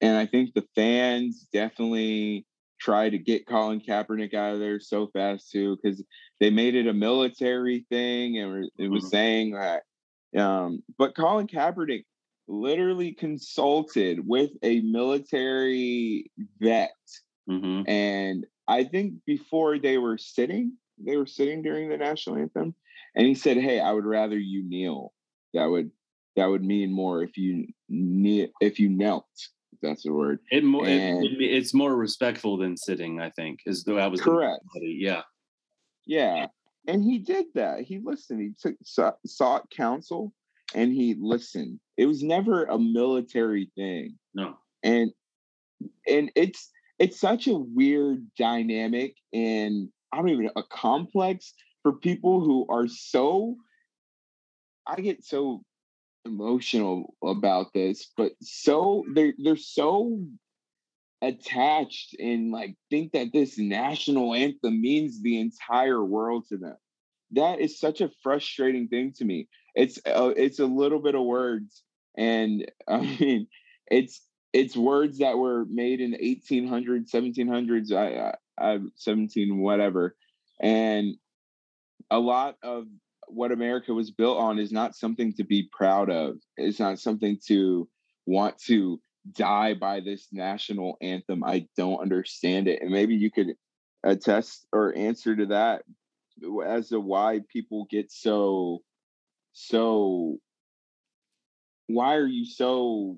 and 0.00 0.16
I 0.16 0.26
think 0.26 0.54
the 0.54 0.66
fans 0.74 1.46
definitely 1.52 2.46
try 2.78 3.08
to 3.08 3.18
get 3.18 3.46
Colin 3.46 3.80
Kaepernick 3.80 4.34
out 4.34 4.54
of 4.54 4.60
there 4.60 4.80
so 4.80 5.08
fast 5.08 5.50
too, 5.50 5.76
because 5.82 6.02
they 6.40 6.50
made 6.50 6.74
it 6.74 6.86
a 6.86 6.92
military 6.92 7.86
thing 7.90 8.38
and 8.38 8.68
it 8.78 8.88
was 8.88 9.04
mm-hmm. 9.04 9.08
saying 9.08 9.50
that. 9.52 9.82
Um, 10.38 10.82
but 10.98 11.16
Colin 11.16 11.46
Kaepernick 11.46 12.04
literally 12.48 13.12
consulted 13.12 14.26
with 14.26 14.50
a 14.62 14.80
military 14.80 16.30
vet. 16.60 16.92
Mm-hmm. 17.48 17.88
And 17.88 18.46
I 18.68 18.84
think 18.84 19.14
before 19.26 19.78
they 19.78 19.98
were 19.98 20.18
sitting, 20.18 20.72
they 20.98 21.16
were 21.16 21.26
sitting 21.26 21.62
during 21.62 21.88
the 21.88 21.96
national 21.96 22.36
anthem, 22.36 22.74
and 23.14 23.26
he 23.26 23.34
said, 23.34 23.58
"Hey, 23.58 23.80
I 23.80 23.92
would 23.92 24.06
rather 24.06 24.38
you 24.38 24.66
kneel. 24.66 25.12
That 25.54 25.66
would 25.66 25.90
that 26.36 26.46
would 26.46 26.64
mean 26.64 26.90
more 26.90 27.22
if 27.22 27.36
you 27.36 27.68
kneel 27.88 28.48
if 28.60 28.80
you 28.80 28.88
knelt." 28.88 29.26
That's 29.86 30.02
the 30.02 30.12
word. 30.12 30.40
It 30.50 30.64
more 30.64 30.86
and, 30.86 31.24
it, 31.24 31.40
it's 31.40 31.74
more 31.74 31.94
respectful 31.96 32.56
than 32.56 32.76
sitting. 32.76 33.20
I 33.20 33.30
think 33.30 33.60
is 33.66 33.84
the 33.84 33.96
I 33.96 34.06
was 34.06 34.20
correct. 34.20 34.62
Yeah, 34.80 35.22
yeah, 36.06 36.46
and 36.86 37.02
he 37.02 37.18
did 37.18 37.46
that. 37.54 37.80
He 37.80 38.00
listened. 38.02 38.40
He 38.40 38.52
took 38.60 38.76
sought, 38.82 39.18
sought 39.26 39.70
counsel, 39.70 40.32
and 40.74 40.92
he 40.92 41.16
listened. 41.18 41.80
It 41.96 42.06
was 42.06 42.22
never 42.22 42.64
a 42.64 42.78
military 42.78 43.70
thing. 43.76 44.18
No, 44.34 44.58
and 44.82 45.10
and 46.08 46.30
it's 46.34 46.70
it's 46.98 47.20
such 47.20 47.46
a 47.46 47.54
weird 47.54 48.26
dynamic 48.38 49.14
and 49.32 49.88
I 50.12 50.18
don't 50.18 50.28
even 50.30 50.44
know, 50.46 50.52
a 50.56 50.62
complex 50.62 51.52
for 51.82 51.92
people 51.92 52.40
who 52.40 52.66
are 52.68 52.88
so 52.88 53.56
I 54.86 54.96
get 54.96 55.24
so 55.24 55.62
emotional 56.26 57.14
about 57.24 57.72
this, 57.72 58.10
but 58.16 58.32
so 58.42 59.04
they're 59.14 59.34
they're 59.38 59.56
so 59.56 60.26
attached 61.22 62.14
and 62.18 62.52
like 62.52 62.76
think 62.90 63.12
that 63.12 63.32
this 63.32 63.58
national 63.58 64.34
anthem 64.34 64.80
means 64.80 65.22
the 65.22 65.40
entire 65.40 66.04
world 66.04 66.44
to 66.48 66.58
them. 66.58 66.76
That 67.32 67.60
is 67.60 67.80
such 67.80 68.00
a 68.00 68.10
frustrating 68.22 68.88
thing 68.88 69.12
to 69.16 69.24
me. 69.24 69.48
It's 69.74 69.98
uh, 70.06 70.32
it's 70.36 70.58
a 70.58 70.66
little 70.66 71.00
bit 71.00 71.14
of 71.14 71.24
words, 71.24 71.82
and 72.16 72.70
I 72.88 73.00
mean, 73.00 73.46
it's 73.90 74.20
it's 74.52 74.76
words 74.76 75.18
that 75.18 75.38
were 75.38 75.66
made 75.66 76.00
in 76.00 76.12
1800s, 76.12 77.10
1700s, 77.12 77.92
I, 77.92 78.32
I, 78.58 78.74
I 78.74 78.78
17 78.94 79.58
whatever, 79.58 80.16
and 80.60 81.16
a 82.10 82.18
lot 82.18 82.56
of 82.62 82.86
what 83.28 83.52
America 83.52 83.92
was 83.92 84.10
built 84.10 84.38
on 84.38 84.58
is 84.58 84.72
not 84.72 84.94
something 84.94 85.32
to 85.34 85.44
be 85.44 85.68
proud 85.72 86.10
of. 86.10 86.36
It's 86.56 86.80
not 86.80 86.98
something 86.98 87.38
to 87.48 87.88
want 88.26 88.58
to 88.66 89.00
die 89.32 89.74
by 89.74 90.00
this 90.00 90.28
national 90.32 90.96
anthem. 91.00 91.42
I 91.44 91.66
don't 91.76 92.00
understand 92.00 92.68
it. 92.68 92.80
And 92.82 92.90
maybe 92.90 93.14
you 93.14 93.30
could 93.30 93.54
attest 94.04 94.66
or 94.72 94.96
answer 94.96 95.34
to 95.36 95.46
that 95.46 95.82
as 96.66 96.88
to 96.90 97.00
why 97.00 97.40
people 97.52 97.86
get 97.90 98.12
so 98.12 98.80
so 99.52 100.36
why 101.86 102.16
are 102.16 102.26
you 102.26 102.44
so 102.44 103.16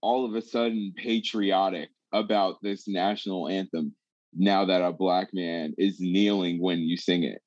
all 0.00 0.24
of 0.24 0.34
a 0.34 0.42
sudden 0.42 0.92
patriotic 0.96 1.88
about 2.12 2.56
this 2.62 2.86
national 2.86 3.48
anthem 3.48 3.94
now 4.32 4.66
that 4.66 4.82
a 4.82 4.92
black 4.92 5.28
man 5.32 5.74
is 5.78 5.96
kneeling 5.98 6.62
when 6.62 6.78
you 6.78 6.96
sing 6.96 7.24
it 7.24 7.40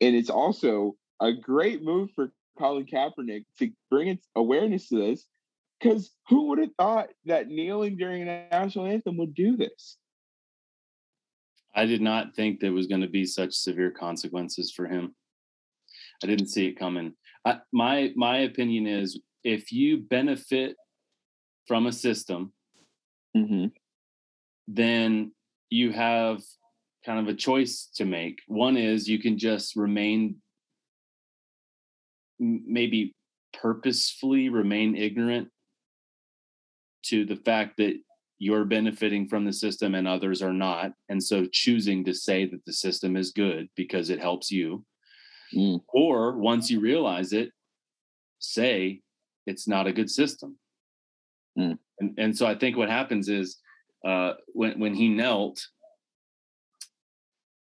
and 0.00 0.14
it's 0.14 0.30
also 0.30 0.94
a 1.22 1.32
great 1.32 1.82
move 1.82 2.10
for 2.14 2.32
Colin 2.58 2.84
Kaepernick 2.84 3.44
to 3.58 3.70
bring 3.90 4.08
its 4.08 4.26
awareness 4.36 4.88
to 4.88 4.96
this 4.96 5.26
because 5.80 6.10
who 6.28 6.48
would 6.48 6.58
have 6.58 6.74
thought 6.76 7.08
that 7.24 7.48
kneeling 7.48 7.96
during 7.96 8.22
a 8.22 8.48
national 8.50 8.86
anthem 8.86 9.16
would 9.16 9.34
do 9.34 9.56
this? 9.56 9.96
I 11.74 11.86
did 11.86 12.02
not 12.02 12.34
think 12.34 12.60
there 12.60 12.72
was 12.72 12.86
going 12.86 13.00
to 13.00 13.08
be 13.08 13.24
such 13.24 13.54
severe 13.54 13.90
consequences 13.90 14.72
for 14.72 14.86
him. 14.86 15.14
I 16.22 16.26
didn't 16.26 16.48
see 16.48 16.66
it 16.66 16.78
coming. 16.78 17.14
I, 17.44 17.58
my 17.72 18.12
my 18.14 18.38
opinion 18.38 18.86
is 18.86 19.18
if 19.42 19.72
you 19.72 19.98
benefit 19.98 20.76
from 21.66 21.86
a 21.86 21.92
system, 21.92 22.52
mm-hmm. 23.36 23.66
then 24.68 25.32
you 25.70 25.92
have 25.92 26.42
kind 27.06 27.18
of 27.18 27.28
a 27.28 27.36
choice 27.36 27.88
to 27.96 28.04
make. 28.04 28.40
One 28.46 28.76
is 28.76 29.08
you 29.08 29.18
can 29.18 29.38
just 29.38 29.74
remain 29.74 30.41
maybe 32.42 33.14
purposefully 33.52 34.48
remain 34.48 34.96
ignorant 34.96 35.48
to 37.04 37.24
the 37.24 37.36
fact 37.36 37.76
that 37.78 37.94
you're 38.38 38.64
benefiting 38.64 39.28
from 39.28 39.44
the 39.44 39.52
system 39.52 39.94
and 39.94 40.08
others 40.08 40.42
are 40.42 40.52
not 40.52 40.92
and 41.08 41.22
so 41.22 41.46
choosing 41.52 42.04
to 42.04 42.12
say 42.12 42.44
that 42.44 42.64
the 42.66 42.72
system 42.72 43.16
is 43.16 43.30
good 43.30 43.68
because 43.76 44.10
it 44.10 44.20
helps 44.20 44.50
you 44.50 44.84
mm. 45.54 45.80
or 45.88 46.36
once 46.36 46.70
you 46.70 46.80
realize 46.80 47.32
it 47.32 47.50
say 48.40 49.00
it's 49.46 49.68
not 49.68 49.86
a 49.86 49.92
good 49.92 50.10
system 50.10 50.56
mm. 51.56 51.78
and, 52.00 52.14
and 52.18 52.36
so 52.36 52.46
i 52.46 52.54
think 52.54 52.76
what 52.76 52.90
happens 52.90 53.28
is 53.28 53.58
uh, 54.04 54.32
when, 54.48 54.80
when 54.80 54.94
he 54.94 55.08
knelt 55.08 55.64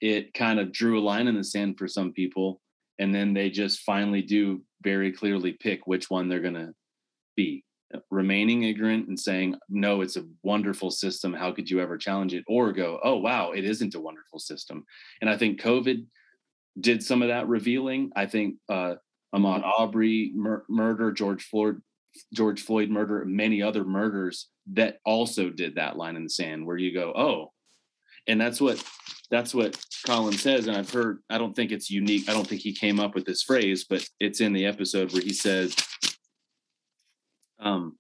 it 0.01 0.33
kind 0.33 0.59
of 0.59 0.73
drew 0.73 0.99
a 0.99 1.03
line 1.03 1.29
in 1.29 1.37
the 1.37 1.45
sand 1.45 1.77
for 1.77 1.87
some 1.87 2.13
people 2.13 2.63
and 3.01 3.15
then 3.15 3.33
they 3.33 3.51
just 3.51 3.81
finally 3.81 4.21
do 4.21 4.63
very 4.83 5.11
clearly 5.11 5.53
pick 5.53 5.87
which 5.87 6.11
one 6.11 6.29
they're 6.29 6.39
going 6.39 6.55
to 6.55 6.75
be. 7.35 7.65
Remaining 8.11 8.63
ignorant 8.63 9.09
and 9.09 9.19
saying 9.19 9.57
no 9.69 10.03
it's 10.03 10.17
a 10.17 10.29
wonderful 10.45 10.93
system. 10.93 11.33
How 11.33 11.51
could 11.51 11.69
you 11.69 11.81
ever 11.81 11.99
challenge 11.99 12.35
it? 12.35 12.45
Or 12.47 12.73
go 12.73 13.01
oh 13.03 13.17
wow 13.17 13.51
it 13.51 13.65
isn't 13.65 13.97
a 13.97 14.01
wonderful 14.01 14.39
system. 14.39 14.85
And 15.21 15.29
i 15.29 15.37
think 15.37 15.61
covid 15.61 16.07
did 16.79 17.03
some 17.03 17.21
of 17.21 17.29
that 17.29 17.49
revealing. 17.49 18.13
I 18.15 18.27
think 18.27 18.57
uh 18.69 18.95
arbery 19.33 20.33
mur- 20.35 20.65
murder 20.69 21.11
george 21.11 21.45
floyd 21.45 21.81
george 22.33 22.63
floyd 22.63 22.91
murder 22.91 23.25
many 23.25 23.63
other 23.63 23.85
murders 23.85 24.49
that 24.73 24.99
also 25.05 25.51
did 25.51 25.77
that 25.77 25.97
line 25.97 26.17
in 26.17 26.25
the 26.25 26.31
sand 26.31 26.65
where 26.65 26.77
you 26.77 26.95
go 26.95 27.13
oh. 27.17 27.53
And 28.27 28.41
that's 28.41 28.61
what 28.61 28.85
that's 29.31 29.55
what 29.55 29.83
Colin 30.05 30.37
says, 30.37 30.67
and 30.67 30.77
I've 30.77 30.91
heard. 30.91 31.21
I 31.31 31.39
don't 31.39 31.55
think 31.55 31.71
it's 31.71 31.91
unique. 31.91 32.29
I 32.29 32.33
don't 32.33 32.47
think 32.47 32.61
he 32.61 32.73
came 32.73 32.99
up 32.99 33.15
with 33.15 33.25
this 33.25 33.43
phrase, 33.43 33.85
but 33.89 34.07
it's 34.19 34.41
in 34.41 34.53
the 34.53 34.67
episode 34.67 35.13
where 35.13 35.23
he 35.23 35.33
says, 35.33 35.77
um, 37.61 37.97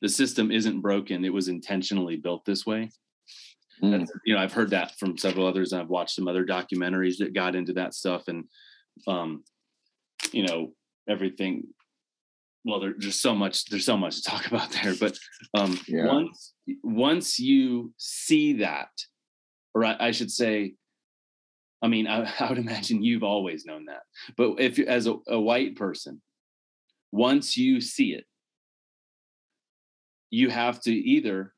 "The 0.00 0.08
system 0.08 0.50
isn't 0.50 0.80
broken; 0.80 1.24
it 1.24 1.32
was 1.32 1.48
intentionally 1.48 2.16
built 2.16 2.44
this 2.44 2.64
way." 2.64 2.90
Mm. 3.82 4.06
you 4.24 4.34
know, 4.34 4.40
I've 4.40 4.52
heard 4.52 4.70
that 4.70 4.98
from 4.98 5.18
several 5.18 5.46
others, 5.46 5.72
and 5.72 5.82
I've 5.82 5.88
watched 5.88 6.14
some 6.14 6.28
other 6.28 6.46
documentaries 6.46 7.18
that 7.18 7.34
got 7.34 7.54
into 7.54 7.74
that 7.74 7.92
stuff, 7.92 8.28
and 8.28 8.44
um, 9.06 9.44
you 10.32 10.46
know, 10.46 10.72
everything. 11.08 11.64
Well, 12.64 12.80
there's 12.80 12.96
just 12.98 13.20
so 13.20 13.34
much. 13.34 13.66
There's 13.66 13.84
so 13.84 13.98
much 13.98 14.16
to 14.16 14.30
talk 14.30 14.46
about 14.46 14.70
there, 14.70 14.94
but 14.98 15.18
um, 15.52 15.78
yeah. 15.86 16.06
once 16.06 16.54
once 16.82 17.38
you 17.38 17.92
see 17.98 18.54
that 18.54 18.88
or 19.74 19.84
I, 19.84 19.96
I 19.98 20.10
should 20.12 20.30
say, 20.30 20.74
I 21.82 21.88
mean, 21.88 22.06
I, 22.06 22.30
I, 22.40 22.48
would 22.48 22.58
imagine 22.58 23.02
you've 23.02 23.22
always 23.22 23.66
known 23.66 23.86
that. 23.86 24.02
But 24.36 24.60
if 24.60 24.78
as 24.78 25.06
a, 25.06 25.16
a 25.28 25.40
white 25.40 25.76
person, 25.76 26.20
once 27.12 27.56
you 27.56 27.80
see 27.80 28.14
it, 28.14 28.24
you 30.30 30.50
have 30.50 30.80
to 30.82 30.92
either 30.92 31.52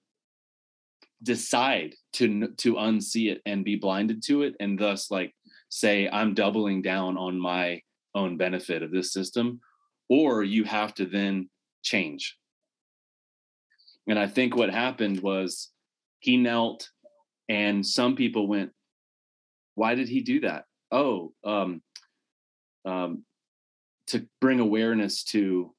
decide 1.23 1.95
to 2.13 2.49
to 2.59 2.75
unsee 2.75 3.33
it 3.33 3.41
and 3.47 3.65
be 3.65 3.77
blinded 3.77 4.23
to 4.25 4.43
it, 4.43 4.55
and 4.61 4.79
thus 4.79 5.11
like 5.11 5.35
say 5.71 6.09
I'm 6.09 6.35
doubling 6.35 6.83
down 6.83 7.17
on 7.17 7.41
my 7.41 7.81
own 8.15 8.37
benefit 8.37 8.83
of 8.83 8.91
this 8.91 9.13
system, 9.13 9.61
or 10.09 10.43
you 10.43 10.65
have 10.65 10.95
to 10.95 11.07
then 11.07 11.49
change. 11.83 12.37
And 14.07 14.19
I 14.19 14.27
think 14.27 14.55
what 14.55 14.71
happened 14.71 15.21
was 15.21 15.71
he 16.21 16.37
knelt 16.37 16.91
and 17.49 17.85
some 17.85 18.17
people 18.17 18.47
went 18.47 18.71
why 19.75 19.95
did 19.95 20.09
he 20.09 20.23
do 20.23 20.41
that? 20.41 20.65
Oh 20.91 21.33
um, 21.45 21.83
um, 22.85 23.25
to 24.09 24.27
bring 24.41 24.61
awareness 24.61 25.25
to 25.25 25.75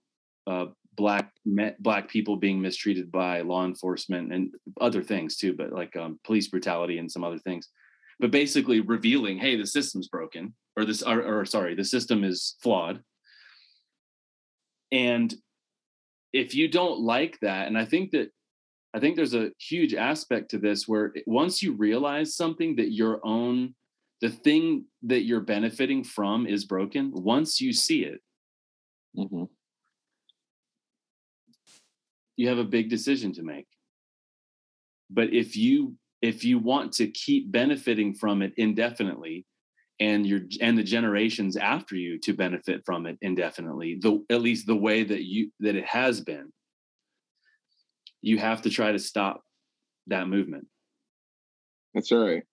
uh, 0.45 0.65
black 0.95 1.31
black 1.79 2.09
people 2.09 2.35
being 2.35 2.61
mistreated 2.61 3.11
by 3.11 3.41
law 3.41 3.65
enforcement 3.65 4.33
and 4.33 4.53
other 4.81 5.01
things 5.03 5.37
too 5.37 5.53
but 5.53 5.71
like 5.71 5.95
um, 5.95 6.19
police 6.23 6.47
brutality 6.47 6.99
and 6.99 7.11
some 7.11 7.23
other 7.23 7.39
things. 7.39 7.69
But 8.19 8.31
basically 8.31 8.81
revealing 8.81 9.37
hey 9.37 9.55
the 9.55 9.67
system's 9.67 10.07
broken 10.07 10.53
or 10.75 10.85
this 10.85 11.01
or, 11.01 11.21
or 11.21 11.45
sorry 11.45 11.75
the 11.75 11.85
system 11.85 12.23
is 12.23 12.55
flawed. 12.61 13.01
And 14.91 15.33
if 16.33 16.53
you 16.53 16.67
don't 16.67 16.99
like 16.99 17.37
that 17.41 17.67
and 17.67 17.77
i 17.77 17.85
think 17.85 18.11
that 18.11 18.29
I 18.97 18.99
think 18.99 19.15
there's 19.15 19.35
a 19.35 19.51
huge 19.59 19.93
aspect 19.93 20.49
to 20.51 20.57
this 20.57 20.87
where 20.87 21.13
once 21.27 21.61
you 21.61 21.73
realize 21.73 22.35
something 22.35 22.75
that 22.77 22.93
your 22.93 23.19
own 23.23 23.75
the 24.21 24.29
thing 24.29 24.85
that 25.03 25.25
you're 25.25 25.41
benefiting 25.41 26.03
from 26.03 26.47
is 26.47 26.65
broken, 26.65 27.11
once 27.13 27.61
you 27.61 27.73
see 27.73 28.05
it, 28.05 28.19
hmm 29.15 29.43
you 32.37 32.47
have 32.47 32.57
a 32.57 32.63
big 32.63 32.89
decision 32.89 33.31
to 33.33 33.43
make. 33.43 33.67
But 35.11 35.31
if 35.31 35.55
you 35.55 35.93
if 36.23 36.43
you 36.43 36.57
want 36.57 36.91
to 36.93 37.05
keep 37.11 37.51
benefiting 37.51 38.15
from 38.15 38.41
it 38.41 38.53
indefinitely 38.57 39.45
and 39.99 40.25
your 40.25 40.41
and 40.59 40.75
the 40.75 40.83
generations 40.83 41.55
after 41.55 41.95
you 41.95 42.17
to 42.23 42.33
benefit 42.33 42.81
from 42.83 43.05
it 43.05 43.19
indefinitely, 43.21 43.99
the 44.01 44.25
at 44.31 44.41
least 44.41 44.65
the 44.65 44.75
way 44.75 45.03
that 45.03 45.23
you 45.23 45.51
that 45.59 45.75
it 45.75 45.85
has 45.85 46.19
been, 46.19 46.51
you 48.21 48.37
have 48.37 48.63
to 48.63 48.69
try 48.69 48.91
to 48.91 48.99
stop 48.99 49.41
that 50.07 50.27
movement. 50.27 50.67
That's 51.93 52.11
right. 52.11 52.43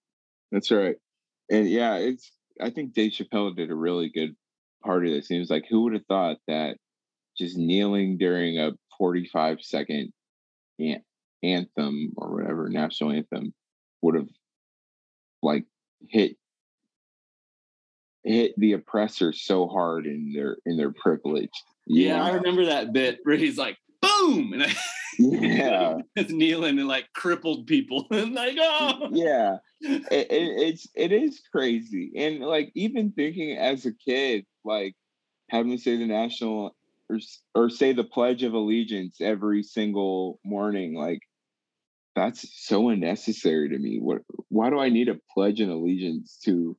That's 0.53 0.71
right. 0.71 0.97
And 1.51 1.69
yeah, 1.69 1.97
it's 1.97 2.31
I 2.61 2.71
think 2.71 2.95
Dave 2.95 3.12
Chappelle 3.12 3.55
did 3.55 3.71
a 3.71 3.75
really 3.75 4.09
good 4.09 4.35
part 4.85 5.07
of 5.07 5.12
this. 5.12 5.27
He 5.27 5.39
was 5.39 5.51
like, 5.51 5.65
who 5.69 5.83
would 5.83 5.95
have 5.95 6.07
thought 6.07 6.37
that 6.47 6.77
just 7.37 7.57
kneeling 7.57 8.17
during 8.17 8.59
a 8.59 8.73
45 8.99 9.59
second 9.61 10.12
an- 10.79 11.03
anthem 11.43 12.12
or 12.17 12.35
whatever 12.35 12.69
national 12.69 13.12
anthem 13.12 13.53
would 14.03 14.15
have 14.15 14.29
like 15.43 15.65
hit 16.09 16.37
hit 18.23 18.55
the 18.57 18.73
oppressor 18.73 19.33
so 19.33 19.69
hard 19.69 20.07
in 20.07 20.33
their 20.33 20.57
in 20.65 20.77
their 20.77 20.93
privilege. 20.93 21.51
Yeah, 21.87 22.23
I 22.23 22.31
remember 22.31 22.67
that 22.67 22.93
bit 22.93 23.19
where 23.25 23.37
he's 23.37 23.59
like, 23.59 23.77
boom, 24.05 24.52
and 24.52 24.62
I 24.64 24.74
Yeah. 25.18 25.96
it's 26.16 26.30
kneeling 26.30 26.78
and 26.78 26.88
like 26.88 27.12
crippled 27.14 27.66
people. 27.66 28.07
and 28.11 28.34
like, 28.34 28.57
oh. 28.59 29.09
Yeah. 29.12 29.57
It, 29.86 30.30
it, 30.30 30.30
it's 30.30 30.88
it 30.94 31.12
is 31.12 31.42
crazy. 31.52 32.12
And 32.16 32.40
like 32.40 32.72
even 32.74 33.12
thinking 33.12 33.59
as 33.59 33.84
a 33.84 33.92
kid 33.92 34.46
like 34.64 34.94
having 35.50 35.72
to 35.72 35.78
say 35.78 35.98
the 35.98 36.07
national 36.07 36.74
or, 37.11 37.18
or 37.55 37.68
say 37.68 37.92
the 37.92 38.02
pledge 38.02 38.44
of 38.44 38.55
allegiance 38.55 39.18
every 39.20 39.62
single 39.62 40.40
morning 40.42 40.94
like 40.94 41.20
that's 42.16 42.48
so 42.66 42.88
unnecessary 42.88 43.68
to 43.68 43.78
me. 43.78 43.98
What 44.00 44.22
why 44.48 44.70
do 44.70 44.78
i 44.78 44.88
need 44.88 45.07
to 45.07 45.20
pledge 45.34 45.61
an 45.61 45.68
allegiance 45.68 46.38
to 46.44 46.78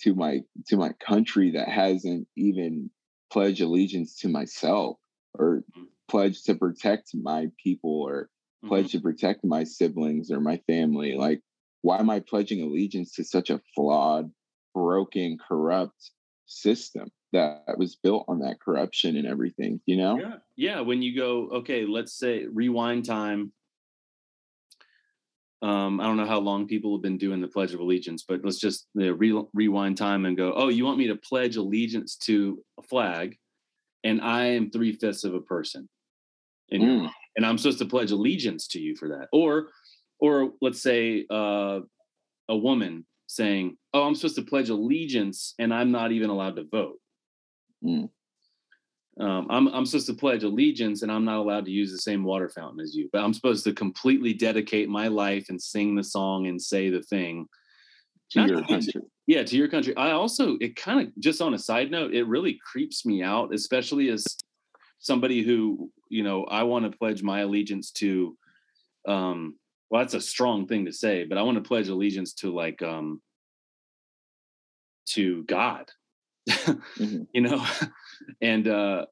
to 0.00 0.14
my 0.14 0.40
to 0.68 0.78
my 0.78 0.92
country 1.06 1.50
that 1.50 1.68
hasn't 1.68 2.26
even 2.38 2.88
pledged 3.30 3.60
allegiance 3.60 4.16
to 4.20 4.28
myself 4.28 4.96
or 5.38 5.62
mm. 5.76 5.84
Pledged 6.08 6.46
to 6.46 6.54
protect 6.54 7.14
my 7.14 7.48
people 7.62 8.02
or 8.02 8.30
Mhm. 8.64 8.68
pledge 8.68 8.92
to 8.92 9.00
protect 9.00 9.44
my 9.44 9.64
siblings 9.64 10.30
or 10.30 10.40
my 10.40 10.58
family. 10.66 11.14
Like, 11.14 11.42
why 11.82 11.98
am 11.98 12.10
I 12.10 12.20
pledging 12.20 12.62
allegiance 12.62 13.12
to 13.14 13.24
such 13.24 13.50
a 13.50 13.60
flawed, 13.74 14.32
broken, 14.74 15.38
corrupt 15.38 16.10
system 16.46 17.10
that 17.32 17.78
was 17.78 17.96
built 17.96 18.24
on 18.28 18.40
that 18.40 18.60
corruption 18.60 19.16
and 19.16 19.26
everything? 19.26 19.80
You 19.86 19.96
know? 19.96 20.18
Yeah, 20.18 20.36
yeah. 20.56 20.80
When 20.80 21.02
you 21.02 21.14
go, 21.16 21.48
okay, 21.50 21.84
let's 21.86 22.12
say 22.12 22.46
rewind 22.46 23.04
time. 23.04 23.52
Um, 25.62 26.00
I 26.00 26.04
don't 26.04 26.18
know 26.18 26.26
how 26.26 26.38
long 26.38 26.68
people 26.68 26.94
have 26.94 27.02
been 27.02 27.18
doing 27.18 27.40
the 27.40 27.48
Pledge 27.48 27.72
of 27.72 27.80
Allegiance, 27.80 28.22
but 28.22 28.44
let's 28.44 28.58
just 28.58 28.88
you 28.94 29.06
know, 29.06 29.12
re- 29.12 29.48
rewind 29.54 29.96
time 29.96 30.26
and 30.26 30.36
go. 30.36 30.52
Oh, 30.52 30.68
you 30.68 30.84
want 30.84 30.98
me 30.98 31.06
to 31.08 31.16
pledge 31.16 31.56
allegiance 31.56 32.14
to 32.18 32.62
a 32.78 32.82
flag, 32.82 33.38
and 34.04 34.20
I 34.20 34.46
am 34.46 34.70
three 34.70 34.92
fifths 34.92 35.24
of 35.24 35.34
a 35.34 35.40
person, 35.40 35.88
and 36.70 36.82
Mm, 36.82 37.10
and 37.36 37.44
I'm 37.44 37.58
supposed 37.58 37.78
to 37.78 37.86
pledge 37.86 38.10
allegiance 38.10 38.66
to 38.68 38.80
you 38.80 38.96
for 38.96 39.08
that, 39.08 39.28
or, 39.32 39.68
or 40.18 40.52
let's 40.60 40.82
say 40.82 41.26
uh, 41.30 41.80
a 42.48 42.56
woman 42.56 43.06
saying, 43.26 43.76
"Oh, 43.92 44.04
I'm 44.04 44.14
supposed 44.14 44.36
to 44.36 44.42
pledge 44.42 44.70
allegiance, 44.70 45.54
and 45.58 45.72
I'm 45.72 45.90
not 45.92 46.12
even 46.12 46.30
allowed 46.30 46.56
to 46.56 46.64
vote." 46.64 46.98
mm. 47.84 48.08
um, 49.20 49.46
I'm 49.50 49.68
I'm 49.68 49.86
supposed 49.86 50.06
to 50.06 50.14
pledge 50.14 50.44
allegiance 50.44 51.02
and 51.02 51.10
I'm 51.10 51.24
not 51.24 51.38
allowed 51.38 51.64
to 51.66 51.70
use 51.70 51.92
the 51.92 51.98
same 51.98 52.24
water 52.24 52.48
fountain 52.48 52.80
as 52.80 52.94
you, 52.94 53.08
but 53.12 53.22
I'm 53.22 53.34
supposed 53.34 53.64
to 53.64 53.72
completely 53.72 54.32
dedicate 54.32 54.88
my 54.88 55.08
life 55.08 55.46
and 55.48 55.60
sing 55.60 55.94
the 55.94 56.04
song 56.04 56.46
and 56.46 56.60
say 56.60 56.90
the 56.90 57.02
thing. 57.02 57.46
To 58.32 58.40
Not 58.40 58.48
your 58.48 58.60
to 58.62 58.66
country. 58.66 59.02
Yeah, 59.26 59.42
to 59.42 59.56
your 59.56 59.68
country. 59.68 59.96
I 59.96 60.12
also 60.12 60.56
it 60.60 60.76
kind 60.76 61.06
of 61.06 61.12
just 61.18 61.40
on 61.40 61.54
a 61.54 61.58
side 61.58 61.90
note, 61.90 62.14
it 62.14 62.26
really 62.26 62.58
creeps 62.64 63.06
me 63.06 63.22
out, 63.22 63.54
especially 63.54 64.08
as 64.10 64.24
somebody 64.98 65.42
who 65.42 65.90
you 66.08 66.22
know 66.22 66.44
I 66.44 66.62
want 66.64 66.90
to 66.90 66.96
pledge 66.98 67.22
my 67.22 67.40
allegiance 67.40 67.90
to. 67.92 68.36
Um, 69.08 69.56
well, 69.90 70.02
that's 70.02 70.14
a 70.14 70.20
strong 70.20 70.66
thing 70.66 70.86
to 70.86 70.92
say, 70.92 71.24
but 71.24 71.38
I 71.38 71.42
want 71.42 71.56
to 71.62 71.68
pledge 71.68 71.88
allegiance 71.88 72.34
to 72.34 72.52
like 72.54 72.82
um 72.82 73.22
to 75.10 75.44
God. 75.44 75.90
Mhm. 76.48 77.26
You 77.34 77.40
know, 77.42 77.64
and 78.40 78.66
uh 78.68 79.06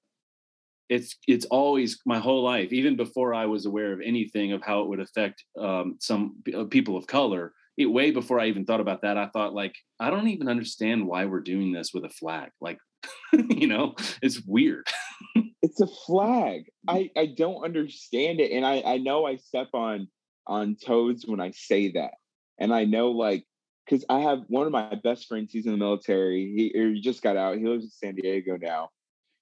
it's 0.88 1.16
it's 1.26 1.47
always 1.47 1.99
my 2.07 2.18
whole 2.18 2.42
life 2.42 2.72
even 2.72 2.97
before 2.97 3.34
i 3.34 3.47
was 3.47 3.66
aware 3.66 3.92
of 3.92 4.01
anything 4.05 4.53
of 4.53 4.62
how 4.62 4.82
it 4.82 4.88
would 4.88 5.01
affect 5.01 5.45
um, 5.59 5.97
some 6.01 6.36
uh, 6.55 6.64
people 6.64 6.97
of 6.97 7.07
color 7.07 7.53
it 7.78 7.86
way 7.86 8.11
before 8.11 8.38
i 8.38 8.47
even 8.47 8.64
thought 8.66 8.80
about 8.80 9.03
that 9.03 9.16
i 9.16 9.26
thought 9.28 9.55
like 9.55 9.74
i 10.01 10.11
don't 10.11 10.28
even 10.28 10.49
understand 10.49 11.07
why 11.07 11.24
we're 11.24 11.40
doing 11.40 11.72
this 11.72 11.92
with 11.95 12.05
a 12.05 12.11
flag 12.11 12.51
like 12.61 12.78
you 13.32 13.66
know 13.66 13.95
it's 14.22 14.42
weird 14.47 14.86
It's 15.62 15.80
a 15.80 15.87
flag. 15.87 16.66
Mm. 16.89 17.11
I 17.16 17.20
I 17.20 17.26
don't 17.26 17.64
understand 17.64 18.41
it, 18.41 18.53
and 18.53 18.66
I 18.66 18.82
I 18.85 18.99
know 18.99 19.26
I 19.26 19.37
step 19.37 19.68
on 19.74 20.09
on 20.47 20.76
toes 20.76 21.24
when 21.26 21.41
I 21.41 21.53
say 21.53 21.93
that, 21.93 22.14
and 22.59 22.72
I 22.72 22.85
know 22.85 23.11
like 23.11 23.45
because 23.85 24.05
I 24.09 24.20
have 24.20 24.41
one 24.49 24.66
of 24.66 24.72
my 24.72 24.95
best 25.03 25.26
friends. 25.26 25.53
He's 25.53 25.66
in 25.66 25.72
the 25.72 25.78
military. 25.78 26.53
He, 26.55 26.78
he 26.78 27.01
just 27.01 27.22
got 27.22 27.37
out. 27.37 27.59
He 27.59 27.66
lives 27.66 27.85
in 27.85 27.91
San 27.91 28.14
Diego 28.14 28.57
now, 28.61 28.91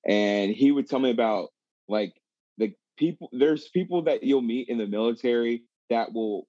and 0.06 0.50
he 0.50 0.70
would 0.70 0.88
tell 0.88 0.98
me 0.98 1.10
about 1.10 1.48
like 1.88 2.14
the 2.58 2.72
people. 2.96 3.28
There's 3.32 3.68
people 3.68 4.02
that 4.02 4.22
you'll 4.22 4.42
meet 4.42 4.68
in 4.68 4.78
the 4.78 4.86
military 4.86 5.64
that 5.90 6.12
will 6.12 6.46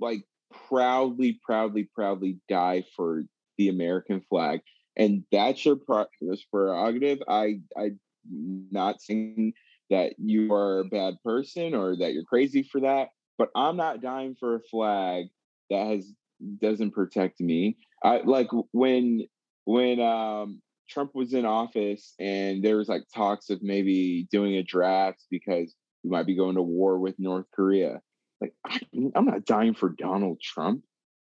like 0.00 0.22
proudly, 0.68 1.40
proudly, 1.44 1.88
proudly 1.94 2.38
die 2.48 2.84
for 2.94 3.24
the 3.58 3.68
American 3.68 4.20
flag, 4.28 4.60
and 4.96 5.24
that's 5.32 5.64
your 5.64 5.76
pro- 5.76 6.06
that's 6.20 6.44
prerogative. 6.44 7.18
I 7.28 7.60
I 7.76 7.90
not 8.30 9.00
saying 9.00 9.52
that 9.90 10.14
you 10.18 10.52
are 10.52 10.80
a 10.80 10.84
bad 10.84 11.14
person 11.24 11.74
or 11.74 11.96
that 11.96 12.12
you're 12.12 12.24
crazy 12.24 12.62
for 12.62 12.80
that, 12.80 13.08
but 13.38 13.48
I'm 13.54 13.76
not 13.76 14.02
dying 14.02 14.36
for 14.38 14.56
a 14.56 14.60
flag 14.70 15.26
that 15.70 15.86
has 15.86 16.12
doesn't 16.60 16.92
protect 16.92 17.40
me. 17.40 17.76
I 18.02 18.20
like 18.24 18.48
when 18.72 19.26
when 19.64 20.00
um 20.00 20.60
Trump 20.88 21.14
was 21.14 21.34
in 21.34 21.44
office 21.44 22.14
and 22.20 22.62
there 22.62 22.76
was 22.76 22.88
like 22.88 23.02
talks 23.14 23.50
of 23.50 23.62
maybe 23.62 24.28
doing 24.30 24.56
a 24.56 24.62
draft 24.62 25.24
because 25.30 25.74
we 26.04 26.10
might 26.10 26.26
be 26.26 26.36
going 26.36 26.54
to 26.54 26.62
war 26.62 26.98
with 26.98 27.16
North 27.18 27.46
Korea. 27.54 28.00
Like 28.40 28.54
I, 28.64 28.80
I'm 29.14 29.24
not 29.24 29.44
dying 29.44 29.74
for 29.74 29.88
Donald 29.88 30.40
Trump. 30.40 30.82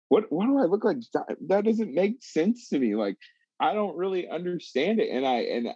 What 0.08 0.24
what 0.30 0.46
do 0.46 0.58
I 0.58 0.64
look 0.64 0.84
like? 0.84 0.98
That 1.48 1.64
doesn't 1.64 1.94
make 1.94 2.22
sense 2.22 2.68
to 2.68 2.78
me. 2.78 2.94
Like 2.94 3.16
I 3.60 3.74
don't 3.74 3.96
really 3.96 4.28
understand 4.28 5.00
it, 5.00 5.10
and 5.10 5.26
I 5.26 5.40
and 5.40 5.68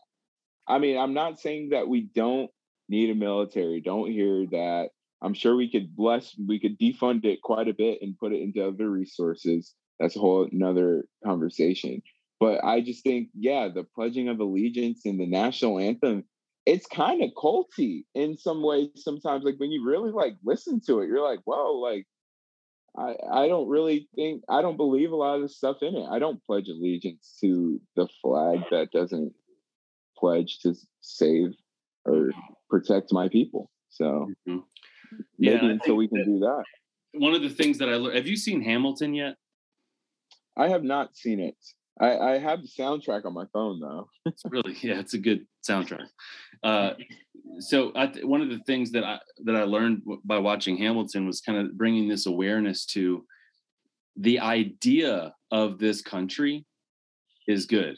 I 0.67 0.79
mean, 0.79 0.99
I'm 0.99 1.15
not 1.15 1.41
saying 1.41 1.71
that 1.71 1.89
we 1.89 2.03
don't 2.03 2.51
need 2.89 3.11
a 3.11 3.15
military. 3.15 3.81
Don't 3.81 4.11
hear 4.11 4.47
that. 4.51 4.91
I'm 5.23 5.35
sure 5.35 5.57
we 5.57 5.71
could 5.71 5.97
bless, 5.97 6.35
we 6.47 6.61
could 6.61 6.79
defund 6.79 7.25
it 7.25 7.41
quite 7.43 7.69
a 7.69 7.75
bit 7.75 8.01
and 8.03 8.19
put 8.19 8.33
it 8.33 8.43
into 8.43 8.67
other 8.67 8.91
resources. 8.91 9.75
That's 9.99 10.17
a 10.17 10.21
whole 10.21 10.49
another 10.51 11.05
conversation. 11.25 12.03
But 12.41 12.63
I 12.63 12.81
just 12.81 13.03
think, 13.05 13.29
yeah, 13.33 13.69
the 13.69 13.85
pledging 13.85 14.29
of 14.29 14.41
allegiance 14.41 15.07
and 15.07 15.19
the 15.19 15.27
national 15.27 15.79
anthem, 15.79 16.25
it's 16.67 16.87
kind 16.87 17.23
of 17.23 17.31
culty 17.31 18.05
in 18.15 18.37
some 18.37 18.63
ways. 18.63 18.89
Sometimes, 18.97 19.45
like 19.45 19.59
when 19.59 19.71
you 19.71 19.85
really 19.87 20.11
like 20.11 20.35
listen 20.45 20.81
to 20.87 21.01
it, 21.01 21.09
you're 21.09 21.27
like, 21.27 21.41
whoa, 21.45 21.75
like 21.75 22.07
I, 22.99 23.15
I 23.31 23.49
don't 23.49 23.69
really 23.69 24.09
think 24.15 24.43
I 24.49 24.63
don't 24.63 24.77
believe 24.77 25.13
a 25.13 25.17
lot 25.17 25.37
of 25.37 25.43
the 25.43 25.49
stuff 25.49 25.79
in 25.83 25.95
it. 25.95 26.07
I 26.11 26.19
don't 26.19 26.43
pledge 26.45 26.69
allegiance 26.69 27.39
to 27.41 27.81
the 27.97 28.09
flag 28.21 28.65
that 28.71 28.91
doesn't 28.93 29.33
pledge 30.25 30.59
to 30.61 30.75
save 31.03 31.51
or 32.07 32.31
protect 32.71 33.13
my 33.13 33.29
people. 33.29 33.71
So 33.91 34.07
Mhm. 34.49 34.63
maybe 35.39 35.67
I 35.67 35.71
until 35.77 35.97
we 35.97 36.09
can 36.09 36.25
do 36.25 36.39
that. 36.41 36.65
one 37.27 37.35
of 37.35 37.43
the 37.43 37.55
things 37.61 37.79
that 37.79 37.89
i 37.89 37.95
learned 37.95 38.17
have 38.17 38.27
you 38.27 38.37
seen 38.47 38.61
hamilton 38.71 39.15
yet 39.15 39.35
I 40.57 40.67
have 40.75 40.85
not 40.95 41.07
seen 41.23 41.39
it. 41.49 41.57
I, 42.01 42.11
I 42.31 42.39
have 42.39 42.59
the 42.63 42.69
soundtrack 42.81 43.23
on 43.29 43.35
my 43.41 43.47
phone 43.55 43.77
though. 43.85 44.05
it's 44.27 44.43
really 44.55 44.75
yeah 44.89 44.99
it's 45.03 45.15
a 45.15 45.19
good 45.29 45.41
soundtrack 45.69 46.09
uh 46.71 46.91
so 47.71 47.93
I, 48.03 48.05
th- 48.09 48.25
one 48.35 48.41
of 48.45 48.51
the 48.55 48.61
things 48.71 48.91
that 48.95 49.05
i 49.05 49.17
that 49.47 49.57
i 49.63 49.65
learned 49.77 49.99
w- 50.09 50.21
by 50.33 50.39
watching 50.51 50.77
hamilton 50.85 51.23
was 51.31 51.41
kind 51.47 51.59
of 51.61 51.77
bringing 51.83 52.07
this 52.09 52.25
awareness 52.35 52.79
to 52.97 53.25
the 54.29 54.37
idea 54.41 55.35
of 55.63 55.79
this 55.85 55.99
country 56.15 56.55
is 57.55 57.67
good 57.79 57.95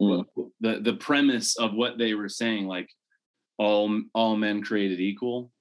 Mm. 0.00 0.24
the 0.60 0.80
the 0.80 0.94
premise 0.94 1.56
of 1.58 1.74
what 1.74 1.98
they 1.98 2.14
were 2.14 2.28
saying 2.28 2.66
like 2.66 2.88
all 3.58 4.00
all 4.14 4.36
men 4.36 4.62
created 4.62 5.00
equal 5.00 5.52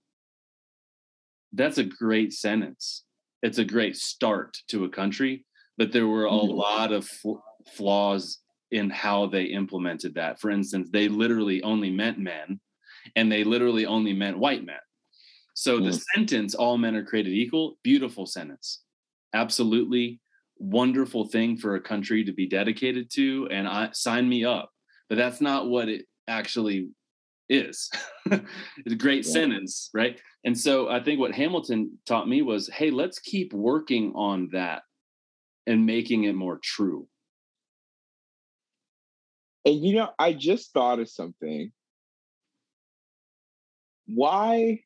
that's 1.53 1.77
a 1.77 1.83
great 1.83 2.33
sentence. 2.33 3.03
It's 3.41 3.57
a 3.57 3.65
great 3.65 3.95
start 3.95 4.57
to 4.67 4.83
a 4.85 4.89
country, 4.89 5.45
but 5.77 5.91
there 5.91 6.07
were 6.07 6.25
a 6.25 6.31
Mhm. 6.31 6.55
lot 6.55 6.91
of 6.91 7.07
fl- 7.07 7.37
flaws 7.73 8.41
in 8.71 8.89
how 8.89 9.27
they 9.27 9.45
implemented 9.45 10.13
that. 10.15 10.39
For 10.39 10.49
instance, 10.51 10.89
they 10.91 11.07
literally 11.07 11.61
only 11.63 11.89
meant 11.89 12.19
men 12.19 12.59
and 13.15 13.31
they 13.31 13.43
literally 13.43 13.85
only 13.85 14.13
meant 14.13 14.37
white 14.39 14.65
men. 14.65 14.79
So 15.53 15.79
the 15.79 15.91
Mm. 15.91 16.03
sentence, 16.13 16.53
all 16.55 16.77
men 16.77 16.95
are 16.95 17.05
created 17.05 17.33
equal, 17.33 17.79
beautiful 17.83 18.25
sentence. 18.25 18.83
Absolutely 19.33 20.19
wonderful 20.59 21.27
thing 21.27 21.57
for 21.57 21.75
a 21.75 21.81
country 21.81 22.23
to 22.25 22.33
be 22.33 22.47
dedicated 22.47 23.09
to. 23.11 23.47
And 23.51 23.67
I 23.67 23.89
sign 23.93 24.27
me 24.27 24.45
up. 24.45 24.69
But 25.09 25.17
that's 25.17 25.39
not 25.39 25.69
what 25.69 25.87
it 25.87 26.05
actually 26.27 26.89
is. 27.49 27.89
it's 28.25 28.93
a 28.93 28.95
great 28.95 29.25
Yeah. 29.25 29.31
sentence, 29.31 29.89
right? 29.93 30.19
And 30.43 30.57
so 30.57 30.89
I 30.89 31.01
think 31.01 31.19
what 31.19 31.33
Hamilton 31.33 31.97
taught 32.05 32.27
me 32.27 32.41
was 32.41 32.67
hey, 32.69 32.91
let's 32.91 33.19
keep 33.19 33.53
working 33.53 34.13
on 34.15 34.49
that 34.51 34.83
and 35.65 35.85
making 35.85 36.23
it 36.25 36.35
more 36.35 36.59
true. 36.61 37.07
And 39.65 39.83
you 39.83 39.95
know, 39.95 40.09
I 40.19 40.33
just 40.33 40.73
thought 40.73 40.99
of 40.99 41.09
something. 41.09 41.71
Why 44.07 44.81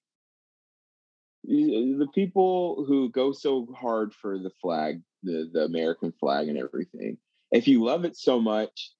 the 1.44 2.08
people 2.14 2.86
who 2.88 3.10
go 3.12 3.32
so 3.32 3.68
hard 3.76 4.14
for 4.14 4.38
the 4.40 4.52
flag, 4.62 5.02
the, 5.24 5.50
the 5.54 5.62
American 5.62 6.12
flag 6.20 6.48
and 6.48 6.58
everything, 6.58 7.18
if 7.52 7.68
you 7.68 7.84
love 7.84 8.06
it 8.06 8.16
so 8.18 8.40
much, 8.40 8.92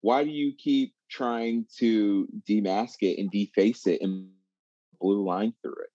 why 0.00 0.24
do 0.24 0.30
you 0.30 0.52
keep 0.56 0.94
trying 1.10 1.66
to 1.78 2.28
demask 2.48 2.96
it 3.00 3.18
and 3.20 3.30
deface 3.30 3.86
it 3.86 4.00
and 4.02 4.30
blue 5.00 5.24
line 5.24 5.52
through 5.62 5.76
it? 5.82 5.90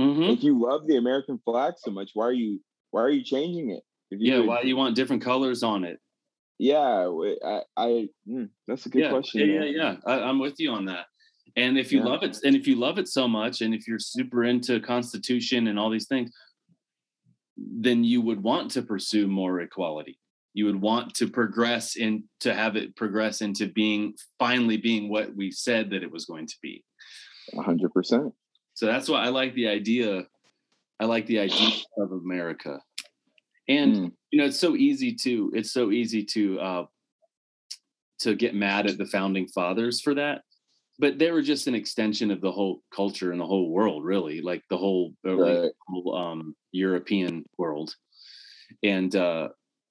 Mhm. 0.00 0.36
If 0.36 0.42
you 0.44 0.60
love 0.60 0.86
the 0.86 0.96
American 0.96 1.38
flag 1.38 1.74
so 1.78 1.90
much, 1.90 2.10
why 2.14 2.26
are 2.26 2.32
you 2.32 2.60
why 2.90 3.02
are 3.02 3.10
you 3.10 3.24
changing 3.24 3.70
it? 3.70 3.82
If 4.10 4.20
you 4.20 4.32
Yeah, 4.32 4.38
would- 4.40 4.46
why 4.48 4.62
do 4.62 4.68
you 4.68 4.76
want 4.76 4.94
different 4.96 5.22
colors 5.22 5.62
on 5.62 5.84
it? 5.84 6.00
yeah, 6.58 7.10
I, 7.44 7.62
I 7.76 8.08
mm, 8.26 8.48
that's 8.66 8.86
a 8.86 8.88
good 8.88 9.02
yeah, 9.02 9.10
question. 9.10 9.40
Yeah, 9.40 9.46
yeah, 9.46 9.60
man. 9.60 9.74
yeah. 9.74 9.96
I, 10.06 10.20
I'm 10.22 10.38
with 10.38 10.58
you 10.58 10.70
on 10.72 10.86
that. 10.86 11.06
And 11.56 11.78
if 11.78 11.92
you 11.92 11.98
Yeah. 11.98 12.06
love 12.06 12.22
it, 12.22 12.38
and 12.44 12.54
if 12.56 12.66
you 12.66 12.76
love 12.76 12.98
it 12.98 13.08
so 13.08 13.26
much, 13.28 13.60
and 13.62 13.74
if 13.74 13.86
you're 13.88 13.98
super 13.98 14.44
into 14.44 14.80
Constitution 14.80 15.66
and 15.68 15.78
all 15.78 15.90
these 15.90 16.06
things, 16.08 16.30
then 17.56 18.04
you 18.04 18.20
would 18.20 18.42
want 18.42 18.70
to 18.72 18.82
pursue 18.82 19.26
more 19.26 19.60
equality. 19.60 20.18
You 20.54 20.66
would 20.66 20.80
want 20.80 21.14
to 21.16 21.28
progress 21.28 21.96
in 21.96 22.24
to 22.40 22.54
have 22.54 22.76
it 22.76 22.96
progress 22.96 23.42
into 23.42 23.68
being 23.68 24.14
finally 24.38 24.76
being 24.76 25.10
what 25.10 25.34
we 25.36 25.50
said 25.50 25.90
that 25.90 26.02
it 26.02 26.10
was 26.10 26.24
going 26.24 26.46
to 26.46 26.56
be. 26.62 26.82
Hundred 27.58 27.92
percent. 27.92 28.32
So 28.74 28.86
that's 28.86 29.08
why 29.08 29.24
I 29.24 29.28
like 29.28 29.54
the 29.54 29.68
idea. 29.68 30.26
I 30.98 31.04
like 31.04 31.26
the 31.26 31.40
idea 31.40 31.70
of 31.98 32.12
America. 32.12 32.80
And 33.68 33.96
Mm, 33.96 34.12
you 34.30 34.38
know, 34.38 34.46
it's 34.46 34.60
so 34.60 34.76
easy 34.76 35.14
to 35.22 35.50
it's 35.54 35.72
so 35.72 35.90
easy 35.90 36.24
to 36.24 36.60
uh 36.60 36.84
to 38.20 38.34
get 38.34 38.54
mad 38.54 38.86
at 38.86 38.98
the 38.98 39.06
founding 39.06 39.46
fathers 39.48 40.00
for 40.00 40.14
that. 40.14 40.42
But 40.98 41.18
they 41.18 41.30
were 41.30 41.42
just 41.42 41.66
an 41.66 41.74
extension 41.74 42.30
of 42.30 42.40
the 42.40 42.52
whole 42.52 42.82
culture 42.94 43.32
and 43.32 43.40
the 43.40 43.46
whole 43.46 43.70
world, 43.70 44.04
really, 44.04 44.40
like 44.40 44.62
the 44.70 44.78
whole, 44.78 45.12
uh, 45.26 45.36
right. 45.36 45.70
whole 45.86 46.14
um, 46.16 46.56
European 46.72 47.44
world. 47.58 47.94
And 48.82 49.14
uh, 49.14 49.48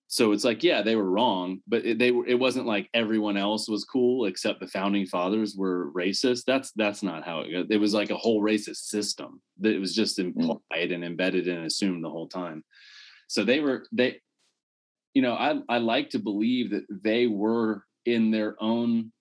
so 0.07 0.31
it's 0.31 0.43
like, 0.43 0.63
yeah, 0.63 0.81
they 0.81 0.95
were 0.95 1.09
wrong, 1.09 1.59
but 1.67 1.85
it, 1.85 1.99
they 1.99 2.11
were. 2.11 2.25
It 2.27 2.39
wasn't 2.39 2.67
like 2.67 2.89
everyone 2.93 3.37
else 3.37 3.67
was 3.67 3.83
cool 3.83 4.25
except 4.25 4.59
the 4.59 4.67
founding 4.67 5.05
fathers 5.05 5.55
were 5.57 5.91
racist. 5.93 6.43
That's 6.45 6.71
that's 6.75 7.01
not 7.01 7.25
how 7.25 7.41
it 7.41 7.51
goes. 7.51 7.67
It 7.69 7.77
was 7.77 7.93
like 7.93 8.11
a 8.11 8.17
whole 8.17 8.41
racist 8.41 8.85
system 8.85 9.41
that 9.59 9.73
it 9.73 9.79
was 9.79 9.95
just 9.95 10.19
implied 10.19 10.91
and 10.91 11.03
embedded 11.03 11.47
and 11.47 11.65
assumed 11.65 12.03
the 12.03 12.09
whole 12.09 12.27
time. 12.27 12.63
So 13.27 13.43
they 13.43 13.59
were 13.59 13.85
they, 13.91 14.21
you 15.13 15.21
know, 15.23 15.33
I 15.33 15.59
I 15.67 15.79
like 15.79 16.11
to 16.11 16.19
believe 16.19 16.71
that 16.71 16.85
they 16.89 17.25
were 17.25 17.83
in 18.05 18.29
their 18.29 18.55
own 18.61 19.11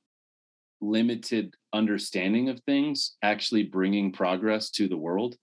limited 0.85 1.55
understanding 1.72 2.49
of 2.49 2.61
things 2.61 3.16
actually 3.22 3.62
bringing 3.64 4.12
progress 4.12 4.70
to 4.70 4.89
the 4.89 4.97
world 4.97 5.37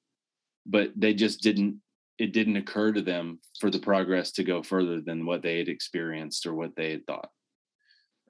but 0.65 0.91
they 0.95 1.13
just 1.13 1.41
didn't 1.41 1.81
it 2.19 2.33
didn't 2.33 2.57
occur 2.57 2.91
to 2.91 3.01
them 3.01 3.39
for 3.59 3.71
the 3.71 3.79
progress 3.79 4.31
to 4.31 4.43
go 4.43 4.61
further 4.61 5.01
than 5.01 5.25
what 5.25 5.41
they 5.41 5.57
had 5.57 5.67
experienced 5.67 6.45
or 6.45 6.53
what 6.53 6.75
they 6.75 6.91
had 6.91 7.05
thought 7.07 7.29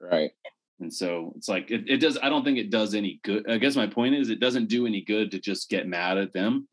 Right. 0.00 0.30
and 0.80 0.92
so 0.92 1.32
it's 1.36 1.48
like 1.48 1.70
it, 1.70 1.84
it 1.88 1.98
does 1.98 2.18
i 2.22 2.28
don't 2.28 2.44
think 2.44 2.58
it 2.58 2.70
does 2.70 2.94
any 2.94 3.20
good 3.22 3.48
i 3.50 3.58
guess 3.58 3.76
my 3.76 3.86
point 3.86 4.14
is 4.14 4.30
it 4.30 4.40
doesn't 4.40 4.68
do 4.68 4.86
any 4.86 5.02
good 5.02 5.30
to 5.32 5.38
just 5.38 5.68
get 5.68 5.86
mad 5.86 6.18
at 6.18 6.32
them 6.32 6.68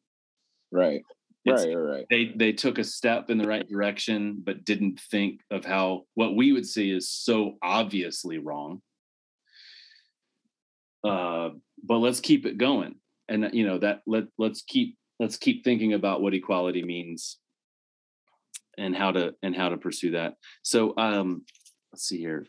Right. 0.72 1.02
It's- 1.46 1.66
Right. 1.66 1.76
Right. 1.76 1.92
Right. 1.96 2.06
they 2.10 2.26
they 2.36 2.52
took 2.54 2.78
a 2.80 2.84
step 2.84 3.30
in 3.30 3.38
the 3.38 3.48
right 3.48 3.68
direction 3.68 4.42
but 4.44 4.66
didn't 4.66 5.00
think 5.12 5.42
of 5.52 5.66
how 5.66 6.06
what 6.16 6.36
we 6.36 6.54
would 6.54 6.66
see 6.66 6.92
is 6.92 7.10
so 7.10 7.58
obviously 7.62 8.38
wrong 8.38 8.82
uh 11.04 11.50
but 11.84 11.98
let's 11.98 12.20
keep 12.20 12.46
it 12.46 12.58
going 12.58 12.96
and 13.28 13.50
you 13.54 13.66
know 13.66 13.78
that 13.78 14.02
let 14.06 14.26
let's 14.38 14.62
keep 14.62 14.98
let's 15.20 15.38
keep 15.38 15.64
thinking 15.64 15.94
about 15.94 16.22
what 16.22 16.34
equality 16.34 16.84
means 16.84 17.38
and 18.78 18.96
how 18.96 19.12
to 19.12 19.34
and 19.42 19.56
how 19.56 19.70
to 19.70 19.78
pursue 19.78 20.12
that 20.12 20.36
so 20.62 20.94
um 20.98 21.44
let's 21.92 22.04
see 22.06 22.18
here 22.18 22.46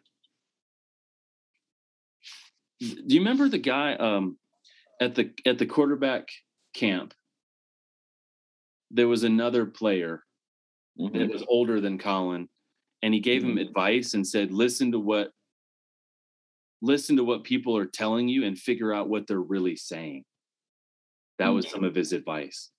do 2.81 3.15
you 3.15 3.21
remember 3.21 3.49
the 3.49 3.59
guy 3.59 3.95
um 3.95 4.37
at 5.01 5.15
the 5.15 5.33
at 5.47 5.59
the 5.59 5.67
quarterback 5.67 6.29
camp 6.75 7.15
there 8.91 9.09
was 9.09 9.23
another 9.25 9.67
player 9.67 10.25
Mhm. 10.99 11.13
that 11.13 11.31
was 11.31 11.45
older 11.49 11.81
than 11.81 11.97
Colin, 11.99 12.49
and 13.03 13.15
he 13.15 13.21
gave 13.21 13.43
him 13.45 13.55
Mhm. 13.57 13.61
advice 13.69 14.15
and 14.15 14.27
said, 14.27 14.53
"Listen 14.53 14.91
to 14.93 14.99
what, 14.99 15.33
listen 16.83 17.17
to 17.17 17.25
what 17.25 17.45
people 17.45 17.77
are 17.77 17.87
telling 17.87 18.29
you, 18.29 18.45
and 18.45 18.59
figure 18.59 18.93
out 18.93 19.09
what 19.09 19.27
they're 19.27 19.41
really 19.41 19.77
saying." 19.77 20.25
That 21.39 21.49
was 21.49 21.69
some 21.69 21.85
of 21.85 21.95
his 21.95 22.13
advice. 22.13 22.71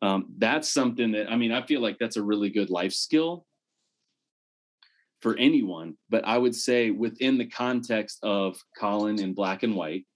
Um, 0.00 0.26
that's 0.38 0.68
something 0.68 1.12
that 1.12 1.30
I 1.30 1.36
mean, 1.36 1.52
I 1.52 1.64
feel 1.64 1.80
like 1.80 1.98
that's 1.98 2.16
a 2.16 2.22
really 2.22 2.50
good 2.50 2.70
life 2.70 2.92
skill 2.92 3.46
for 5.20 5.36
anyone. 5.36 5.96
But 6.10 6.26
I 6.26 6.36
would 6.36 6.54
say 6.54 6.90
within 6.90 7.38
the 7.38 7.46
context 7.46 8.18
of 8.22 8.58
Colin 8.78 9.20
in 9.20 9.34
black 9.34 9.62
and 9.62 9.76
white, 9.76 10.06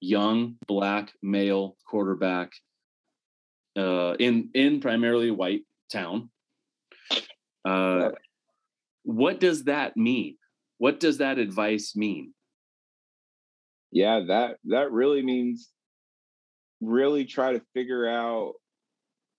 young 0.00 0.56
black 0.66 1.12
male 1.22 1.76
quarterback 1.88 2.52
uh, 3.76 4.14
in 4.18 4.50
in 4.54 4.80
primarily 4.80 5.30
white 5.30 5.62
town. 5.90 6.30
Uh, 7.64 8.10
what 9.04 9.40
does 9.40 9.64
that 9.64 9.96
mean? 9.96 10.36
What 10.78 11.00
does 11.00 11.18
that 11.18 11.38
advice 11.38 11.96
mean? 11.96 12.34
Yeah. 13.92 14.22
That 14.26 14.56
that 14.64 14.90
really 14.90 15.22
means 15.22 15.70
really 16.80 17.24
try 17.24 17.52
to 17.52 17.62
figure 17.74 18.08
out, 18.08 18.54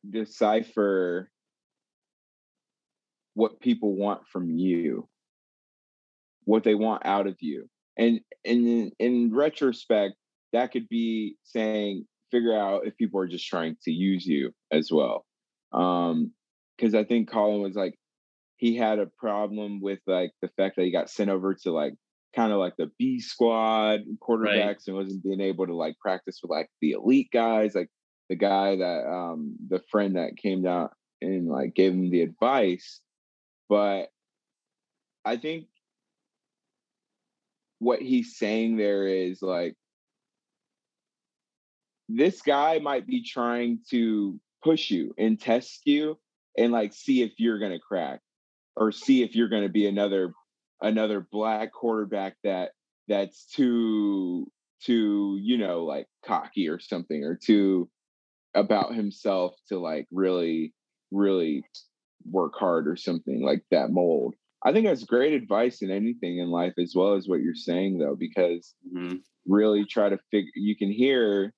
decipher 0.09 1.29
what 3.33 3.59
people 3.59 3.95
want 3.95 4.21
from 4.31 4.49
you, 4.49 5.07
what 6.43 6.63
they 6.63 6.75
want 6.75 7.05
out 7.05 7.27
of 7.27 7.35
you, 7.41 7.69
and 7.97 8.21
and 8.45 8.67
in, 8.67 8.91
in 8.99 9.35
retrospect, 9.35 10.15
that 10.53 10.71
could 10.71 10.87
be 10.87 11.35
saying 11.43 12.05
figure 12.31 12.57
out 12.57 12.85
if 12.87 12.95
people 12.97 13.19
are 13.19 13.27
just 13.27 13.47
trying 13.47 13.75
to 13.83 13.91
use 13.91 14.25
you 14.25 14.51
as 14.71 14.91
well. 14.91 15.25
Um, 15.71 16.31
because 16.77 16.95
I 16.95 17.03
think 17.03 17.29
Colin 17.29 17.61
was 17.61 17.75
like 17.75 17.95
he 18.57 18.75
had 18.75 18.99
a 18.99 19.07
problem 19.17 19.81
with 19.81 19.99
like 20.07 20.31
the 20.41 20.49
fact 20.57 20.75
that 20.75 20.83
he 20.83 20.91
got 20.91 21.09
sent 21.09 21.29
over 21.29 21.53
to 21.53 21.71
like 21.71 21.93
kind 22.35 22.51
of 22.51 22.59
like 22.59 22.75
the 22.77 22.91
B 22.97 23.19
squad 23.19 24.01
quarterbacks 24.19 24.87
and 24.87 24.95
wasn't 24.95 25.23
being 25.23 25.41
able 25.41 25.67
to 25.67 25.75
like 25.75 25.97
practice 25.99 26.39
with 26.41 26.51
like 26.51 26.69
the 26.81 26.91
elite 26.91 27.29
guys, 27.31 27.75
like 27.75 27.89
the 28.29 28.35
guy 28.35 28.75
that 28.75 29.07
um 29.07 29.55
the 29.69 29.81
friend 29.91 30.15
that 30.15 30.37
came 30.37 30.63
down 30.63 30.89
and 31.21 31.47
like 31.47 31.75
gave 31.75 31.93
him 31.93 32.09
the 32.09 32.21
advice. 32.21 32.99
But 33.69 34.07
I 35.25 35.37
think 35.37 35.65
what 37.79 38.01
he's 38.01 38.37
saying 38.37 38.77
there 38.77 39.07
is 39.07 39.41
like 39.41 39.75
this 42.09 42.41
guy 42.41 42.79
might 42.79 43.07
be 43.07 43.23
trying 43.23 43.79
to 43.89 44.39
push 44.63 44.89
you 44.89 45.13
and 45.17 45.39
test 45.39 45.81
you 45.85 46.17
and 46.57 46.71
like 46.71 46.93
see 46.93 47.21
if 47.21 47.33
you're 47.37 47.59
gonna 47.59 47.79
crack 47.79 48.21
or 48.75 48.91
see 48.91 49.23
if 49.23 49.35
you're 49.35 49.49
gonna 49.49 49.69
be 49.69 49.87
another 49.87 50.33
another 50.83 51.25
black 51.31 51.71
quarterback 51.71 52.35
that 52.43 52.71
that's 53.07 53.45
too 53.45 54.45
too 54.83 55.39
you 55.41 55.57
know 55.57 55.85
like 55.85 56.07
cocky 56.25 56.67
or 56.67 56.79
something 56.79 57.23
or 57.23 57.39
too 57.41 57.89
about 58.53 58.93
himself 58.93 59.55
to 59.69 59.79
like 59.79 60.05
really 60.11 60.73
really 61.11 61.63
work 62.29 62.53
hard 62.57 62.87
or 62.87 62.95
something 62.97 63.41
like 63.43 63.63
that 63.71 63.91
mold 63.91 64.35
i 64.63 64.71
think 64.73 64.85
that's 64.85 65.05
great 65.05 65.33
advice 65.33 65.81
in 65.81 65.89
anything 65.89 66.37
in 66.37 66.49
life 66.49 66.73
as 66.77 66.93
well 66.95 67.13
as 67.15 67.27
what 67.27 67.41
you're 67.41 67.55
saying 67.55 67.97
though 67.97 68.15
because 68.17 68.75
Mhm. 68.93 69.21
really 69.47 69.85
try 69.85 70.09
to 70.09 70.19
figure 70.31 70.51
you 70.55 70.75
can 70.75 70.91
hear 70.91 71.53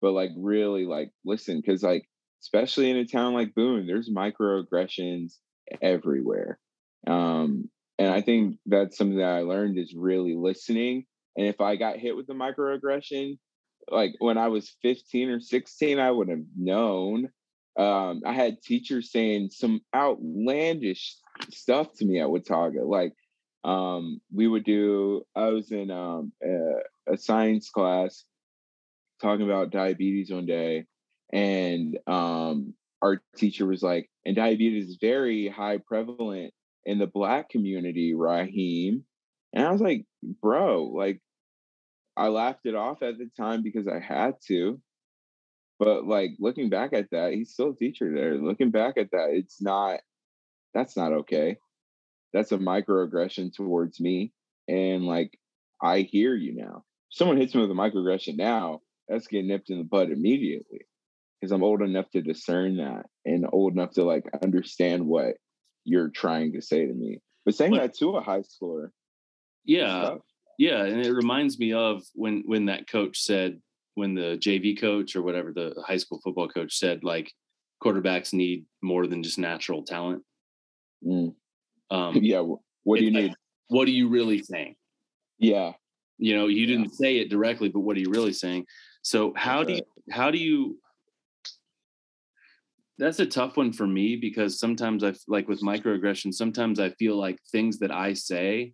but 0.00 0.12
like 0.12 0.30
really 0.36 0.84
like 0.84 1.10
listen 1.24 1.60
because 1.60 1.82
like 1.82 2.08
especially 2.42 2.90
in 2.90 2.96
a 2.96 3.06
town 3.06 3.34
like 3.34 3.54
boone 3.54 3.86
there's 3.86 4.10
microaggressions 4.10 5.34
everywhere 5.80 6.58
um 7.06 7.68
and 7.98 8.12
i 8.12 8.20
think 8.20 8.58
that's 8.66 8.96
something 8.96 9.18
that 9.18 9.32
i 9.32 9.40
learned 9.40 9.78
is 9.78 9.94
really 9.94 10.34
listening. 10.34 11.04
And 11.36 11.46
if 11.46 11.60
i 11.60 11.76
got 11.76 11.98
hit 11.98 12.16
with 12.16 12.28
a 12.30 12.34
microaggression 12.34 13.38
like 13.90 14.14
when 14.18 14.38
i 14.38 14.48
was 14.48 14.76
15 14.82 15.30
or 15.30 15.40
16 15.40 15.98
i 15.98 16.10
would 16.10 16.28
have 16.28 16.44
known. 16.56 17.28
Um 17.78 18.22
i 18.26 18.32
had 18.32 18.62
teachers 18.62 19.12
saying 19.12 19.50
some 19.50 19.80
outlandish 19.94 21.16
stuff 21.50 21.92
to 21.98 22.04
me 22.04 22.20
at 22.20 22.30
watauga 22.30 22.84
like 22.84 23.12
um 23.64 24.20
we 24.34 24.48
would 24.48 24.64
do 24.64 25.22
i 25.36 25.48
was 25.48 25.70
in 25.70 25.90
um 25.90 26.32
a, 26.42 27.12
a 27.14 27.16
science 27.16 27.70
class 27.70 28.24
talking 29.20 29.44
about 29.44 29.70
diabetes 29.70 30.30
one 30.30 30.46
day, 30.46 30.84
and 31.32 31.98
um, 32.06 32.74
our 33.02 33.20
teacher 33.36 33.66
was 33.66 33.82
like, 33.82 34.08
and 34.24 34.36
diabetes 34.36 34.88
is 34.88 34.98
very 35.00 35.48
high 35.48 35.78
prevalent 35.78 36.52
in 36.88 36.98
the 36.98 37.06
black 37.06 37.50
community, 37.50 38.14
Raheem. 38.14 39.04
And 39.52 39.66
I 39.66 39.70
was 39.70 39.80
like, 39.82 40.06
bro, 40.42 40.84
like 40.84 41.20
I 42.16 42.28
laughed 42.28 42.64
it 42.64 42.74
off 42.74 43.02
at 43.02 43.18
the 43.18 43.28
time 43.36 43.62
because 43.62 43.86
I 43.86 44.00
had 44.00 44.36
to. 44.48 44.80
But 45.78 46.06
like 46.06 46.30
looking 46.40 46.70
back 46.70 46.94
at 46.94 47.10
that, 47.12 47.34
he's 47.34 47.52
still 47.52 47.70
a 47.70 47.76
teacher 47.76 48.10
there. 48.12 48.36
Looking 48.36 48.70
back 48.70 48.96
at 48.96 49.10
that, 49.12 49.28
it's 49.32 49.60
not 49.60 50.00
that's 50.72 50.96
not 50.96 51.12
okay. 51.12 51.58
That's 52.32 52.52
a 52.52 52.58
microaggression 52.58 53.54
towards 53.54 54.00
me. 54.00 54.32
And 54.66 55.04
like 55.04 55.38
I 55.82 56.00
hear 56.00 56.34
you 56.34 56.56
now. 56.56 56.84
If 57.10 57.18
someone 57.18 57.36
hits 57.36 57.54
me 57.54 57.60
with 57.60 57.70
a 57.70 57.74
microaggression 57.74 58.36
now, 58.38 58.80
that's 59.10 59.26
getting 59.26 59.48
nipped 59.48 59.68
in 59.68 59.76
the 59.76 59.84
bud 59.84 60.10
immediately 60.10 60.86
because 61.38 61.52
I'm 61.52 61.62
old 61.62 61.82
enough 61.82 62.08
to 62.12 62.22
discern 62.22 62.78
that 62.78 63.04
and 63.26 63.46
old 63.52 63.74
enough 63.74 63.92
to 63.92 64.04
like 64.04 64.24
understand 64.42 65.06
what 65.06 65.34
you're 65.88 66.08
trying 66.08 66.52
to 66.52 66.60
say 66.60 66.86
to 66.86 66.92
me. 66.92 67.20
But 67.44 67.54
saying 67.54 67.72
what? 67.72 67.80
that 67.80 67.94
to 67.98 68.16
a 68.16 68.20
high 68.20 68.42
schooler, 68.42 68.90
yeah, 69.64 70.16
yeah, 70.58 70.84
and 70.84 71.04
it 71.04 71.12
reminds 71.12 71.58
me 71.58 71.72
of 71.72 72.02
when 72.14 72.42
when 72.46 72.66
that 72.66 72.88
coach 72.88 73.20
said 73.20 73.60
when 73.94 74.14
the 74.14 74.38
JV 74.38 74.78
coach 74.78 75.16
or 75.16 75.22
whatever 75.22 75.52
the 75.52 75.74
high 75.86 75.96
school 75.96 76.20
football 76.22 76.48
coach 76.48 76.78
said 76.78 77.02
like 77.02 77.32
quarterbacks 77.82 78.32
need 78.32 78.64
more 78.82 79.06
than 79.06 79.22
just 79.22 79.38
natural 79.38 79.82
talent. 79.82 80.22
Mm. 81.04 81.34
Um, 81.90 82.16
yeah, 82.22 82.42
what 82.84 82.98
do 82.98 83.04
you 83.04 83.10
need? 83.10 83.34
what 83.68 83.88
are 83.88 83.92
you 83.92 84.08
really 84.08 84.42
saying? 84.42 84.74
Yeah, 85.38 85.72
you 86.18 86.36
know, 86.36 86.48
you 86.48 86.66
didn't 86.66 86.90
say 86.94 87.18
it 87.18 87.30
directly, 87.30 87.68
but 87.68 87.80
what 87.80 87.96
are 87.96 88.00
you 88.00 88.10
really 88.10 88.32
saying? 88.32 88.66
So 89.02 89.32
how 89.36 89.64
do 89.64 89.74
you 89.74 89.82
how 90.10 90.30
do 90.30 90.38
you 90.38 90.78
that's 92.98 93.20
a 93.20 93.26
tough 93.26 93.56
one 93.56 93.72
for 93.72 93.86
me 93.86 94.16
because 94.16 94.58
sometimes 94.58 95.04
I 95.04 95.14
like 95.28 95.48
with 95.48 95.62
microaggression, 95.62 96.34
sometimes 96.34 96.80
I 96.80 96.90
feel 96.90 97.16
like 97.16 97.38
things 97.52 97.78
that 97.78 97.92
I 97.92 98.12
say 98.14 98.72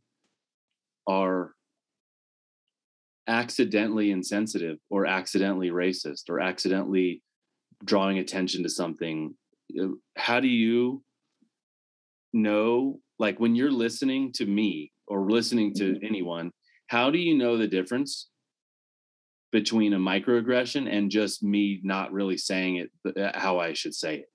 are 1.07 1.53
accidentally 3.27 4.11
insensitive 4.11 4.79
or 4.91 5.07
accidentally 5.07 5.70
racist 5.70 6.31
or 6.31 6.41
accidentally 6.41 7.22
drawing 7.85 8.18
attention 8.18 8.62
to 8.62 8.68
something. 8.68 9.35
Uh, 9.79 9.89
how 10.16 10.41
do 10.41 10.49
you 10.49 11.03
know, 12.33 13.01
like 13.18 13.39
when 13.39 13.55
you're 13.55 13.70
listening 13.70 14.33
to 14.33 14.47
me 14.47 14.91
or 15.07 15.31
listening 15.31 15.75
to 15.75 15.93
mm-hmm. 15.93 16.07
anyone, 16.07 16.51
how 16.87 17.11
do 17.11 17.18
you 17.18 17.37
know 17.37 17.57
the 17.57 17.68
difference 17.68 18.29
between 19.55 19.93
a 19.93 19.99
microaggression 19.99 20.93
and 20.93 21.13
just 21.13 21.41
me 21.41 21.79
not 21.85 22.13
really 22.13 22.37
saying 22.37 22.75
it 22.75 23.17
uh, 23.17 23.31
how 23.39 23.61
I 23.61 23.73
should 23.73 23.95
say 23.95 24.17
it. 24.17 24.27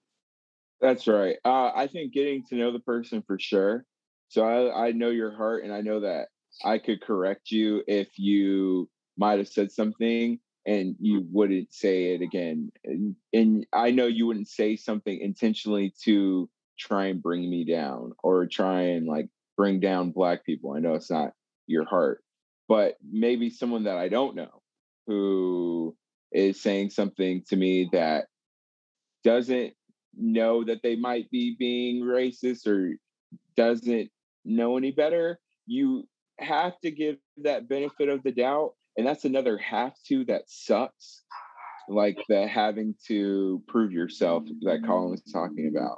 That's 0.79 1.07
right. 1.07 1.35
Uh, 1.43 1.71
I 1.75 1.87
think 1.87 2.13
getting 2.13 2.45
to 2.45 2.55
know 2.55 2.71
the 2.71 2.79
person 2.79 3.21
for 3.27 3.37
sure. 3.37 3.83
So 4.29 4.45
I, 4.45 4.87
I 4.87 4.91
know 4.93 5.09
your 5.09 5.35
heart, 5.35 5.65
and 5.65 5.73
I 5.73 5.81
know 5.81 5.99
that 5.99 6.27
I 6.63 6.77
could 6.77 7.01
correct 7.01 7.51
you 7.51 7.83
if 7.85 8.17
you 8.17 8.89
might 9.17 9.39
have 9.39 9.49
said 9.49 9.73
something 9.73 10.39
and 10.65 10.95
you 11.01 11.27
wouldn't 11.29 11.73
say 11.73 12.13
it 12.13 12.21
again. 12.21 12.71
And, 12.85 13.13
and 13.33 13.67
I 13.73 13.91
know 13.91 14.07
you 14.07 14.25
wouldn't 14.25 14.47
say 14.47 14.77
something 14.77 15.19
intentionally 15.19 15.93
to 16.05 16.49
try 16.79 17.07
and 17.07 17.21
bring 17.21 17.49
me 17.49 17.65
down 17.65 18.13
or 18.23 18.47
try 18.47 18.83
and 18.83 19.05
like 19.05 19.27
bring 19.57 19.81
down 19.81 20.11
black 20.11 20.45
people. 20.45 20.71
I 20.71 20.79
know 20.79 20.93
it's 20.93 21.11
not 21.11 21.33
your 21.67 21.83
heart, 21.83 22.23
but 22.69 22.95
maybe 23.11 23.49
someone 23.49 23.83
that 23.83 23.97
I 23.97 24.07
don't 24.07 24.37
know 24.37 24.58
who 25.09 25.95
is 26.31 26.61
saying 26.61 26.91
something 26.91 27.43
to 27.49 27.55
me 27.55 27.89
that 27.91 28.27
doesn't 29.23 29.73
know 30.15 30.63
that 30.63 30.83
they 30.83 30.95
might 30.95 31.29
be 31.31 31.55
being 31.57 32.03
racist 32.03 32.67
or 32.67 32.95
doesn't 33.57 34.09
know 34.45 34.77
any 34.77 34.91
better, 34.91 35.39
you 35.65 36.07
have 36.39 36.79
to 36.81 36.91
give 36.91 37.17
that 37.37 37.67
benefit 37.67 38.07
of 38.07 38.21
the 38.21 38.31
doubt. 38.31 38.73
And 38.97 39.07
that's 39.07 39.25
another 39.25 39.57
have 39.57 39.93
to 40.07 40.25
that 40.25 40.43
sucks. 40.47 41.23
Like 41.87 42.19
the 42.29 42.47
having 42.47 42.93
to 43.07 43.63
prove 43.67 43.91
yourself 43.91 44.43
that 44.61 44.83
Colin 44.85 45.09
was 45.09 45.23
talking 45.23 45.73
about. 45.75 45.97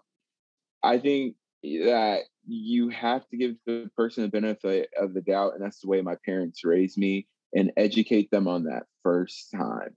I 0.81 0.99
think 0.99 1.35
that 1.63 2.21
you 2.47 2.87
have 2.89 3.27
to 3.27 3.37
give 3.37 3.55
the 3.65 3.89
person 3.97 4.23
the 4.23 4.29
benefit 4.29 4.89
of 4.97 5.13
the 5.13 5.19
doubt. 5.19 5.53
And 5.53 5.61
that's 5.61 5.81
the 5.81 5.89
way 5.89 6.01
my 6.01 6.15
parents 6.25 6.63
raised 6.63 6.97
me 6.97 7.27
and 7.53 7.71
educate 7.77 8.29
them 8.31 8.47
on 8.47 8.63
that 8.65 8.83
first 9.03 9.51
time. 9.51 9.95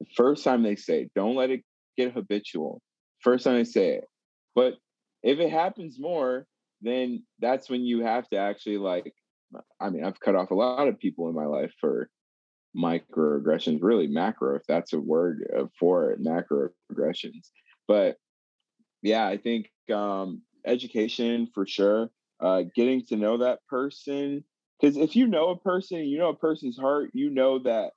The 0.00 0.06
first 0.16 0.44
time 0.44 0.62
they 0.62 0.76
say 0.76 1.08
don't 1.14 1.36
let 1.36 1.50
it 1.50 1.62
get 1.96 2.12
habitual. 2.12 2.80
First 3.20 3.44
time 3.44 3.54
they 3.54 3.64
say 3.64 3.96
it. 3.96 4.04
But 4.54 4.74
if 5.22 5.38
it 5.38 5.50
happens 5.50 5.98
more, 5.98 6.46
then 6.82 7.24
that's 7.40 7.68
when 7.68 7.82
you 7.82 8.02
have 8.04 8.28
to 8.30 8.36
actually 8.36 8.78
like 8.78 9.12
I 9.80 9.90
mean, 9.90 10.04
I've 10.04 10.20
cut 10.20 10.34
off 10.34 10.50
a 10.50 10.54
lot 10.54 10.88
of 10.88 10.98
people 10.98 11.28
in 11.28 11.34
my 11.34 11.46
life 11.46 11.72
for 11.80 12.10
microaggressions, 12.76 13.78
really 13.80 14.06
macro, 14.06 14.56
if 14.56 14.62
that's 14.68 14.92
a 14.92 15.00
word 15.00 15.48
uh, 15.56 15.64
for 15.78 16.10
it, 16.10 16.22
macroaggressions. 16.22 17.48
But 17.88 18.16
yeah, 19.02 19.26
I 19.26 19.36
think 19.36 19.70
um, 19.92 20.42
education 20.66 21.48
for 21.54 21.66
sure. 21.66 22.10
Uh, 22.38 22.64
getting 22.74 23.02
to 23.06 23.16
know 23.16 23.38
that 23.38 23.60
person, 23.68 24.44
because 24.80 24.96
if 24.96 25.16
you 25.16 25.26
know 25.26 25.50
a 25.50 25.58
person, 25.58 25.98
you 25.98 26.18
know 26.18 26.30
a 26.30 26.36
person's 26.36 26.78
heart, 26.78 27.10
you 27.12 27.30
know 27.30 27.60
that 27.60 27.92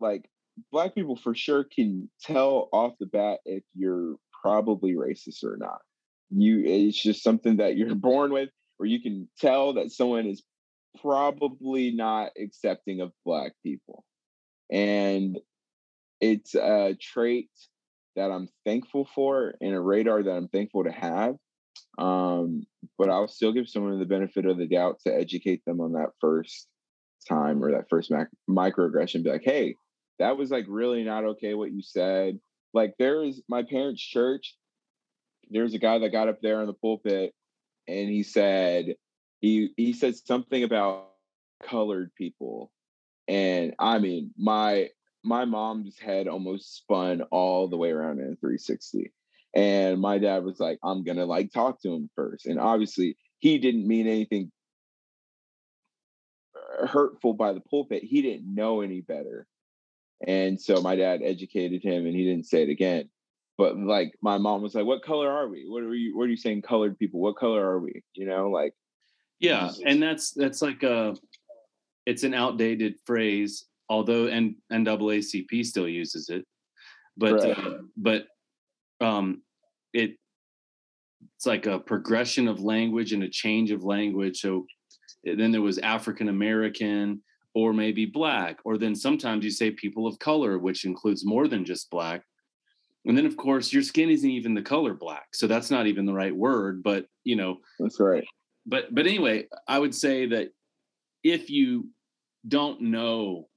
like 0.00 0.28
black 0.70 0.94
people 0.94 1.16
for 1.16 1.34
sure 1.34 1.64
can 1.64 2.08
tell 2.20 2.68
off 2.72 2.94
the 3.00 3.06
bat 3.06 3.40
if 3.44 3.64
you're 3.74 4.16
probably 4.42 4.94
racist 4.94 5.42
or 5.44 5.56
not. 5.56 5.80
You 6.30 6.62
it's 6.64 7.00
just 7.00 7.22
something 7.22 7.58
that 7.58 7.76
you're 7.76 7.94
born 7.94 8.32
with, 8.32 8.50
or 8.78 8.86
you 8.86 9.00
can 9.00 9.28
tell 9.40 9.74
that 9.74 9.90
someone 9.90 10.26
is 10.26 10.42
probably 11.00 11.90
not 11.92 12.30
accepting 12.40 13.00
of 13.00 13.12
black 13.24 13.52
people. 13.62 14.04
And 14.70 15.38
it's 16.20 16.54
a 16.54 16.96
trait 17.00 17.50
that 18.16 18.30
I'm 18.30 18.48
thankful 18.64 19.08
for 19.14 19.54
and 19.60 19.74
a 19.74 19.80
radar 19.80 20.22
that 20.22 20.30
I'm 20.30 20.48
thankful 20.48 20.84
to 20.84 20.92
have. 20.92 21.34
Um, 21.98 22.64
but 22.98 23.10
I'll 23.10 23.28
still 23.28 23.52
give 23.52 23.68
someone 23.68 23.98
the 23.98 24.04
benefit 24.04 24.46
of 24.46 24.58
the 24.58 24.66
doubt 24.66 25.00
to 25.06 25.14
educate 25.14 25.64
them 25.64 25.80
on 25.80 25.92
that 25.92 26.10
first 26.20 26.68
time 27.28 27.62
or 27.62 27.72
that 27.72 27.88
first 27.88 28.10
mac- 28.10 28.28
microaggression. 28.48 29.24
Be 29.24 29.30
like, 29.30 29.44
hey, 29.44 29.76
that 30.18 30.36
was 30.36 30.50
like 30.50 30.66
really 30.68 31.04
not 31.04 31.24
okay 31.24 31.54
what 31.54 31.72
you 31.72 31.82
said. 31.82 32.38
Like 32.72 32.94
there 32.98 33.24
is 33.24 33.42
my 33.48 33.62
parents' 33.62 34.02
church. 34.02 34.56
There's 35.50 35.74
a 35.74 35.78
guy 35.78 35.98
that 35.98 36.12
got 36.12 36.28
up 36.28 36.40
there 36.40 36.60
on 36.60 36.66
the 36.66 36.72
pulpit 36.72 37.34
and 37.86 38.08
he 38.08 38.22
said 38.22 38.94
he 39.40 39.70
he 39.76 39.92
said 39.92 40.16
something 40.16 40.64
about 40.64 41.08
colored 41.62 42.10
people. 42.16 42.72
And 43.28 43.74
I 43.78 43.98
mean, 43.98 44.32
my 44.36 44.90
my 45.22 45.44
mom's 45.44 45.98
head 45.98 46.28
almost 46.28 46.76
spun 46.76 47.22
all 47.30 47.68
the 47.68 47.76
way 47.76 47.90
around 47.90 48.20
in 48.20 48.36
360. 48.36 49.12
And 49.54 50.00
my 50.00 50.18
dad 50.18 50.44
was 50.44 50.58
like, 50.58 50.78
I'm 50.82 51.04
gonna 51.04 51.26
like 51.26 51.52
talk 51.52 51.80
to 51.82 51.92
him 51.92 52.10
first. 52.16 52.46
And 52.46 52.58
obviously, 52.58 53.16
he 53.38 53.58
didn't 53.58 53.86
mean 53.86 54.06
anything 54.06 54.50
hurtful 56.86 57.34
by 57.34 57.52
the 57.52 57.60
pulpit. 57.60 58.02
He 58.02 58.22
didn't 58.22 58.52
know 58.52 58.80
any 58.80 59.00
better. 59.00 59.46
And 60.26 60.60
so 60.60 60.80
my 60.80 60.96
dad 60.96 61.20
educated 61.22 61.82
him 61.82 62.06
and 62.06 62.14
he 62.14 62.24
didn't 62.24 62.46
say 62.46 62.62
it 62.62 62.68
again. 62.68 63.08
But 63.56 63.76
like 63.78 64.14
my 64.20 64.38
mom 64.38 64.62
was 64.62 64.74
like, 64.74 64.86
What 64.86 65.04
color 65.04 65.30
are 65.30 65.48
we? 65.48 65.66
What 65.68 65.82
are 65.82 65.94
you 65.94 66.16
what 66.16 66.24
are 66.24 66.30
you 66.30 66.36
saying 66.36 66.62
colored 66.62 66.98
people? 66.98 67.20
What 67.20 67.36
color 67.36 67.64
are 67.64 67.78
we? 67.78 68.02
You 68.14 68.26
know, 68.26 68.50
like 68.50 68.74
Yeah, 69.38 69.70
and 69.84 70.02
that's 70.02 70.32
that's 70.32 70.60
like 70.60 70.82
a 70.82 71.14
it's 72.06 72.24
an 72.24 72.34
outdated 72.34 72.96
phrase, 73.04 73.66
although 73.88 74.26
N 74.26 74.56
NAACP 74.72 75.64
still 75.64 75.88
uses 75.88 76.28
it. 76.30 76.44
But 77.16 77.34
right. 77.34 77.58
uh, 77.58 77.78
but 77.96 78.26
um 79.00 79.42
it 79.92 80.16
it's 81.36 81.46
like 81.46 81.66
a 81.66 81.78
progression 81.78 82.48
of 82.48 82.60
language 82.60 83.12
and 83.12 83.22
a 83.22 83.28
change 83.28 83.70
of 83.70 83.82
language. 83.82 84.40
So 84.40 84.66
then 85.24 85.52
there 85.52 85.62
was 85.62 85.78
African 85.78 86.28
American, 86.28 87.22
or 87.54 87.72
maybe 87.72 88.04
black 88.04 88.58
or 88.64 88.76
then 88.76 88.94
sometimes 88.94 89.44
you 89.44 89.50
say 89.50 89.70
people 89.70 90.06
of 90.06 90.18
color 90.18 90.58
which 90.58 90.84
includes 90.84 91.24
more 91.24 91.48
than 91.48 91.64
just 91.64 91.90
black. 91.90 92.22
And 93.06 93.16
then 93.16 93.26
of 93.26 93.36
course 93.36 93.72
your 93.72 93.82
skin 93.82 94.10
isn't 94.10 94.28
even 94.28 94.54
the 94.54 94.62
color 94.62 94.94
black 94.94 95.28
so 95.32 95.46
that's 95.46 95.70
not 95.70 95.86
even 95.86 96.04
the 96.04 96.12
right 96.12 96.34
word 96.34 96.82
but 96.82 97.06
you 97.22 97.36
know. 97.36 97.58
That's 97.78 98.00
right. 98.00 98.24
But 98.66 98.94
but 98.94 99.06
anyway 99.06 99.46
i 99.68 99.78
would 99.78 99.94
say 99.94 100.26
that 100.26 100.48
if 101.22 101.48
you 101.48 101.88
don't 102.46 102.80
know 102.80 103.48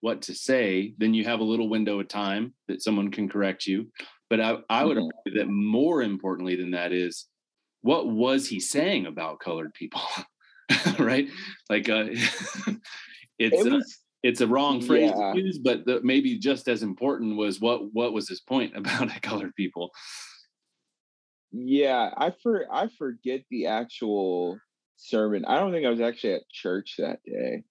what 0.00 0.22
to 0.22 0.34
say 0.34 0.94
then 0.98 1.14
you 1.14 1.24
have 1.24 1.40
a 1.40 1.44
little 1.44 1.68
window 1.68 2.00
of 2.00 2.08
time 2.08 2.54
that 2.68 2.82
someone 2.82 3.10
can 3.10 3.28
correct 3.28 3.66
you 3.66 3.90
but 4.30 4.40
i, 4.40 4.56
I 4.68 4.84
would 4.84 4.96
mm-hmm. 4.96 5.08
argue 5.26 5.40
that 5.40 5.48
more 5.48 6.02
importantly 6.02 6.56
than 6.56 6.72
that 6.72 6.92
is 6.92 7.26
what 7.82 8.08
was 8.08 8.48
he 8.48 8.60
saying 8.60 9.06
about 9.06 9.40
colored 9.40 9.74
people 9.74 10.02
right 10.98 11.28
like 11.70 11.88
uh 11.88 12.06
it's 13.38 13.64
it 13.64 13.72
was, 13.72 13.98
it's 14.26 14.40
a 14.40 14.46
wrong 14.46 14.80
phrase 14.80 15.12
yeah. 15.16 15.32
to 15.32 15.40
use, 15.40 15.58
but 15.58 15.86
the, 15.86 16.00
maybe 16.02 16.36
just 16.36 16.68
as 16.68 16.82
important 16.82 17.36
was 17.36 17.60
what 17.60 17.92
what 17.92 18.12
was 18.12 18.28
his 18.28 18.40
point 18.40 18.72
about 18.76 19.10
colored 19.22 19.54
people. 19.54 19.90
Yeah, 21.52 22.10
I 22.16 22.32
for 22.42 22.66
I 22.72 22.88
forget 22.98 23.42
the 23.50 23.66
actual 23.66 24.58
sermon. 24.96 25.44
I 25.44 25.58
don't 25.58 25.72
think 25.72 25.86
I 25.86 25.90
was 25.90 26.00
actually 26.00 26.34
at 26.34 26.50
church 26.50 26.96
that 26.98 27.20
day, 27.24 27.62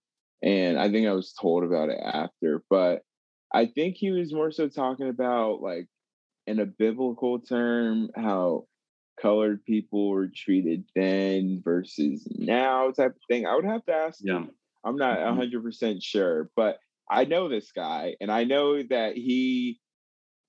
and 0.44 0.80
I 0.80 0.92
think 0.92 1.08
I 1.08 1.14
was 1.14 1.34
told 1.34 1.64
about 1.64 1.90
it 1.90 2.00
after. 2.02 2.64
But 2.70 3.02
I 3.54 3.66
think 3.68 3.96
he 3.98 4.12
was 4.12 4.34
more 4.34 4.52
so 4.52 4.68
talking 4.68 5.10
about 5.10 5.62
like 5.62 5.88
in 6.48 6.60
a 6.60 6.66
biblical 6.66 7.40
term 7.40 8.10
how 8.16 8.66
colored 9.20 9.64
people 9.66 10.10
were 10.10 10.30
treated 10.34 10.84
then 10.96 11.62
versus 11.64 12.28
now 12.32 12.92
type 12.92 13.12
of 13.12 13.22
thing. 13.30 13.46
I 13.46 13.56
would 13.56 13.66
have 13.66 13.86
to 13.86 13.94
ask 13.94 14.20
yeah. 14.22 14.44
I'm 14.84 14.98
not 14.98 15.18
100% 15.18 15.52
mm-hmm. 15.64 15.98
sure, 16.00 16.50
but 16.56 16.78
I 17.10 17.26
know 17.26 17.50
this 17.50 17.72
guy 17.72 18.16
and 18.22 18.32
I 18.32 18.44
know 18.44 18.84
that 18.84 19.16
he 19.16 19.80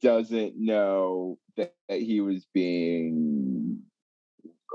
doesn't 0.03 0.55
know 0.57 1.39
that 1.57 1.73
he 1.89 2.21
was 2.21 2.47
being 2.53 3.56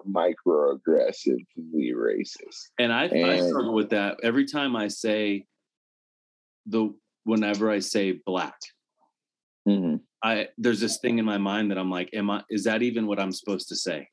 microaggressively 0.07 1.93
racist. 1.93 2.69
And 2.79 2.91
I, 2.91 3.05
and 3.05 3.31
I 3.31 3.47
struggle 3.47 3.73
with 3.73 3.89
that 3.89 4.17
every 4.23 4.45
time 4.45 4.75
I 4.75 4.87
say 4.87 5.45
the 6.65 6.93
whenever 7.23 7.69
I 7.69 7.79
say 7.79 8.19
black. 8.25 8.57
Mm-hmm. 9.67 9.97
I 10.23 10.47
there's 10.57 10.79
this 10.79 10.99
thing 10.99 11.19
in 11.19 11.25
my 11.25 11.37
mind 11.37 11.71
that 11.71 11.77
I'm 11.77 11.91
like, 11.91 12.09
am 12.13 12.29
I 12.29 12.43
is 12.49 12.63
that 12.65 12.81
even 12.81 13.07
what 13.07 13.19
I'm 13.19 13.31
supposed 13.31 13.69
to 13.69 13.75
say? 13.75 14.07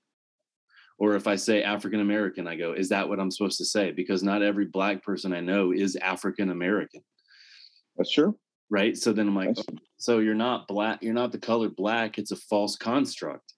or 0.98 1.14
if 1.14 1.26
I 1.26 1.36
say 1.36 1.62
African 1.62 2.00
American, 2.00 2.48
I 2.48 2.56
go, 2.56 2.72
is 2.72 2.88
that 2.88 3.08
what 3.08 3.20
I'm 3.20 3.30
supposed 3.30 3.58
to 3.58 3.64
say? 3.64 3.92
Because 3.92 4.22
not 4.22 4.42
every 4.42 4.66
black 4.66 5.02
person 5.02 5.32
I 5.32 5.40
know 5.40 5.72
is 5.72 5.96
African 5.96 6.50
American. 6.50 7.02
That's 7.96 8.12
true. 8.12 8.36
Right. 8.70 8.96
So 8.96 9.12
then 9.12 9.28
I'm 9.28 9.36
like, 9.36 9.56
oh, 9.56 9.76
so 9.96 10.18
you're 10.18 10.34
not 10.34 10.68
black, 10.68 10.98
you're 11.02 11.14
not 11.14 11.32
the 11.32 11.38
color 11.38 11.68
black. 11.68 12.18
It's 12.18 12.32
a 12.32 12.36
false 12.36 12.76
construct. 12.76 13.54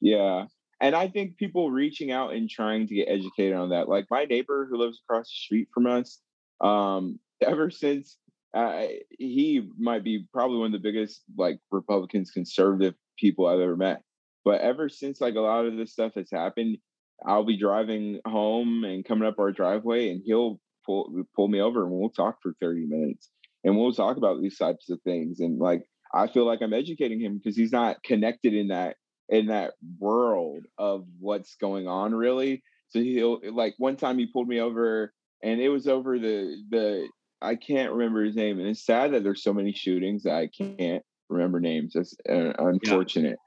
Yeah. 0.00 0.46
And 0.80 0.94
I 0.94 1.08
think 1.08 1.36
people 1.36 1.70
reaching 1.70 2.10
out 2.10 2.32
and 2.32 2.48
trying 2.48 2.86
to 2.86 2.94
get 2.94 3.08
educated 3.08 3.54
on 3.54 3.70
that, 3.70 3.88
like 3.88 4.06
my 4.10 4.24
neighbor 4.24 4.66
who 4.70 4.78
lives 4.78 5.00
across 5.04 5.26
the 5.26 5.36
street 5.36 5.68
from 5.74 5.86
us, 5.86 6.20
um, 6.60 7.18
ever 7.42 7.70
since 7.70 8.16
uh, 8.54 8.86
he 9.10 9.68
might 9.78 10.04
be 10.04 10.26
probably 10.32 10.58
one 10.58 10.66
of 10.66 10.72
the 10.72 10.78
biggest 10.78 11.22
like 11.36 11.58
Republicans, 11.70 12.30
conservative 12.30 12.94
people 13.18 13.46
I've 13.46 13.60
ever 13.60 13.76
met 13.76 14.02
but 14.44 14.60
ever 14.60 14.88
since 14.88 15.20
like 15.20 15.34
a 15.34 15.40
lot 15.40 15.66
of 15.66 15.76
this 15.76 15.92
stuff 15.92 16.14
has 16.14 16.30
happened, 16.30 16.78
I'll 17.24 17.44
be 17.44 17.58
driving 17.58 18.20
home 18.26 18.84
and 18.84 19.04
coming 19.04 19.28
up 19.28 19.38
our 19.38 19.52
driveway, 19.52 20.10
and 20.10 20.22
he'll 20.24 20.60
pull 20.86 21.24
pull 21.36 21.48
me 21.48 21.60
over, 21.60 21.84
and 21.84 21.92
we'll 21.92 22.10
talk 22.10 22.38
for 22.42 22.54
thirty 22.60 22.86
minutes, 22.86 23.30
and 23.64 23.76
we'll 23.76 23.92
talk 23.92 24.16
about 24.16 24.40
these 24.40 24.56
types 24.56 24.88
of 24.90 25.00
things. 25.02 25.40
And 25.40 25.58
like 25.58 25.82
I 26.14 26.26
feel 26.26 26.46
like 26.46 26.60
I'm 26.62 26.72
educating 26.72 27.20
him 27.20 27.36
because 27.38 27.56
he's 27.56 27.72
not 27.72 28.02
connected 28.02 28.54
in 28.54 28.68
that 28.68 28.96
in 29.30 29.46
that 29.46 29.72
world 29.98 30.64
of 30.76 31.06
what's 31.18 31.56
going 31.56 31.88
on 31.88 32.14
really. 32.14 32.62
So 32.90 33.00
he'll 33.00 33.40
like 33.52 33.74
one 33.78 33.96
time 33.96 34.18
he 34.18 34.26
pulled 34.26 34.48
me 34.48 34.60
over, 34.60 35.14
and 35.42 35.60
it 35.60 35.70
was 35.70 35.86
over 35.86 36.18
the 36.18 36.56
the 36.68 37.08
I 37.40 37.54
can't 37.54 37.92
remember 37.92 38.22
his 38.22 38.36
name, 38.36 38.58
and 38.58 38.68
it's 38.68 38.84
sad 38.84 39.12
that 39.12 39.22
there's 39.22 39.42
so 39.42 39.54
many 39.54 39.72
shootings 39.72 40.24
that 40.24 40.34
I 40.34 40.48
can't 40.48 41.02
remember 41.28 41.60
names. 41.60 41.92
That's 41.94 42.14
uh, 42.28 42.52
unfortunate. 42.58 43.30
Yeah 43.30 43.46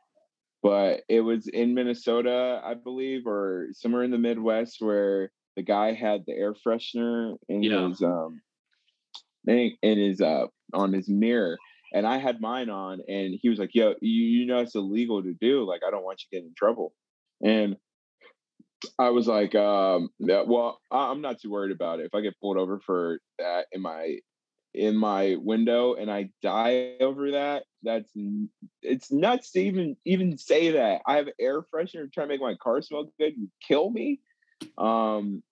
but 0.63 1.01
it 1.09 1.19
was 1.19 1.47
in 1.47 1.73
Minnesota, 1.73 2.61
I 2.63 2.73
believe, 2.73 3.27
or 3.27 3.67
somewhere 3.73 4.03
in 4.03 4.11
the 4.11 4.17
Midwest 4.17 4.77
where 4.79 5.29
the 5.57 5.61
guy 5.61 5.93
had 5.93 6.23
the 6.25 6.33
air 6.33 6.53
freshener 6.53 7.35
in 7.49 7.63
yeah. 7.63 7.89
his 7.89 8.01
um 8.01 8.41
in 9.45 9.75
his 9.81 10.21
uh 10.21 10.45
on 10.73 10.93
his 10.93 11.09
mirror 11.09 11.57
and 11.93 12.07
I 12.07 12.17
had 12.17 12.41
mine 12.41 12.69
on 12.69 13.01
and 13.07 13.37
he 13.39 13.49
was 13.49 13.59
like, 13.59 13.71
yo, 13.73 13.93
you, 14.01 14.23
you 14.25 14.45
know 14.45 14.59
it's 14.59 14.75
illegal 14.75 15.21
to 15.23 15.33
do. 15.33 15.65
Like 15.65 15.81
I 15.87 15.91
don't 15.91 16.03
want 16.03 16.21
you 16.21 16.37
to 16.37 16.41
get 16.41 16.47
in 16.47 16.53
trouble. 16.57 16.93
And 17.43 17.77
I 18.99 19.09
was 19.09 19.27
like, 19.27 19.55
um, 19.55 20.09
yeah, 20.19 20.43
well, 20.45 20.79
I'm 20.91 21.21
not 21.21 21.39
too 21.39 21.51
worried 21.51 21.71
about 21.71 21.99
it. 21.99 22.07
If 22.07 22.15
I 22.15 22.21
get 22.21 22.39
pulled 22.41 22.57
over 22.57 22.79
for 22.85 23.19
that 23.39 23.67
in 23.71 23.81
my 23.81 24.17
in 24.73 24.97
my 24.97 25.35
window 25.39 25.93
and 25.93 26.09
I 26.09 26.29
die 26.41 26.95
over 26.99 27.31
that, 27.31 27.63
that's 27.83 28.11
it's 28.81 29.11
nuts 29.11 29.51
to 29.51 29.61
even 29.61 29.95
even 30.05 30.37
say 30.37 30.71
that. 30.71 31.01
I 31.05 31.17
have 31.17 31.29
air 31.39 31.61
freshener 31.61 32.11
trying 32.11 32.27
to 32.27 32.33
make 32.33 32.41
my 32.41 32.55
car 32.61 32.81
smell 32.81 33.05
good 33.19 33.33
and 33.37 33.49
kill 33.65 33.89
me. 33.89 34.19
Um, 34.77 35.43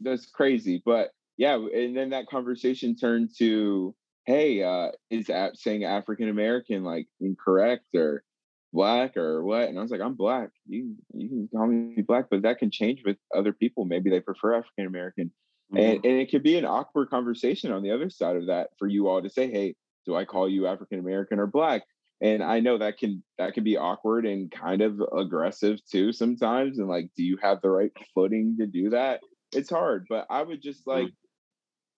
that's 0.00 0.26
crazy. 0.26 0.82
But 0.84 1.10
yeah, 1.36 1.54
and 1.54 1.96
then 1.96 2.10
that 2.10 2.26
conversation 2.28 2.96
turned 2.96 3.30
to, 3.38 3.94
hey, 4.26 4.62
uh, 4.62 4.90
is 5.10 5.30
saying 5.54 5.84
African 5.84 6.28
American 6.28 6.84
like 6.84 7.06
incorrect 7.20 7.94
or 7.94 8.24
black 8.72 9.16
or 9.16 9.44
what? 9.44 9.68
And 9.68 9.78
I 9.78 9.82
was 9.82 9.90
like, 9.90 10.00
I'm 10.00 10.14
black. 10.14 10.50
You 10.66 10.94
you 11.12 11.28
can 11.28 11.48
call 11.54 11.66
me 11.66 12.02
black, 12.02 12.26
but 12.30 12.42
that 12.42 12.58
can 12.58 12.70
change 12.70 13.02
with 13.04 13.16
other 13.34 13.52
people. 13.52 13.84
Maybe 13.84 14.10
they 14.10 14.20
prefer 14.20 14.54
African 14.54 14.86
American. 14.86 15.32
Mm-hmm. 15.72 15.76
And, 15.78 16.04
and 16.04 16.20
it 16.20 16.30
could 16.30 16.42
be 16.42 16.58
an 16.58 16.64
awkward 16.64 17.10
conversation 17.10 17.72
on 17.72 17.82
the 17.82 17.92
other 17.92 18.10
side 18.10 18.36
of 18.36 18.46
that 18.46 18.70
for 18.78 18.86
you 18.86 19.08
all 19.08 19.22
to 19.22 19.30
say, 19.30 19.50
hey, 19.50 19.74
do 20.06 20.14
I 20.14 20.24
call 20.24 20.48
you 20.48 20.66
African 20.66 20.98
American 20.98 21.38
or 21.38 21.46
black? 21.46 21.82
And 22.20 22.42
I 22.42 22.60
know 22.60 22.78
that 22.78 22.98
can 22.98 23.22
that 23.38 23.54
can 23.54 23.64
be 23.64 23.76
awkward 23.76 24.26
and 24.26 24.50
kind 24.50 24.80
of 24.80 25.02
aggressive 25.16 25.84
too 25.90 26.12
sometimes. 26.12 26.78
And 26.78 26.88
like, 26.88 27.10
do 27.16 27.24
you 27.24 27.36
have 27.42 27.60
the 27.60 27.70
right 27.70 27.90
footing 28.14 28.56
to 28.60 28.66
do 28.66 28.90
that? 28.90 29.20
It's 29.52 29.70
hard, 29.70 30.06
but 30.08 30.26
I 30.30 30.42
would 30.42 30.62
just 30.62 30.86
like 30.86 31.06
mm-hmm. 31.06 31.21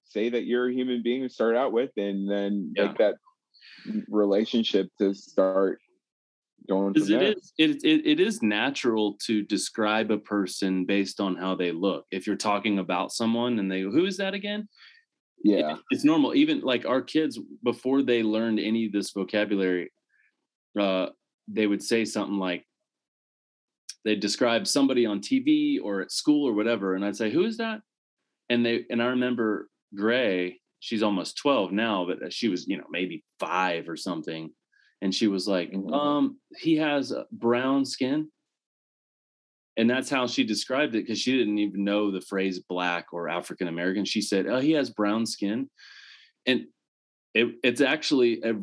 Say 0.04 0.30
that 0.30 0.44
you're 0.44 0.68
a 0.68 0.72
human 0.72 1.02
being 1.02 1.22
to 1.22 1.28
start 1.28 1.56
out 1.56 1.72
with, 1.72 1.90
and 1.96 2.30
then 2.30 2.72
yeah. 2.76 2.84
like 2.84 2.98
that 2.98 3.14
relationship 4.08 4.88
to 4.98 5.14
start 5.14 5.78
going 6.68 6.94
it 6.96 7.02
is 7.02 7.52
it, 7.58 7.84
it, 7.84 8.06
it 8.06 8.20
is 8.20 8.42
natural 8.42 9.16
to 9.26 9.42
describe 9.42 10.10
a 10.10 10.18
person 10.18 10.86
based 10.86 11.20
on 11.20 11.36
how 11.36 11.54
they 11.54 11.72
look. 11.72 12.06
If 12.10 12.26
you're 12.26 12.36
talking 12.36 12.78
about 12.78 13.12
someone 13.12 13.58
and 13.58 13.70
they 13.70 13.82
who 13.82 14.06
is 14.06 14.16
that 14.16 14.34
again? 14.34 14.68
Yeah. 15.42 15.72
it, 15.72 15.78
it's 15.90 16.04
normal. 16.04 16.34
Even 16.34 16.60
like 16.60 16.86
our 16.86 17.02
kids 17.02 17.38
before 17.62 18.02
they 18.02 18.22
learned 18.22 18.58
any 18.58 18.86
of 18.86 18.92
this 18.92 19.10
vocabulary 19.10 19.90
uh 20.78 21.06
they 21.46 21.66
would 21.66 21.82
say 21.82 22.04
something 22.04 22.38
like 22.38 22.64
they 24.04 24.16
describe 24.16 24.66
somebody 24.66 25.06
on 25.06 25.20
tv 25.20 25.78
or 25.82 26.00
at 26.00 26.10
school 26.10 26.48
or 26.48 26.52
whatever 26.52 26.94
and 26.94 27.04
i'd 27.04 27.16
say 27.16 27.30
who 27.30 27.44
is 27.44 27.58
that? 27.58 27.80
And 28.50 28.64
they 28.66 28.84
and 28.90 29.02
i 29.02 29.06
remember 29.06 29.68
gray 29.94 30.60
she's 30.80 31.02
almost 31.02 31.38
12 31.38 31.72
now 31.72 32.06
but 32.06 32.32
she 32.32 32.48
was 32.48 32.66
you 32.68 32.76
know 32.76 32.84
maybe 32.90 33.24
five 33.40 33.88
or 33.88 33.96
something 33.96 34.50
and 35.00 35.14
she 35.14 35.26
was 35.26 35.48
like 35.48 35.70
mm-hmm. 35.72 35.92
um 35.92 36.38
he 36.58 36.76
has 36.76 37.12
brown 37.32 37.84
skin 37.84 38.28
and 39.76 39.90
that's 39.90 40.10
how 40.10 40.26
she 40.26 40.44
described 40.44 40.94
it 40.94 41.04
because 41.04 41.18
she 41.18 41.36
didn't 41.36 41.58
even 41.58 41.84
know 41.84 42.10
the 42.10 42.20
phrase 42.20 42.60
black 42.68 43.06
or 43.12 43.28
african 43.28 43.68
american 43.68 44.04
she 44.04 44.20
said 44.20 44.46
oh 44.46 44.60
he 44.60 44.72
has 44.72 44.90
brown 44.90 45.24
skin 45.24 45.68
and 46.46 46.66
it, 47.32 47.56
it's 47.64 47.80
actually 47.80 48.42
a, 48.42 48.54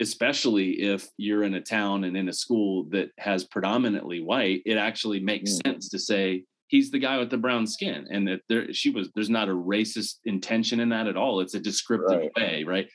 especially 0.00 0.80
if 0.80 1.08
you're 1.18 1.44
in 1.44 1.54
a 1.54 1.60
town 1.60 2.04
and 2.04 2.16
in 2.16 2.28
a 2.28 2.32
school 2.32 2.84
that 2.90 3.10
has 3.18 3.44
predominantly 3.44 4.20
white 4.20 4.62
it 4.64 4.76
actually 4.76 5.20
makes 5.20 5.52
mm-hmm. 5.52 5.72
sense 5.72 5.88
to 5.90 5.98
say 5.98 6.44
he's 6.70 6.90
the 6.90 6.98
guy 6.98 7.18
with 7.18 7.30
the 7.30 7.36
brown 7.36 7.66
skin 7.66 8.06
and 8.10 8.26
that 8.28 8.40
there 8.48 8.72
she 8.72 8.90
was 8.90 9.10
there's 9.14 9.28
not 9.28 9.48
a 9.48 9.54
racist 9.54 10.18
intention 10.24 10.80
in 10.80 10.88
that 10.88 11.06
at 11.06 11.16
all 11.16 11.40
it's 11.40 11.54
a 11.54 11.60
descriptive 11.60 12.18
right. 12.18 12.30
way 12.36 12.64
right 12.64 12.88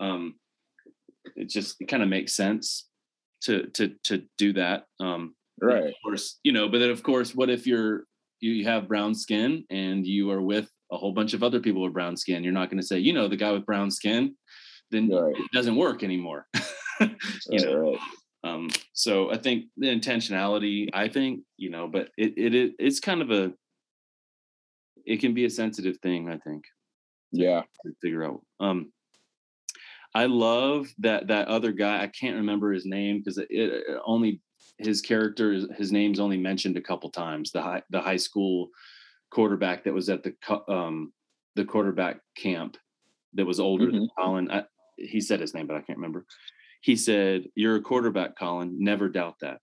um 0.00 0.34
it 1.36 1.48
just 1.48 1.76
it 1.80 1.86
kind 1.86 2.02
of 2.02 2.08
makes 2.08 2.34
sense 2.34 2.88
to 3.40 3.68
to 3.68 3.94
to 4.02 4.24
do 4.36 4.52
that 4.52 4.84
um 5.00 5.34
right 5.62 5.84
of 5.84 5.94
course 6.04 6.38
you 6.42 6.52
know 6.52 6.68
but 6.68 6.78
then 6.78 6.90
of 6.90 7.02
course 7.02 7.34
what 7.34 7.48
if 7.48 7.66
you're 7.66 8.04
you 8.40 8.64
have 8.64 8.88
brown 8.88 9.14
skin 9.14 9.64
and 9.70 10.06
you 10.06 10.30
are 10.30 10.42
with 10.42 10.68
a 10.92 10.96
whole 10.96 11.12
bunch 11.12 11.32
of 11.32 11.42
other 11.42 11.60
people 11.60 11.82
with 11.82 11.92
brown 11.92 12.16
skin 12.16 12.42
you're 12.42 12.52
not 12.52 12.68
going 12.68 12.80
to 12.80 12.86
say 12.86 12.98
you 12.98 13.12
know 13.12 13.28
the 13.28 13.36
guy 13.36 13.52
with 13.52 13.64
brown 13.64 13.90
skin 13.90 14.34
then 14.90 15.08
right. 15.08 15.34
it 15.36 15.50
doesn't 15.52 15.76
work 15.76 16.02
anymore 16.02 16.46
you 17.00 17.64
know 17.64 17.90
right. 17.92 17.98
Um 18.44 18.68
so 18.92 19.32
i 19.32 19.36
think 19.36 19.64
the 19.76 19.86
intentionality 19.86 20.88
i 20.92 21.08
think 21.08 21.40
you 21.56 21.70
know 21.70 21.88
but 21.88 22.10
it, 22.16 22.34
it 22.36 22.54
it 22.54 22.72
it's 22.78 23.00
kind 23.00 23.22
of 23.22 23.30
a 23.30 23.52
it 25.06 25.20
can 25.20 25.34
be 25.34 25.44
a 25.44 25.50
sensitive 25.50 25.98
thing, 25.98 26.28
I 26.28 26.38
think. 26.38 26.64
Yeah. 27.32 27.62
To 27.84 27.92
figure 28.02 28.24
out. 28.24 28.40
Um 28.60 28.92
I 30.16 30.26
love 30.26 30.88
that 30.98 31.26
that 31.28 31.48
other 31.48 31.72
guy. 31.72 32.02
I 32.02 32.06
can't 32.06 32.36
remember 32.36 32.72
his 32.72 32.86
name 32.86 33.18
because 33.18 33.38
it, 33.38 33.48
it, 33.50 33.84
only 34.04 34.40
his 34.78 35.00
character 35.00 35.52
his 35.76 35.90
name's 35.90 36.20
only 36.20 36.36
mentioned 36.36 36.76
a 36.76 36.82
couple 36.82 37.10
times. 37.10 37.50
The 37.50 37.62
high 37.62 37.82
the 37.90 38.00
high 38.00 38.16
school 38.16 38.68
quarterback 39.30 39.84
that 39.84 39.94
was 39.94 40.08
at 40.08 40.22
the 40.22 40.34
um 40.68 41.12
the 41.56 41.64
quarterback 41.64 42.20
camp 42.36 42.76
that 43.34 43.46
was 43.46 43.58
older 43.58 43.86
mm-hmm. 43.86 43.96
than 43.96 44.08
Colin. 44.16 44.50
I, 44.50 44.62
he 44.96 45.20
said 45.20 45.40
his 45.40 45.54
name, 45.54 45.66
but 45.66 45.76
I 45.76 45.80
can't 45.80 45.98
remember. 45.98 46.24
He 46.84 46.96
said, 46.96 47.48
"You're 47.54 47.76
a 47.76 47.80
quarterback, 47.80 48.36
Colin. 48.38 48.76
Never 48.78 49.08
doubt 49.08 49.36
that." 49.40 49.60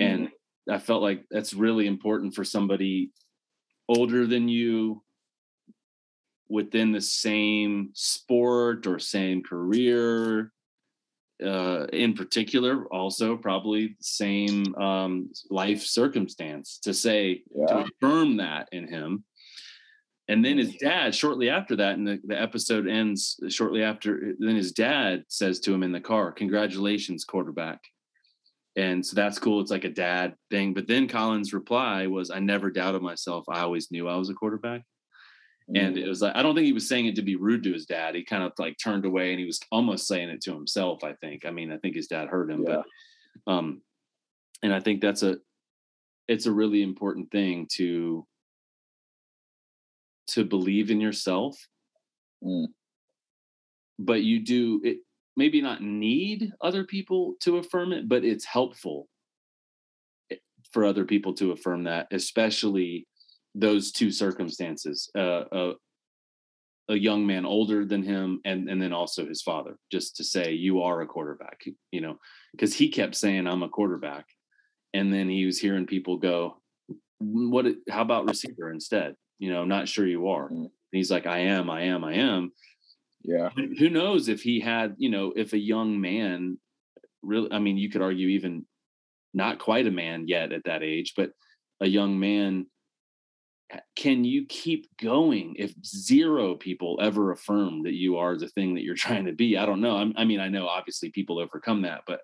Mm-hmm. 0.00 0.02
And 0.02 0.30
I 0.68 0.78
felt 0.78 1.00
like 1.00 1.24
that's 1.30 1.54
really 1.54 1.86
important 1.86 2.34
for 2.34 2.42
somebody 2.42 3.12
older 3.88 4.26
than 4.26 4.48
you 4.48 5.04
within 6.48 6.90
the 6.90 7.00
same 7.00 7.90
sport 7.94 8.88
or 8.88 8.98
same 8.98 9.40
career 9.40 10.52
uh, 11.44 11.86
in 11.92 12.14
particular 12.14 12.86
also 12.86 13.36
probably 13.36 13.96
same 14.00 14.74
um, 14.76 15.30
life 15.50 15.82
circumstance 15.82 16.78
to 16.82 16.92
say 16.92 17.42
yeah. 17.54 17.66
to 17.66 17.84
affirm 17.84 18.36
that 18.36 18.68
in 18.72 18.88
him 18.88 19.22
and 20.28 20.44
then 20.44 20.58
his 20.58 20.74
dad 20.76 21.14
shortly 21.14 21.48
after 21.48 21.76
that 21.76 21.96
and 21.96 22.06
the, 22.06 22.20
the 22.24 22.40
episode 22.40 22.88
ends 22.88 23.38
shortly 23.48 23.82
after 23.82 24.34
then 24.38 24.56
his 24.56 24.72
dad 24.72 25.24
says 25.28 25.60
to 25.60 25.72
him 25.72 25.82
in 25.82 25.92
the 25.92 26.00
car 26.00 26.32
congratulations 26.32 27.24
quarterback. 27.24 27.80
And 28.78 29.04
so 29.04 29.16
that's 29.16 29.38
cool. 29.38 29.62
It's 29.62 29.70
like 29.70 29.84
a 29.84 29.88
dad 29.88 30.34
thing. 30.50 30.74
But 30.74 30.86
then 30.86 31.08
colin's 31.08 31.54
reply 31.54 32.06
was 32.06 32.30
i 32.30 32.38
never 32.38 32.70
doubted 32.70 33.02
myself. 33.02 33.44
I 33.48 33.60
always 33.60 33.90
knew 33.90 34.08
i 34.08 34.16
was 34.16 34.30
a 34.30 34.34
quarterback. 34.34 34.82
And 35.74 35.98
it 35.98 36.06
was 36.06 36.22
like, 36.22 36.36
I 36.36 36.42
don't 36.42 36.54
think 36.54 36.66
he 36.66 36.72
was 36.72 36.88
saying 36.88 37.06
it 37.06 37.16
to 37.16 37.22
be 37.22 37.34
rude 37.34 37.64
to 37.64 37.72
his 37.72 37.86
dad. 37.86 38.14
He 38.14 38.22
kind 38.22 38.44
of 38.44 38.52
like 38.56 38.76
turned 38.78 39.04
away 39.04 39.30
and 39.30 39.40
he 39.40 39.46
was 39.46 39.58
almost 39.72 40.06
saying 40.06 40.28
it 40.28 40.40
to 40.42 40.54
himself, 40.54 41.02
I 41.02 41.14
think. 41.14 41.44
I 41.44 41.50
mean, 41.50 41.72
I 41.72 41.78
think 41.78 41.96
his 41.96 42.06
dad 42.06 42.28
heard 42.28 42.50
him, 42.50 42.64
yeah. 42.66 42.82
but 43.46 43.52
um 43.52 43.82
and 44.62 44.72
I 44.72 44.80
think 44.80 45.00
that's 45.00 45.22
a 45.22 45.38
it's 46.28 46.46
a 46.46 46.52
really 46.52 46.82
important 46.82 47.30
thing 47.30 47.66
to 47.72 48.26
to 50.28 50.44
believe 50.44 50.90
in 50.90 51.00
yourself. 51.00 51.56
Mm. 52.42 52.66
But 53.98 54.22
you 54.22 54.40
do 54.40 54.80
it 54.84 54.98
maybe 55.36 55.60
not 55.60 55.82
need 55.82 56.52
other 56.60 56.84
people 56.84 57.34
to 57.40 57.58
affirm 57.58 57.92
it, 57.92 58.08
but 58.08 58.24
it's 58.24 58.44
helpful 58.44 59.06
eh, 60.30 60.36
for 60.72 60.84
other 60.84 61.04
people 61.04 61.34
to 61.34 61.52
affirm 61.52 61.84
that, 61.84 62.06
especially 62.10 63.06
those 63.56 63.90
two 63.90 64.10
circumstances 64.10 65.10
uh, 65.16 65.44
a, 65.50 65.72
a 66.90 66.94
young 66.94 67.26
man 67.26 67.46
older 67.46 67.84
than 67.84 68.02
him 68.02 68.40
and 68.44 68.68
and 68.68 68.80
then 68.80 68.92
also 68.92 69.26
his 69.26 69.42
father 69.42 69.76
just 69.90 70.14
to 70.16 70.22
say 70.22 70.52
you 70.52 70.82
are 70.82 71.00
a 71.00 71.06
quarterback 71.06 71.64
you 71.90 72.00
know 72.02 72.16
because 72.52 72.74
he 72.74 72.90
kept 72.90 73.14
saying 73.14 73.46
i'm 73.46 73.62
a 73.62 73.68
quarterback 73.68 74.26
and 74.92 75.12
then 75.12 75.28
he 75.28 75.46
was 75.46 75.58
hearing 75.58 75.86
people 75.86 76.18
go 76.18 76.60
what 77.18 77.66
how 77.88 78.02
about 78.02 78.28
receiver 78.28 78.70
instead 78.70 79.14
you 79.38 79.52
know 79.52 79.62
i'm 79.62 79.68
not 79.68 79.88
sure 79.88 80.06
you 80.06 80.28
are 80.28 80.48
mm. 80.48 80.56
and 80.56 80.70
he's 80.90 81.10
like 81.10 81.26
i 81.26 81.38
am 81.38 81.70
i 81.70 81.82
am 81.82 82.04
i 82.04 82.14
am 82.14 82.52
yeah 83.22 83.50
who 83.54 83.90
knows 83.90 84.28
if 84.28 84.42
he 84.42 84.60
had 84.60 84.94
you 84.98 85.10
know 85.10 85.32
if 85.36 85.52
a 85.52 85.58
young 85.58 86.00
man 86.00 86.58
really 87.22 87.50
i 87.52 87.58
mean 87.58 87.76
you 87.76 87.90
could 87.90 88.02
argue 88.02 88.28
even 88.28 88.64
not 89.34 89.58
quite 89.58 89.86
a 89.86 89.90
man 89.90 90.26
yet 90.28 90.52
at 90.52 90.64
that 90.64 90.82
age 90.82 91.14
but 91.16 91.30
a 91.80 91.86
young 91.86 92.18
man 92.18 92.66
can 93.96 94.24
you 94.24 94.46
keep 94.46 94.86
going 94.96 95.56
if 95.58 95.74
zero 95.84 96.54
people 96.54 96.98
ever 97.02 97.32
affirm 97.32 97.82
that 97.82 97.94
you 97.94 98.16
are 98.16 98.36
the 98.36 98.48
thing 98.48 98.74
that 98.74 98.84
you're 98.84 98.94
trying 99.06 99.26
to 99.26 99.32
be? 99.32 99.56
I 99.56 99.66
don't 99.66 99.80
know. 99.80 99.96
I'm, 99.96 100.14
i 100.16 100.24
mean, 100.24 100.40
I 100.40 100.48
know 100.48 100.66
obviously 100.66 101.10
people 101.10 101.38
overcome 101.38 101.82
that, 101.82 102.02
but 102.06 102.20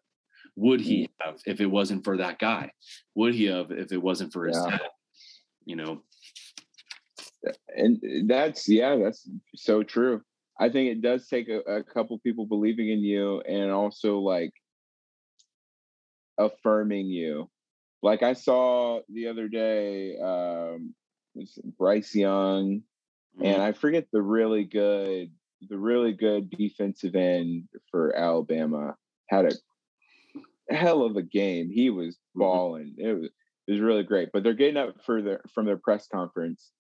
would 0.57 0.81
he 0.81 1.05
mm. 1.05 1.09
have 1.21 1.41
if 1.47 1.61
it 1.61 1.67
wasn't 1.67 2.05
for 2.05 2.19
that 2.19 2.39
guy? 2.39 2.73
Would 3.15 3.35
he 3.35 3.47
have 3.47 3.71
if 3.71 3.93
it 3.93 4.03
wasn't 4.03 4.33
for 4.33 4.47
his 4.47 4.57
yeah. 4.57 4.79
dad? 4.79 4.89
You 5.65 5.77
know. 5.77 6.03
And 7.77 8.29
that's 8.29 8.69
yeah, 8.69 8.97
that's 8.97 9.29
so 9.55 9.83
true. 9.83 10.23
I 10.59 10.69
think 10.69 10.91
it 10.91 11.03
does 11.03 11.27
take 11.27 11.49
a, 11.49 11.59
a 11.61 11.83
couple 11.83 12.19
people 12.21 12.47
believing 12.47 12.91
in 12.91 13.01
you 13.01 13.41
and 13.41 13.71
also 13.71 14.19
like 14.19 14.53
affirming 16.39 17.07
you. 17.07 17.51
Like 18.03 18.23
I 18.23 18.33
saw 18.35 19.01
the 19.09 19.29
other 19.29 19.49
day, 19.49 20.17
um, 20.19 20.95
Bryce 21.79 22.15
Young, 22.15 22.83
mm-hmm. 23.37 23.45
and 23.45 23.63
I 23.63 23.73
forget 23.73 24.07
the 24.13 24.23
really 24.23 24.65
good, 24.65 25.31
the 25.69 25.79
really 25.79 26.13
good 26.13 26.51
defensive 26.51 27.15
end 27.15 27.69
for 27.91 28.15
Alabama 28.17 28.97
had 29.29 29.47
a 29.47 30.75
hell 30.75 31.03
of 31.03 31.17
a 31.17 31.23
game. 31.23 31.71
He 31.71 31.91
was 31.91 32.17
mm-hmm. 32.17 32.41
balling. 32.41 32.95
Mm-hmm. 32.99 33.09
It 33.09 33.13
was 33.15 33.31
it 33.69 33.73
was 33.73 33.81
really 33.81 34.03
great. 34.03 34.31
But 34.33 34.43
they're 34.43 34.55
getting 34.55 34.77
up 34.77 34.97
for 35.05 35.23
their 35.23 35.41
from 35.55 35.67
their 35.67 35.77
press 35.77 36.09
conference, 36.09 36.71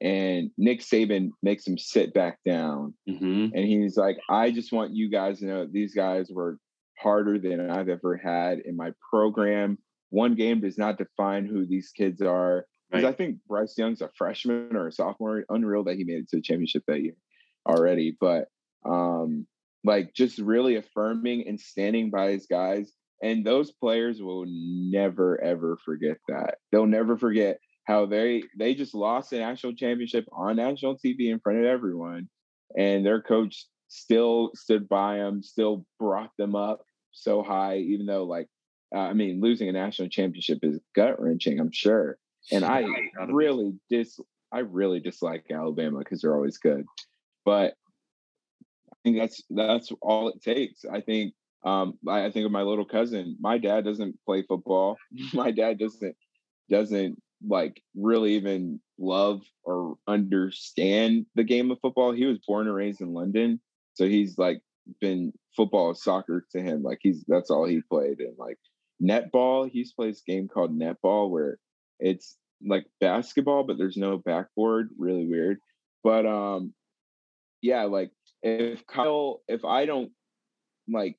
and 0.00 0.50
Nick 0.56 0.80
Saban 0.80 1.30
makes 1.42 1.66
him 1.66 1.78
sit 1.78 2.14
back 2.14 2.38
down, 2.46 2.94
mm-hmm. 3.08 3.54
and 3.54 3.64
he's 3.64 3.96
like, 3.96 4.18
"I 4.30 4.50
just 4.50 4.72
want 4.72 4.94
you 4.94 5.10
guys 5.10 5.40
to 5.40 5.46
know 5.46 5.66
these 5.70 5.94
guys 5.94 6.28
were 6.30 6.58
harder 6.98 7.38
than 7.38 7.70
I've 7.70 7.88
ever 7.88 8.16
had 8.16 8.60
in 8.60 8.76
my 8.76 8.90
program. 9.10 9.78
One 10.10 10.34
game 10.34 10.60
does 10.60 10.78
not 10.78 10.98
define 10.98 11.46
who 11.46 11.66
these 11.66 11.90
kids 11.96 12.20
are. 12.20 12.66
Because 12.90 13.04
right. 13.04 13.12
I 13.12 13.16
think 13.16 13.36
Bryce 13.46 13.74
Young's 13.76 14.00
a 14.00 14.08
freshman 14.16 14.74
or 14.74 14.88
a 14.88 14.92
sophomore. 14.92 15.44
Unreal 15.50 15.84
that 15.84 15.96
he 15.96 16.04
made 16.04 16.20
it 16.20 16.28
to 16.30 16.36
the 16.36 16.42
championship 16.42 16.84
that 16.88 17.02
year 17.02 17.16
already. 17.68 18.16
But 18.18 18.46
um, 18.88 19.46
like 19.84 20.14
just 20.14 20.38
really 20.38 20.76
affirming 20.76 21.46
and 21.46 21.60
standing 21.60 22.10
by 22.10 22.30
his 22.32 22.46
guys. 22.46 22.92
And 23.22 23.44
those 23.44 23.72
players 23.72 24.22
will 24.22 24.44
never 24.46 25.42
ever 25.42 25.76
forget 25.84 26.18
that. 26.28 26.58
They'll 26.70 26.86
never 26.86 27.18
forget 27.18 27.58
how 27.88 28.06
they 28.06 28.42
they 28.56 28.74
just 28.74 28.94
lost 28.94 29.30
the 29.30 29.38
national 29.38 29.74
championship 29.74 30.28
on 30.30 30.56
national 30.56 30.96
TV 30.96 31.30
in 31.30 31.40
front 31.40 31.58
of 31.58 31.64
everyone, 31.64 32.28
and 32.76 33.04
their 33.04 33.20
coach 33.20 33.66
still 33.88 34.50
stood 34.54 34.88
by 34.88 35.16
them, 35.16 35.42
still 35.42 35.84
brought 35.98 36.30
them 36.38 36.54
up 36.54 36.82
so 37.10 37.42
high, 37.42 37.78
even 37.78 38.06
though 38.06 38.24
like 38.24 38.46
uh, 38.94 39.00
I 39.00 39.14
mean, 39.14 39.40
losing 39.40 39.68
a 39.68 39.72
national 39.72 40.08
championship 40.08 40.60
is 40.62 40.78
gut 40.94 41.20
wrenching, 41.20 41.58
I'm 41.58 41.72
sure 41.72 42.18
and 42.50 42.64
I 42.64 42.84
really 43.28 43.74
dis 43.90 44.18
I 44.52 44.60
really 44.60 45.00
dislike 45.00 45.44
Alabama 45.50 45.98
because 45.98 46.22
they're 46.22 46.34
always 46.34 46.58
good. 46.58 46.84
But 47.44 47.74
I 48.92 48.96
think 49.04 49.18
that's 49.18 49.42
that's 49.50 49.92
all 50.00 50.28
it 50.28 50.42
takes. 50.42 50.84
I 50.84 51.00
think 51.00 51.34
um 51.64 51.94
I, 52.08 52.26
I 52.26 52.30
think 52.30 52.46
of 52.46 52.52
my 52.52 52.62
little 52.62 52.84
cousin. 52.84 53.36
My 53.40 53.58
dad 53.58 53.84
doesn't 53.84 54.18
play 54.24 54.42
football. 54.42 54.96
my 55.34 55.50
dad 55.50 55.78
doesn't 55.78 56.16
doesn't 56.70 57.20
like 57.46 57.82
really 57.96 58.34
even 58.34 58.80
love 58.98 59.42
or 59.64 59.96
understand 60.06 61.26
the 61.34 61.44
game 61.44 61.70
of 61.70 61.78
football. 61.80 62.12
He 62.12 62.24
was 62.24 62.38
born 62.46 62.66
and 62.66 62.74
raised 62.74 63.00
in 63.00 63.12
London. 63.12 63.60
So 63.94 64.06
he's 64.06 64.38
like 64.38 64.60
been 65.00 65.32
football 65.56 65.94
soccer 65.94 66.44
to 66.52 66.60
him. 66.60 66.82
Like 66.82 66.98
he's 67.02 67.24
that's 67.28 67.50
all 67.50 67.66
he 67.66 67.80
played. 67.88 68.20
And 68.20 68.36
like 68.38 68.58
netball, 69.02 69.70
He's 69.70 69.92
to 69.92 70.06
this 70.06 70.22
game 70.26 70.48
called 70.48 70.78
netball 70.78 71.30
where 71.30 71.58
it's 72.00 72.36
like 72.66 72.86
basketball, 73.00 73.64
but 73.64 73.78
there's 73.78 73.96
no 73.96 74.18
backboard. 74.18 74.90
Really 74.98 75.26
weird. 75.26 75.58
But 76.02 76.26
um, 76.26 76.72
yeah, 77.62 77.84
like 77.84 78.10
if 78.42 78.86
Kyle, 78.86 79.42
if 79.48 79.64
I 79.64 79.86
don't 79.86 80.10
like, 80.88 81.16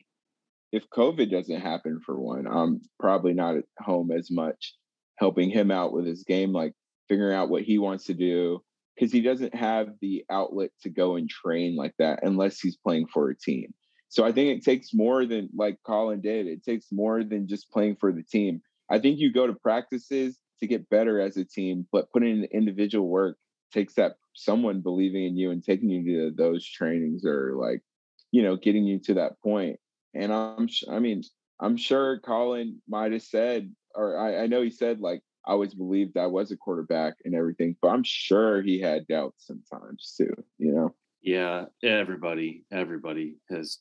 if 0.72 0.90
COVID 0.90 1.32
doesn't 1.32 1.62
happen 1.62 2.00
for 2.06 2.20
one, 2.20 2.48
I'm 2.48 2.82
probably 3.00 3.34
not 3.34 3.58
at 3.58 3.66
home 3.80 4.12
as 4.12 4.30
much 4.30 4.76
helping 5.20 5.50
him 5.50 5.70
out 5.70 5.92
with 5.92 6.06
his 6.06 6.24
game, 6.24 6.54
like 6.54 6.74
figuring 7.10 7.36
out 7.36 7.50
what 7.50 7.64
he 7.64 7.78
wants 7.78 8.06
to 8.06 8.14
do 8.14 8.64
because 8.96 9.12
he 9.12 9.22
doesn't 9.22 9.54
have 9.54 9.90
the 10.02 10.26
outlet 10.30 10.72
to 10.82 10.90
go 10.90 11.16
and 11.16 11.30
train 11.30 11.76
like 11.76 11.94
that 12.00 12.20
unless 12.24 12.60
he's 12.60 12.78
playing 12.78 13.08
for 13.08 13.30
a 13.30 13.38
team. 13.38 13.74
So 14.08 14.26
I 14.26 14.32
think 14.32 14.58
it 14.58 14.66
takes 14.66 14.94
more 14.94 15.26
than 15.26 15.50
like 15.56 15.78
Colin 15.86 16.22
did. 16.22 16.48
It 16.48 16.64
takes 16.64 16.88
more 16.92 17.24
than 17.24 17.48
just 17.48 17.70
playing 17.70 17.98
for 18.00 18.12
the 18.12 18.24
team. 18.24 18.62
I 18.90 18.98
think 19.00 19.20
you 19.20 19.32
go 19.32 19.46
to 19.46 19.54
practices 19.54 20.40
to 20.60 20.68
get 20.68 20.90
better 20.90 21.22
as 21.22 21.38
a 21.38 21.46
team, 21.46 21.86
but 21.92 22.12
putting 22.12 22.40
in 22.40 22.44
individual 22.46 23.08
work 23.08 23.38
takes 23.72 23.94
that 23.96 24.14
someone 24.34 24.82
believing 24.82 25.26
in 25.26 25.38
you 25.38 25.52
and 25.52 25.64
taking 25.64 25.90
you 25.90 26.30
to 26.30 26.36
those 26.36 26.66
trainings 26.66 27.24
or 27.24 27.54
like, 27.56 27.82
you 28.32 28.42
know, 28.42 28.56
getting 28.56 28.86
you 28.86 29.00
to 29.00 29.14
that 29.16 29.40
point. 29.44 29.80
And 30.16 30.34
I'm, 30.34 30.68
I 30.90 31.00
mean, 31.00 31.22
I'm 31.60 31.78
sure 31.78 32.20
Colin 32.20 32.82
might 32.88 33.12
have 33.12 33.22
said, 33.22 33.72
or 34.00 34.18
I, 34.18 34.44
I 34.44 34.48
know 34.48 34.62
he 34.62 34.70
said 34.70 35.02
like, 35.02 35.22
I 35.46 35.52
always 35.52 35.74
believed 35.74 36.18
I 36.18 36.28
was 36.28 36.52
a 36.52 36.58
quarterback 36.58 37.16
and 37.26 37.36
everything, 37.36 37.76
but 37.82 37.90
I'm 37.90 38.04
sure 38.04 38.62
he 38.62 38.80
had 38.80 39.08
doubts 39.08 39.48
sometimes 39.48 40.14
too, 40.18 40.34
you 40.58 40.74
know? 40.74 40.96
Yeah, 41.22 41.66
everybody, 41.84 42.66
everybody 42.72 43.38
has 43.50 43.80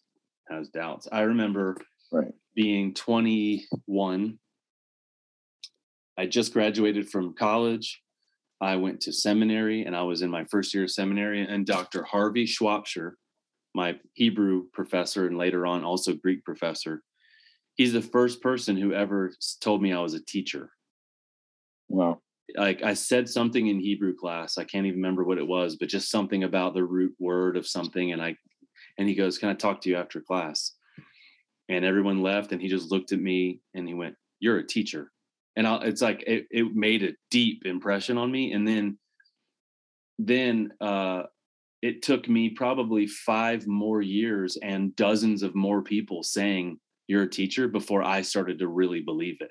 has 0.49 0.69
doubts. 0.69 1.07
I 1.13 1.21
remember 1.23 1.77
right. 2.11 2.33
being 2.55 2.95
21 2.95 4.39
I 6.19 6.27
just 6.27 6.53
graduated 6.53 7.09
from 7.09 7.33
college. 7.35 8.03
I 8.61 8.75
went 8.75 9.01
to 9.03 9.13
seminary 9.13 9.85
and 9.85 9.95
I 9.95 10.03
was 10.03 10.23
in 10.23 10.31
my 10.31 10.45
first 10.51 10.75
year 10.75 10.83
of 10.83 10.91
seminary, 10.91 11.43
and 11.43 11.65
Dr. 11.65 12.03
Harvey 12.03 12.45
Schwabscher, 12.45 13.13
my 13.73 14.01
Hebrew 14.15 14.65
professor 14.73 15.29
and 15.29 15.39
later 15.39 15.65
on 15.65 15.85
also 15.85 16.15
Greek 16.15 16.45
professor, 16.45 17.03
he's 17.79 17.93
the 17.93 18.03
first 18.03 18.43
person 18.43 18.77
who 18.77 18.93
ever 18.93 19.33
told 19.61 19.81
me 19.81 19.93
I 19.93 20.01
was 20.01 20.13
a 20.13 20.23
teacher. 20.23 20.71
Wow. 21.89 22.21
Like 22.57 22.83
I 22.83 22.95
said 22.95 23.29
something 23.29 23.69
in 23.69 23.79
Hebrew 23.79 24.15
class, 24.15 24.59
I 24.59 24.65
can't 24.65 24.87
even 24.87 24.99
remember 24.99 25.25
what 25.25 25.39
it 25.39 25.47
was, 25.47 25.77
but 25.77 25.89
just 25.89 26.11
something 26.11 26.45
about 26.45 26.75
the 26.75 26.85
root 26.85 27.15
word 27.19 27.57
of 27.57 27.67
something. 27.67 28.13
And 28.13 28.21
I, 28.21 28.37
and 28.99 29.09
he 29.09 29.15
goes, 29.15 29.39
Can 29.39 29.49
I 29.49 29.55
talk 29.55 29.81
to 29.83 29.89
you 29.89 29.97
after 29.97 30.21
class? 30.21 30.73
And 31.69 31.85
everyone 31.85 32.23
left 32.23 32.53
and 32.53 32.61
he 32.61 32.69
just 32.69 32.91
looked 32.91 33.13
at 33.13 33.21
me 33.21 33.61
and 33.75 33.87
he 33.87 33.95
went, 33.95 34.17
You're 34.41 34.59
a 34.59 34.67
teacher. 34.67 35.13
And 35.57 35.67
I, 35.67 35.77
it's 35.83 36.03
like, 36.03 36.25
it, 36.27 36.47
it 36.51 36.75
made 36.75 37.03
a 37.03 37.15
deep 37.31 37.65
impression 37.65 38.19
on 38.19 38.31
me. 38.31 38.53
And 38.53 38.67
then, 38.67 38.99
then, 40.19 40.73
uh, 40.81 41.25
it 41.81 42.03
took 42.03 42.29
me 42.29 42.49
probably 42.49 43.07
five 43.07 43.69
more 43.69 44.03
years 44.03 44.57
and 44.61 44.97
dozens 44.97 45.45
of 45.45 45.55
more 45.55 45.81
people 45.83 46.25
saying 46.25 46.81
you're 47.09 47.23
a 47.25 47.29
teacher 47.29 47.67
before 47.67 48.05
I 48.05 48.23
started 48.23 48.61
to 48.61 48.69
really 48.69 49.01
believe 49.01 49.39
it. 49.41 49.51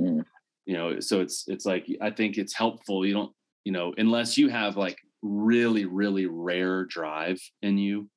Mm. 0.00 0.24
You 0.64 0.74
know, 0.74 1.00
so 1.00 1.20
it's 1.20 1.46
it's 1.48 1.66
like 1.66 1.86
I 2.00 2.10
think 2.10 2.38
it's 2.38 2.54
helpful. 2.54 3.04
You 3.04 3.14
don't, 3.14 3.32
you 3.64 3.72
know, 3.72 3.92
unless 3.98 4.38
you 4.38 4.48
have 4.48 4.76
like 4.76 4.96
really 5.20 5.84
really 5.84 6.26
rare 6.26 6.84
drive 6.84 7.40
in 7.62 7.76
you. 7.76 8.08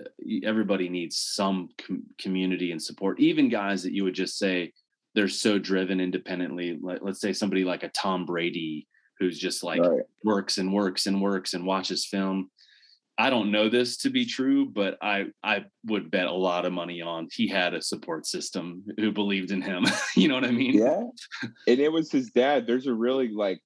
uh, 0.00 0.08
Everybody 0.44 0.88
needs 0.88 1.18
some 1.18 1.68
com- 1.78 2.04
community 2.18 2.72
and 2.72 2.82
support. 2.82 3.20
Even 3.20 3.48
guys 3.48 3.82
that 3.82 3.92
you 3.92 4.04
would 4.04 4.14
just 4.14 4.38
say 4.38 4.72
they're 5.14 5.28
so 5.28 5.58
driven 5.58 6.00
independently. 6.00 6.78
Like 6.80 7.00
let's 7.02 7.20
say 7.20 7.32
somebody 7.32 7.64
like 7.64 7.82
a 7.82 7.88
Tom 7.90 8.24
Brady 8.24 8.86
who's 9.18 9.38
just 9.38 9.62
like 9.62 9.82
right. 9.82 10.00
works 10.24 10.56
and 10.56 10.72
works 10.72 11.06
and 11.06 11.20
works 11.20 11.52
and 11.52 11.66
watches 11.66 12.06
film. 12.06 12.50
I 13.20 13.28
don't 13.30 13.50
know 13.50 13.68
this 13.68 13.96
to 13.98 14.10
be 14.10 14.24
true, 14.24 14.66
but 14.66 14.96
I 15.02 15.26
I 15.42 15.64
would 15.84 16.10
bet 16.10 16.26
a 16.26 16.32
lot 16.32 16.64
of 16.64 16.72
money 16.72 17.02
on 17.02 17.28
he 17.32 17.46
had 17.48 17.74
a 17.74 17.82
support 17.82 18.26
system 18.26 18.82
who 18.98 19.12
believed 19.12 19.50
in 19.50 19.60
him. 19.62 19.84
you 20.16 20.26
know 20.28 20.34
what 20.36 20.44
I 20.44 20.50
mean? 20.52 20.74
Yeah. 20.78 21.02
and 21.68 21.78
it 21.80 21.92
was 21.92 22.10
his 22.10 22.30
dad. 22.30 22.66
There's 22.66 22.86
a 22.86 22.94
really 22.94 23.28
like 23.28 23.60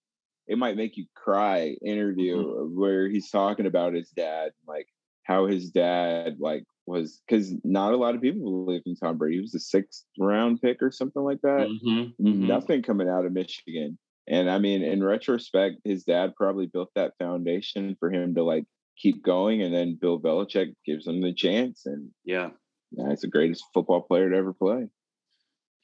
it 0.47 0.59
might 0.59 0.77
make 0.77 0.97
you 0.97 1.07
cry 1.15 1.77
interview 1.85 2.37
Mm-hmm. 2.37 2.79
where 2.81 3.09
he's 3.09 3.31
talking 3.31 3.67
about 3.67 3.95
his 3.95 4.11
dad, 4.11 4.53
like 4.67 4.87
how 5.23 5.47
his 5.47 5.71
dad 5.71 6.37
like 6.41 6.65
was 6.87 7.23
because 7.27 7.55
not 7.65 7.95
a 7.95 7.97
lot 7.97 8.15
of 8.15 8.21
people 8.21 8.65
believe 8.67 8.83
in 8.87 8.97
Tom 8.97 9.17
Brady. 9.19 9.37
He 9.37 9.41
was 9.41 9.55
a 9.55 9.61
sixth 9.61 10.05
round 10.19 10.61
pick 10.61 10.83
or 10.83 10.91
something 10.91 11.23
like 11.23 11.41
that. 11.43 11.69
Mhm, 11.69 12.13
mhm. 12.21 12.47
Nothing 12.49 12.83
coming 12.83 13.09
out 13.09 13.25
of 13.25 13.33
Michigan. 13.33 13.99
And 14.27 14.51
I 14.51 14.59
mean, 14.59 14.83
in 14.83 15.03
retrospect, 15.05 15.77
his 15.85 16.05
dad 16.05 16.35
probably 16.37 16.67
built 16.67 16.91
that 16.95 17.13
foundation 17.19 17.97
for 18.01 18.11
him 18.11 18.35
to 18.35 18.43
like 18.43 18.65
keep 18.97 19.23
going. 19.23 19.63
And 19.63 19.75
then 19.75 19.99
Bill 20.01 20.21
Belichick 20.21 20.75
gives 20.87 21.05
them 21.05 21.21
the 21.21 21.33
chance. 21.33 21.87
And 21.87 22.11
Yeah, 22.25 22.51
yeah, 22.93 23.11
he's 23.11 23.21
the 23.21 23.29
greatest 23.29 23.65
football 23.75 24.03
player 24.03 24.31
to 24.31 24.37
ever 24.37 24.53
play. 24.53 24.89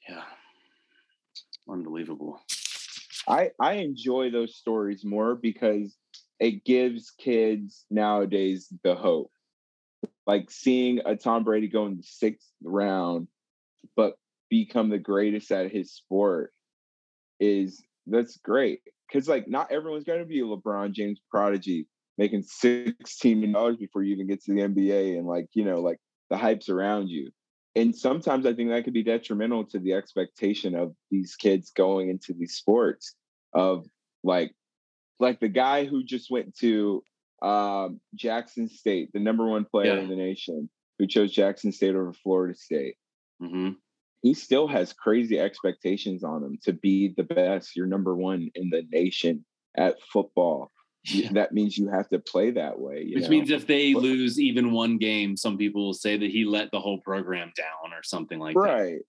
yeah. 0.07 0.23
Unbelievable. 1.69 2.39
I 3.27 3.51
I 3.59 3.73
enjoy 3.73 4.31
those 4.31 4.55
stories 4.55 5.05
more 5.05 5.35
because 5.35 5.95
it 6.39 6.65
gives 6.65 7.11
kids 7.11 7.85
nowadays 7.91 8.67
the 8.83 8.95
hope. 8.95 9.31
Like 10.25 10.49
seeing 10.49 11.01
a 11.05 11.15
Tom 11.15 11.43
Brady 11.43 11.67
go 11.67 11.85
in 11.85 11.97
the 11.97 12.03
sixth 12.03 12.49
round, 12.63 13.27
but 13.95 14.15
become 14.49 14.89
the 14.89 14.97
greatest 14.97 15.51
at 15.51 15.71
his 15.71 15.93
sport 15.93 16.51
is 17.39 17.83
that's 18.07 18.37
great. 18.37 18.79
Cause 19.13 19.27
like 19.27 19.47
not 19.47 19.71
everyone's 19.71 20.03
gonna 20.03 20.25
be 20.25 20.39
a 20.39 20.43
LeBron 20.43 20.91
James 20.93 21.19
prodigy 21.29 21.87
making 22.21 22.43
sixteen 22.43 23.39
million 23.39 23.53
dollars 23.53 23.77
before 23.77 24.03
you 24.03 24.13
even 24.13 24.27
get 24.27 24.43
to 24.43 24.53
the 24.53 24.61
NBA 24.61 25.17
and 25.17 25.25
like, 25.25 25.47
you 25.53 25.65
know, 25.65 25.79
like 25.81 25.97
the 26.29 26.37
hype's 26.37 26.69
around 26.69 27.07
you. 27.09 27.31
And 27.75 27.95
sometimes 27.95 28.45
I 28.45 28.53
think 28.53 28.69
that 28.69 28.83
could 28.83 28.93
be 28.93 29.01
detrimental 29.03 29.65
to 29.71 29.79
the 29.79 29.93
expectation 29.93 30.75
of 30.75 30.93
these 31.09 31.35
kids 31.35 31.71
going 31.71 32.09
into 32.09 32.33
these 32.33 32.53
sports 32.53 33.15
of 33.53 33.85
like 34.23 34.53
like 35.19 35.39
the 35.39 35.49
guy 35.49 35.85
who 35.85 36.03
just 36.03 36.29
went 36.29 36.55
to 36.57 37.03
um, 37.41 37.99
Jackson 38.13 38.69
State, 38.69 39.09
the 39.13 39.19
number 39.19 39.47
one 39.47 39.65
player 39.65 39.95
Yeah. 39.95 40.01
in 40.03 40.09
the 40.09 40.15
nation, 40.15 40.69
who 40.99 41.07
chose 41.07 41.31
Jackson 41.31 41.71
State 41.71 41.95
over 41.95 42.13
Florida 42.13 42.53
State. 42.55 42.97
hmm 43.39 43.69
He 44.21 44.35
still 44.35 44.67
has 44.67 44.93
crazy 44.93 45.39
expectations 45.39 46.23
on 46.23 46.43
him 46.43 46.59
to 46.65 46.73
be 46.73 47.13
the 47.17 47.23
best. 47.23 47.75
You're 47.75 47.87
number 47.87 48.15
one 48.15 48.51
in 48.53 48.69
the 48.69 48.83
nation 48.91 49.43
at 49.75 49.95
football. 50.13 50.71
You- 51.05 51.29
That 51.29 51.51
means 51.51 51.77
you 51.77 51.87
have 51.89 52.09
to 52.09 52.19
play 52.19 52.51
that 52.51 52.79
way. 52.79 53.03
You 53.03 53.15
Which 53.15 53.23
know? 53.25 53.29
means 53.31 53.49
if 53.49 53.65
they 53.65 53.93
But- 53.93 54.03
lose 54.03 54.39
even 54.39 54.71
one 54.71 54.97
game, 54.97 55.35
some 55.35 55.57
people 55.57 55.83
will 55.85 55.93
say 55.93 56.15
that 56.17 56.29
he 56.29 56.45
let 56.45 56.69
the 56.71 56.79
whole 56.79 56.99
program 56.99 57.51
down 57.57 57.93
or 57.93 58.03
something 58.03 58.39
like 58.39 58.53
that. 58.55 58.59
right. 58.61 58.99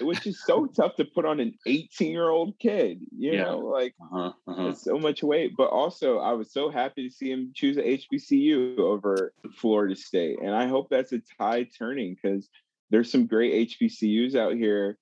Which 0.00 0.24
is 0.26 0.40
so 0.46 0.66
tough 0.76 0.94
to 0.96 1.04
put 1.04 1.24
on 1.24 1.40
an 1.40 1.54
18 1.66 2.12
year 2.12 2.28
old 2.28 2.58
kid. 2.58 3.00
You 3.16 3.32
Yeah. 3.32 3.44
know, 3.44 3.58
like 3.58 3.94
Uh-huh, 4.00 4.32
uh-huh. 4.46 4.72
So 4.74 4.98
much 4.98 5.22
weight. 5.22 5.52
But 5.56 5.70
also, 5.70 6.18
I 6.18 6.32
was 6.32 6.52
so 6.52 6.68
happy 6.70 7.08
to 7.08 7.14
see 7.14 7.30
him 7.30 7.52
choose 7.54 7.76
a 7.78 7.82
HBCU 7.82 8.78
over 8.78 9.32
Florida 9.56 9.96
State, 9.96 10.38
and 10.40 10.54
I 10.54 10.66
hope 10.66 10.90
that's 10.90 11.12
a 11.12 11.20
tide 11.38 11.68
turning 11.76 12.14
because 12.14 12.48
there's 12.90 13.10
some 13.10 13.26
great 13.26 13.68
HBCUs 13.70 14.36
out 14.36 14.54
here 14.54 14.98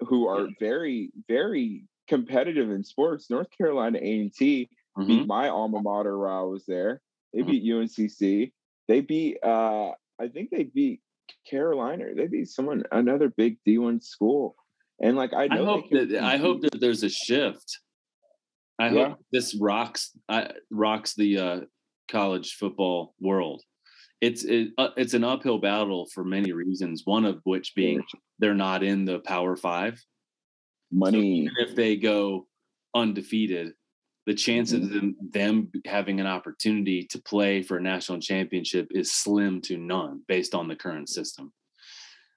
who 0.00 0.26
are 0.26 0.48
very, 0.58 1.10
very 1.28 1.84
competitive 2.08 2.70
in 2.70 2.82
sports. 2.82 3.28
North 3.30 3.48
Carolina 3.56 3.98
A 4.00 4.30
Mhm. 4.98 5.06
beat 5.06 5.26
my 5.26 5.48
alma 5.48 5.80
mater 5.82 6.18
while 6.18 6.40
I 6.40 6.42
was 6.42 6.66
there. 6.66 7.02
They 7.32 7.40
Mhm. 7.42 7.46
beat 7.46 7.62
UNCC. 7.64 8.52
They 8.88 9.00
beat, 9.00 9.38
uh, 9.42 9.92
I 10.18 10.28
think 10.28 10.50
they 10.50 10.64
beat 10.64 11.00
Carolina. 11.48 12.14
They 12.14 12.26
beat 12.26 12.48
someone, 12.48 12.84
another 12.90 13.28
big 13.28 13.58
D1 13.64 14.00
school. 14.00 14.56
And 15.00 15.16
like 15.16 15.32
I 15.32 15.44
I 15.44 15.58
hope 15.58 15.90
that 15.90 16.12
I 16.16 16.36
hope 16.38 16.62
that 16.62 16.80
there's 16.80 17.02
a 17.04 17.08
shift. 17.10 17.80
I 18.80 18.90
Yeah. 18.90 19.08
hope 19.10 19.18
this 19.32 19.54
rocks 19.54 20.16
I, 20.28 20.52
rocks 20.70 21.14
the 21.14 21.38
uh, 21.38 21.60
college 22.08 22.54
football 22.54 23.14
world. 23.20 23.62
It's 24.20 24.44
it, 24.44 24.72
uh, 24.78 24.90
it's 24.96 25.14
an 25.14 25.22
uphill 25.22 25.58
battle 25.58 26.06
for 26.12 26.24
many 26.24 26.52
reasons. 26.52 27.02
One 27.04 27.24
of 27.24 27.40
which 27.44 27.74
being 27.76 28.02
they're 28.40 28.54
not 28.54 28.82
in 28.82 29.04
the 29.04 29.20
Power 29.20 29.54
Five. 29.56 30.02
money. 30.90 31.42
Even 31.42 31.52
if 31.58 31.74
they 31.76 31.96
go 31.96 32.48
undefeated, 32.94 33.74
the 34.28 34.34
chances 34.34 34.84
of 34.84 34.90
them, 34.90 35.16
them 35.32 35.70
having 35.86 36.20
an 36.20 36.26
opportunity 36.26 37.02
to 37.02 37.18
play 37.22 37.62
for 37.62 37.78
a 37.78 37.82
national 37.82 38.20
championship 38.20 38.86
is 38.90 39.10
slim 39.10 39.58
to 39.62 39.78
none 39.78 40.20
based 40.28 40.54
on 40.54 40.68
the 40.68 40.76
current 40.76 41.08
system. 41.08 41.50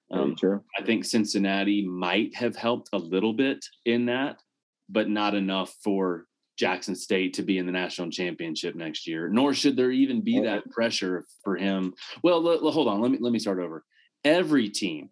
Um, 0.10 0.38
true. 0.38 0.64
I 0.80 0.84
think 0.84 1.04
Cincinnati 1.04 1.86
might 1.86 2.34
have 2.34 2.56
helped 2.56 2.88
a 2.94 2.98
little 2.98 3.34
bit 3.34 3.66
in 3.86 4.06
that, 4.06 4.42
but 4.88 5.10
not 5.10 5.36
enough 5.36 5.76
for 5.84 6.28
Jackson 6.58 6.96
State 6.96 7.34
to 7.34 7.44
be 7.44 7.58
in 7.58 7.66
the 7.66 7.74
national 7.74 8.10
championship 8.10 8.74
next 8.74 9.06
year. 9.06 9.28
Nor 9.28 9.54
should 9.54 9.76
there 9.76 9.92
even 9.92 10.22
be 10.22 10.40
that 10.40 10.72
pressure 10.72 11.26
for 11.44 11.58
him. 11.58 11.94
Well, 12.24 12.38
l- 12.38 12.66
l- 12.66 12.72
hold 12.72 12.88
on. 12.88 13.02
Let 13.02 13.12
me 13.12 13.18
let 13.20 13.34
me 13.34 13.40
start 13.40 13.60
over. 13.60 13.84
Every 14.24 14.70
team 14.70 15.10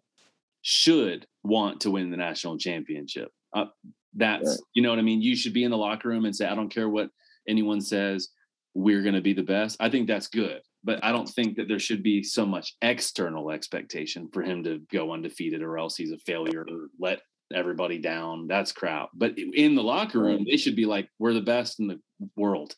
should 0.62 1.26
want 1.42 1.82
to 1.82 1.90
win 1.90 2.10
the 2.10 2.16
national 2.16 2.56
championship. 2.56 3.30
Uh, 3.54 3.66
that's 4.14 4.48
Right. 4.48 4.58
you 4.74 4.82
know 4.82 4.90
what 4.90 4.98
I 4.98 5.02
mean. 5.02 5.22
You 5.22 5.36
should 5.36 5.52
be 5.52 5.64
in 5.64 5.70
the 5.70 5.76
locker 5.76 6.08
room 6.08 6.24
and 6.24 6.34
say, 6.34 6.46
"I 6.46 6.54
don't 6.54 6.68
care 6.68 6.88
what 6.88 7.10
anyone 7.48 7.80
says. 7.80 8.28
We're 8.74 9.02
going 9.02 9.14
to 9.14 9.20
be 9.20 9.32
the 9.32 9.42
best." 9.42 9.76
I 9.80 9.88
think 9.90 10.06
that's 10.08 10.28
good, 10.28 10.60
but 10.84 11.02
I 11.04 11.12
don't 11.12 11.28
think 11.28 11.56
that 11.56 11.68
there 11.68 11.78
should 11.78 12.02
be 12.02 12.22
so 12.22 12.44
much 12.46 12.74
external 12.82 13.50
expectation 13.50 14.28
for 14.32 14.42
him 14.42 14.64
to 14.64 14.80
go 14.92 15.12
undefeated, 15.12 15.62
or 15.62 15.78
else 15.78 15.96
he's 15.96 16.12
a 16.12 16.18
failure 16.18 16.64
or 16.68 16.88
let 16.98 17.20
everybody 17.52 17.98
down. 17.98 18.46
That's 18.46 18.72
crap. 18.72 19.10
But 19.14 19.36
in 19.38 19.74
the 19.74 19.82
locker 19.82 20.18
room, 20.20 20.44
they 20.48 20.56
should 20.56 20.76
be 20.76 20.86
like, 20.86 21.08
"We're 21.18 21.34
the 21.34 21.40
best 21.40 21.80
in 21.80 21.86
the 21.88 22.00
world," 22.36 22.74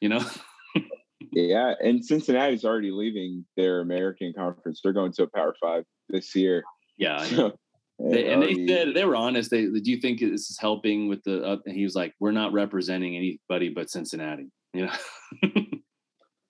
you 0.00 0.08
know. 0.08 0.24
Yeah, 1.32 1.74
and 1.82 2.04
Cincinnati's 2.04 2.64
already 2.64 2.90
leaving 2.90 3.44
their 3.56 3.80
American 3.80 4.32
conference. 4.36 4.80
They're 4.82 4.92
going 4.92 5.12
to 5.12 5.24
a 5.24 5.26
Power 5.26 5.54
Five 5.60 5.84
this 6.08 6.34
year. 6.34 6.62
yeah. 6.98 7.24
So 7.24 7.58
They, 7.98 8.30
and 8.30 8.42
they 8.42 8.66
said 8.66 8.94
they 8.94 9.04
were 9.06 9.16
honest. 9.16 9.50
They 9.50 9.62
do 9.66 9.90
you 9.90 9.98
think 10.00 10.20
this 10.20 10.50
is 10.50 10.58
helping 10.60 11.08
with 11.08 11.22
the? 11.24 11.42
Uh, 11.44 11.56
and 11.64 11.74
he 11.74 11.82
was 11.84 11.94
like, 11.94 12.14
"We're 12.20 12.32
not 12.32 12.52
representing 12.52 13.16
anybody 13.16 13.70
but 13.70 13.90
Cincinnati." 13.90 14.50
You 14.74 14.86
know. 14.86 14.92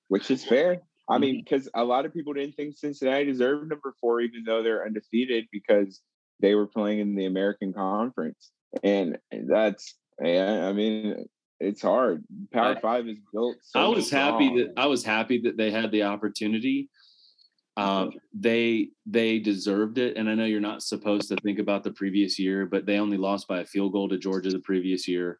which 0.09 0.31
is 0.31 0.45
fair. 0.45 0.81
I 1.09 1.15
Mm-hmm. 1.15 1.21
mean, 1.21 1.45
because 1.45 1.69
a 1.75 1.85
lot 1.85 2.05
of 2.05 2.13
people 2.13 2.33
didn't 2.33 2.55
think 2.57 2.77
Cincinnati 2.77 3.25
deserved 3.27 3.69
number 3.69 3.95
four, 4.01 4.21
even 4.21 4.43
though 4.45 4.63
they're 4.63 4.85
undefeated, 4.85 5.47
because 5.53 6.01
they 6.41 6.55
were 6.57 6.67
playing 6.67 6.99
in 6.99 7.15
the 7.15 7.27
American 7.27 7.73
Conference, 7.73 8.51
and 8.83 9.17
that's 9.49 9.95
yeah. 10.21 10.67
I 10.69 10.73
mean, 10.73 11.27
it's 11.61 11.83
hard. 11.83 12.25
Power 12.53 12.77
I- 12.77 12.81
Five 12.81 13.09
is 13.09 13.19
built. 13.33 13.57
So 13.63 13.81
I 13.81 13.87
was 13.87 14.11
happy 14.11 14.47
strong. 14.47 14.59
that 14.59 14.73
I 14.77 14.87
was 14.87 15.05
happy 15.05 15.41
that 15.43 15.57
they 15.57 15.71
had 15.71 15.93
the 15.93 16.03
opportunity. 16.03 16.89
Um, 17.77 18.13
they 18.33 18.89
they 19.05 19.39
deserved 19.39 19.99
it, 19.99 20.17
and 20.17 20.29
I 20.31 20.35
know 20.35 20.45
you're 20.47 20.61
not 20.61 20.83
supposed 20.83 21.29
to 21.29 21.37
think 21.37 21.59
about 21.59 21.85
the 21.85 21.91
previous 21.93 22.39
year, 22.39 22.65
but 22.67 22.87
they 22.87 22.99
only 22.99 23.19
lost 23.19 23.49
by 23.49 23.61
a 23.61 23.65
field 23.67 23.93
goal 23.93 24.09
to 24.09 24.17
Georgia 24.19 24.51
the 24.51 24.61
previous 24.61 25.07
year. 25.07 25.39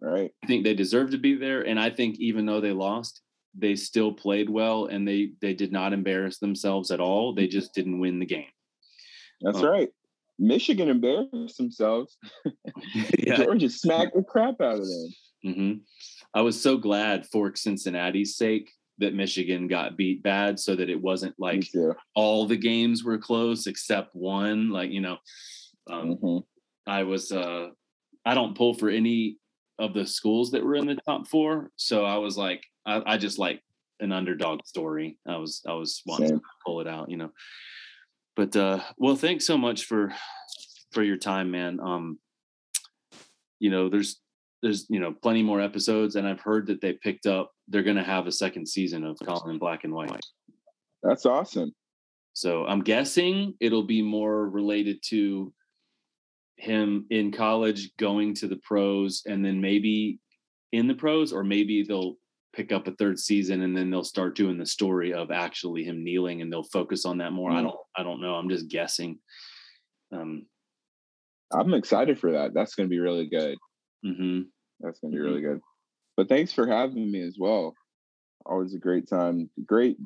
Right. 0.00 0.32
I 0.42 0.46
think 0.46 0.64
they 0.64 0.74
deserve 0.74 1.10
to 1.10 1.18
be 1.18 1.34
there. 1.34 1.62
And 1.62 1.78
I 1.78 1.90
think 1.90 2.18
even 2.18 2.46
though 2.46 2.60
they 2.60 2.72
lost, 2.72 3.20
they 3.54 3.76
still 3.76 4.12
played 4.12 4.48
well 4.48 4.86
and 4.86 5.06
they 5.06 5.32
they 5.40 5.54
did 5.54 5.70
not 5.72 5.92
embarrass 5.92 6.38
themselves 6.38 6.90
at 6.90 7.00
all. 7.00 7.34
They 7.34 7.46
just 7.46 7.74
didn't 7.74 8.00
win 8.00 8.18
the 8.18 8.26
game. 8.26 8.50
That's 9.42 9.58
Oh. 9.58 9.68
right. 9.68 9.90
Michigan 10.38 10.88
embarrassed 10.88 11.58
themselves. 11.58 12.16
yeah. 13.18 13.36
Georgia 13.44 13.68
smacked 13.68 14.14
the 14.16 14.22
crap 14.22 14.60
out 14.60 14.78
of 14.80 14.86
them. 14.86 15.08
hmm 15.44 15.72
I 16.32 16.40
was 16.42 16.60
so 16.60 16.76
glad 16.78 17.26
for 17.26 17.54
Cincinnati's 17.54 18.36
sake 18.36 18.70
that 19.00 19.14
Michigan 19.14 19.66
got 19.66 19.96
beat 19.96 20.22
bad 20.22 20.58
so 20.60 20.76
that 20.76 20.90
it 20.90 21.00
wasn't 21.00 21.34
like 21.38 21.64
all 22.14 22.46
the 22.46 22.56
games 22.56 23.02
were 23.02 23.18
close 23.18 23.66
except 23.66 24.14
one. 24.14 24.70
Like, 24.70 24.90
you 24.90 25.00
know, 25.00 25.16
um, 25.90 26.16
Mhm. 26.16 26.44
I 26.86 27.02
was 27.02 27.32
uh 27.32 27.70
I 28.24 28.34
don't 28.34 28.56
pull 28.56 28.74
for 28.74 28.88
any 28.90 29.38
of 29.78 29.94
the 29.94 30.06
schools 30.06 30.50
that 30.50 30.62
were 30.64 30.76
in 30.76 30.86
the 30.86 30.96
top 31.06 31.26
four. 31.26 31.70
So 31.76 32.04
I 32.04 32.18
was 32.18 32.36
like, 32.36 32.62
I, 32.84 33.14
I 33.14 33.16
just 33.16 33.38
like 33.38 33.62
an 34.00 34.12
underdog 34.12 34.64
story. 34.66 35.18
I 35.26 35.36
was 35.36 35.62
I 35.66 35.72
was 35.72 36.02
wanting 36.06 36.28
Same. 36.28 36.38
to 36.38 36.44
pull 36.66 36.80
it 36.80 36.86
out, 36.86 37.10
you 37.10 37.16
know. 37.16 37.30
But 38.36 38.54
uh 38.54 38.80
well 38.98 39.16
thanks 39.16 39.46
so 39.46 39.56
much 39.56 39.84
for 39.86 40.12
for 40.92 41.02
your 41.02 41.16
time, 41.16 41.50
man. 41.50 41.80
Um 41.80 42.18
you 43.58 43.70
know, 43.70 43.88
there's 43.88 44.20
there's 44.62 44.86
you 44.90 45.00
know 45.00 45.14
plenty 45.22 45.42
more 45.42 45.60
episodes 45.60 46.16
and 46.16 46.26
I've 46.26 46.40
heard 46.40 46.66
that 46.66 46.80
they 46.80 46.92
picked 46.94 47.26
up 47.26 47.52
they're 47.68 47.82
gonna 47.82 48.04
have 48.04 48.26
a 48.26 48.32
second 48.32 48.66
season 48.66 49.04
of 49.04 49.18
Colin 49.24 49.52
in 49.54 49.58
Black 49.58 49.84
and 49.84 49.94
White. 49.94 50.24
That's 51.02 51.24
awesome. 51.26 51.72
So 52.34 52.64
I'm 52.66 52.80
guessing 52.82 53.54
it'll 53.60 53.86
be 53.86 54.02
more 54.02 54.48
related 54.48 54.98
to 55.08 55.52
him 56.56 57.06
in 57.10 57.32
college 57.32 57.90
going 57.96 58.34
to 58.34 58.46
the 58.48 58.58
pros 58.62 59.22
and 59.26 59.44
then 59.44 59.60
maybe 59.60 60.18
in 60.72 60.86
the 60.86 60.94
pros, 60.94 61.32
or 61.32 61.42
maybe 61.42 61.82
they'll 61.82 62.16
pick 62.52 62.70
up 62.70 62.86
a 62.86 62.92
third 62.92 63.18
season 63.18 63.62
and 63.62 63.76
then 63.76 63.90
they'll 63.90 64.04
start 64.04 64.36
doing 64.36 64.58
the 64.58 64.66
story 64.66 65.12
of 65.14 65.30
actually 65.30 65.84
him 65.84 66.04
kneeling 66.04 66.42
and 66.42 66.52
they'll 66.52 66.62
focus 66.64 67.04
on 67.06 67.18
that 67.18 67.32
more. 67.32 67.50
I 67.50 67.60
Mm. 67.60 67.62
don't 67.64 67.76
I 67.96 68.02
don't 68.02 68.20
know. 68.20 68.34
I'm 68.34 68.48
just 68.50 68.68
guessing. 68.68 69.18
Um 70.12 70.46
I'm 71.52 71.74
excited 71.74 72.18
for 72.18 72.32
that. 72.32 72.54
That's 72.54 72.74
going 72.76 72.88
to 72.88 72.90
be 72.90 73.00
really 73.00 73.26
good. 73.26 73.56
Mhm. 74.04 74.46
That's 74.80 75.00
to 75.00 75.08
be 75.08 75.16
Mhm. 75.16 75.22
really 75.22 75.40
good. 75.40 75.60
But 76.16 76.28
thanks 76.28 76.52
for 76.52 76.66
having 76.66 77.10
me 77.10 77.20
as 77.22 77.36
well. 77.38 77.74
Always 78.46 78.74
a 78.74 78.78
great 78.78 79.08
time. 79.08 79.50
Great 79.64 79.98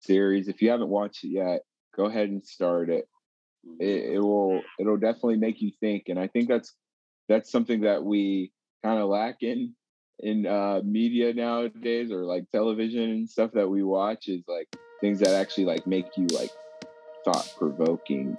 series. 0.00 0.48
If 0.48 0.60
you 0.62 0.70
haven't 0.70 0.88
watched 0.88 1.24
it 1.24 1.28
yet, 1.28 1.62
go 1.94 2.06
ahead 2.06 2.28
and 2.28 2.44
start 2.44 2.90
it. 2.90 3.08
It, 3.80 4.14
it 4.14 4.18
will. 4.20 4.62
It'll 4.78 4.98
definitely 4.98 5.36
make 5.38 5.62
you 5.62 5.72
think, 5.80 6.04
and 6.08 6.18
I 6.18 6.26
think 6.28 6.48
that's 6.48 6.74
that's 7.28 7.50
something 7.50 7.80
that 7.82 8.04
we 8.04 8.52
kind 8.84 9.00
of 9.00 9.08
lack 9.08 9.42
in 9.42 9.74
in 10.20 10.46
uh, 10.46 10.82
media 10.84 11.32
nowadays, 11.32 12.12
or 12.12 12.24
like 12.24 12.50
television 12.50 13.10
and 13.10 13.30
stuff 13.30 13.52
that 13.52 13.68
we 13.68 13.82
watch 13.82 14.28
is 14.28 14.42
like 14.46 14.68
things 15.00 15.20
that 15.20 15.34
actually 15.34 15.64
like 15.64 15.86
make 15.86 16.06
you 16.16 16.26
like 16.26 16.50
thought 17.24 17.48
provoking 17.58 18.36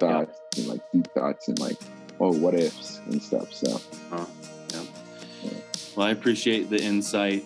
thoughts 0.00 0.40
and 0.56 0.66
like 0.66 0.80
deep 0.92 1.06
thoughts 1.14 1.48
and 1.48 1.58
like 1.60 1.78
oh 2.20 2.32
what 2.32 2.54
ifs 2.54 3.00
and 3.06 3.22
stuff. 3.22 3.52
So. 3.52 3.80
Uh, 4.12 4.26
yeah. 4.72 5.50
Well, 5.96 6.06
I 6.06 6.10
appreciate 6.10 6.70
the 6.70 6.82
insight 6.82 7.44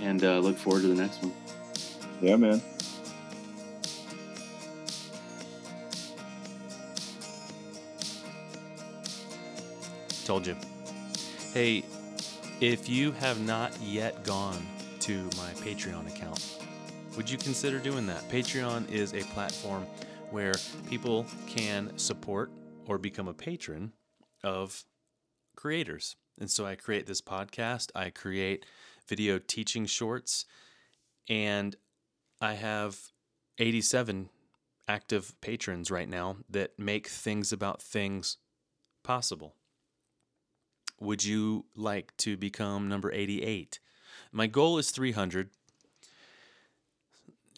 and 0.00 0.22
uh, 0.24 0.38
look 0.38 0.56
forward 0.56 0.82
to 0.82 0.88
the 0.88 0.94
next 0.94 1.22
one. 1.22 1.32
Yeah, 2.20 2.36
man. 2.36 2.60
Told 10.24 10.46
you. 10.46 10.56
Hey, 11.54 11.84
if 12.60 12.88
you 12.88 13.12
have 13.12 13.40
not 13.40 13.72
yet 13.80 14.24
gone 14.24 14.66
to 15.00 15.22
my 15.36 15.52
Patreon 15.62 16.06
account, 16.06 16.58
would 17.16 17.30
you 17.30 17.38
consider 17.38 17.78
doing 17.78 18.06
that? 18.08 18.28
Patreon 18.28 18.90
is 18.90 19.14
a 19.14 19.20
platform 19.32 19.86
where 20.30 20.54
people 20.88 21.24
can 21.46 21.96
support 21.96 22.50
or 22.88 22.98
become 22.98 23.28
a 23.28 23.34
patron 23.34 23.92
of 24.42 24.82
creators. 25.54 26.16
And 26.40 26.50
so 26.50 26.66
I 26.66 26.74
create 26.74 27.06
this 27.06 27.20
podcast, 27.20 27.90
I 27.94 28.10
create 28.10 28.64
video 29.06 29.38
teaching 29.38 29.86
shorts, 29.86 30.46
and 31.28 31.76
I 32.40 32.54
have 32.54 32.98
87 33.58 34.30
active 34.88 35.38
patrons 35.40 35.90
right 35.90 36.08
now 36.08 36.38
that 36.48 36.78
make 36.78 37.08
things 37.08 37.52
about 37.52 37.82
things 37.82 38.38
possible. 39.02 39.54
Would 41.00 41.24
you 41.24 41.66
like 41.76 42.16
to 42.18 42.36
become 42.36 42.88
number 42.88 43.12
88? 43.12 43.78
My 44.32 44.46
goal 44.46 44.78
is 44.78 44.90
300. 44.90 45.50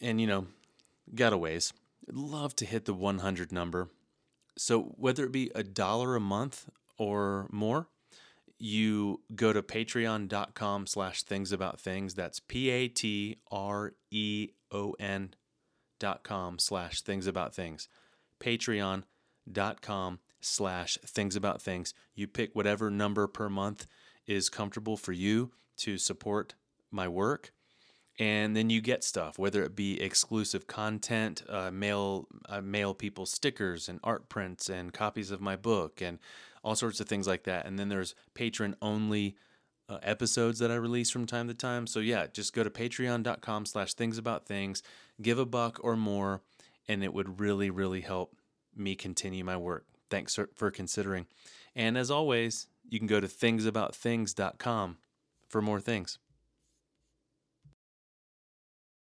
And, 0.02 0.20
you 0.20 0.27
know, 0.27 0.47
got 1.15 1.32
a 1.32 1.39
ways. 1.39 1.73
Love 2.11 2.57
to 2.57 2.65
hit 2.65 2.86
the 2.86 2.94
100 2.94 3.52
number. 3.52 3.89
So, 4.56 4.94
whether 4.97 5.24
it 5.24 5.32
be 5.32 5.51
a 5.55 5.62
dollar 5.62 6.16
a 6.16 6.20
month 6.20 6.68
or 6.98 7.48
more, 7.51 7.89
you 8.59 9.20
go 9.35 9.52
to 9.52 9.62
patreon.com 9.62 10.86
slash 10.86 11.22
things 11.22 11.51
about 11.51 11.81
things. 11.81 12.14
That's 12.14 12.40
P 12.40 12.68
A 12.70 12.89
T 12.89 13.39
R 13.51 13.94
E 14.10 14.51
O 14.70 14.94
N 15.01 15.35
dot 15.98 16.22
com 16.22 16.59
slash 16.59 17.01
things 17.01 17.27
about 17.27 17.55
things. 17.55 17.89
Patreon.com 18.39 20.18
slash 20.40 20.98
things 21.05 21.36
about 21.36 21.62
things. 21.62 21.94
You 22.14 22.27
pick 22.27 22.55
whatever 22.55 22.90
number 22.90 23.27
per 23.27 23.48
month 23.48 23.86
is 24.27 24.48
comfortable 24.48 24.97
for 24.97 25.12
you 25.12 25.52
to 25.78 25.97
support 25.98 26.55
my 26.90 27.09
work. 27.09 27.52
And 28.20 28.55
then 28.55 28.68
you 28.68 28.82
get 28.82 29.02
stuff, 29.02 29.38
whether 29.38 29.64
it 29.64 29.74
be 29.74 29.98
exclusive 29.98 30.66
content, 30.66 31.42
uh, 31.48 31.70
mail, 31.70 32.28
uh, 32.51 32.60
mail 32.60 32.92
people 32.92 33.24
stickers 33.24 33.88
and 33.88 33.98
art 34.05 34.28
prints 34.28 34.68
and 34.68 34.92
copies 34.92 35.30
of 35.30 35.40
my 35.40 35.56
book 35.56 36.02
and 36.02 36.18
all 36.62 36.76
sorts 36.76 37.01
of 37.01 37.09
things 37.09 37.26
like 37.26 37.44
that. 37.44 37.64
And 37.64 37.78
then 37.78 37.88
there's 37.88 38.14
patron 38.34 38.76
only 38.82 39.36
uh, 39.88 40.01
episodes 40.02 40.59
that 40.59 40.70
I 40.70 40.74
release 40.74 41.10
from 41.10 41.24
time 41.24 41.48
to 41.48 41.55
time. 41.55 41.86
So 41.86 42.01
yeah, 42.01 42.26
just 42.30 42.52
go 42.52 42.62
to 42.62 42.68
patreon.com 42.68 43.64
slash 43.64 43.94
things 43.94 44.18
about 44.18 44.44
things, 44.44 44.82
give 45.22 45.38
a 45.38 45.47
buck 45.47 45.80
or 45.82 45.97
more, 45.97 46.42
and 46.86 47.02
it 47.02 47.14
would 47.14 47.40
really, 47.40 47.70
really 47.70 48.02
help 48.02 48.36
me 48.76 48.97
continue 48.97 49.44
my 49.44 49.56
work. 49.56 49.86
Thanks 50.10 50.38
for 50.55 50.70
considering. 50.70 51.24
And 51.74 51.97
as 51.97 52.10
always, 52.10 52.66
you 52.86 52.98
can 52.98 53.09
go 53.09 53.20
to 53.20 53.26
thingsaboutthings.com 53.26 54.98
for 55.48 55.62
more 55.62 55.80
things. 55.80 56.18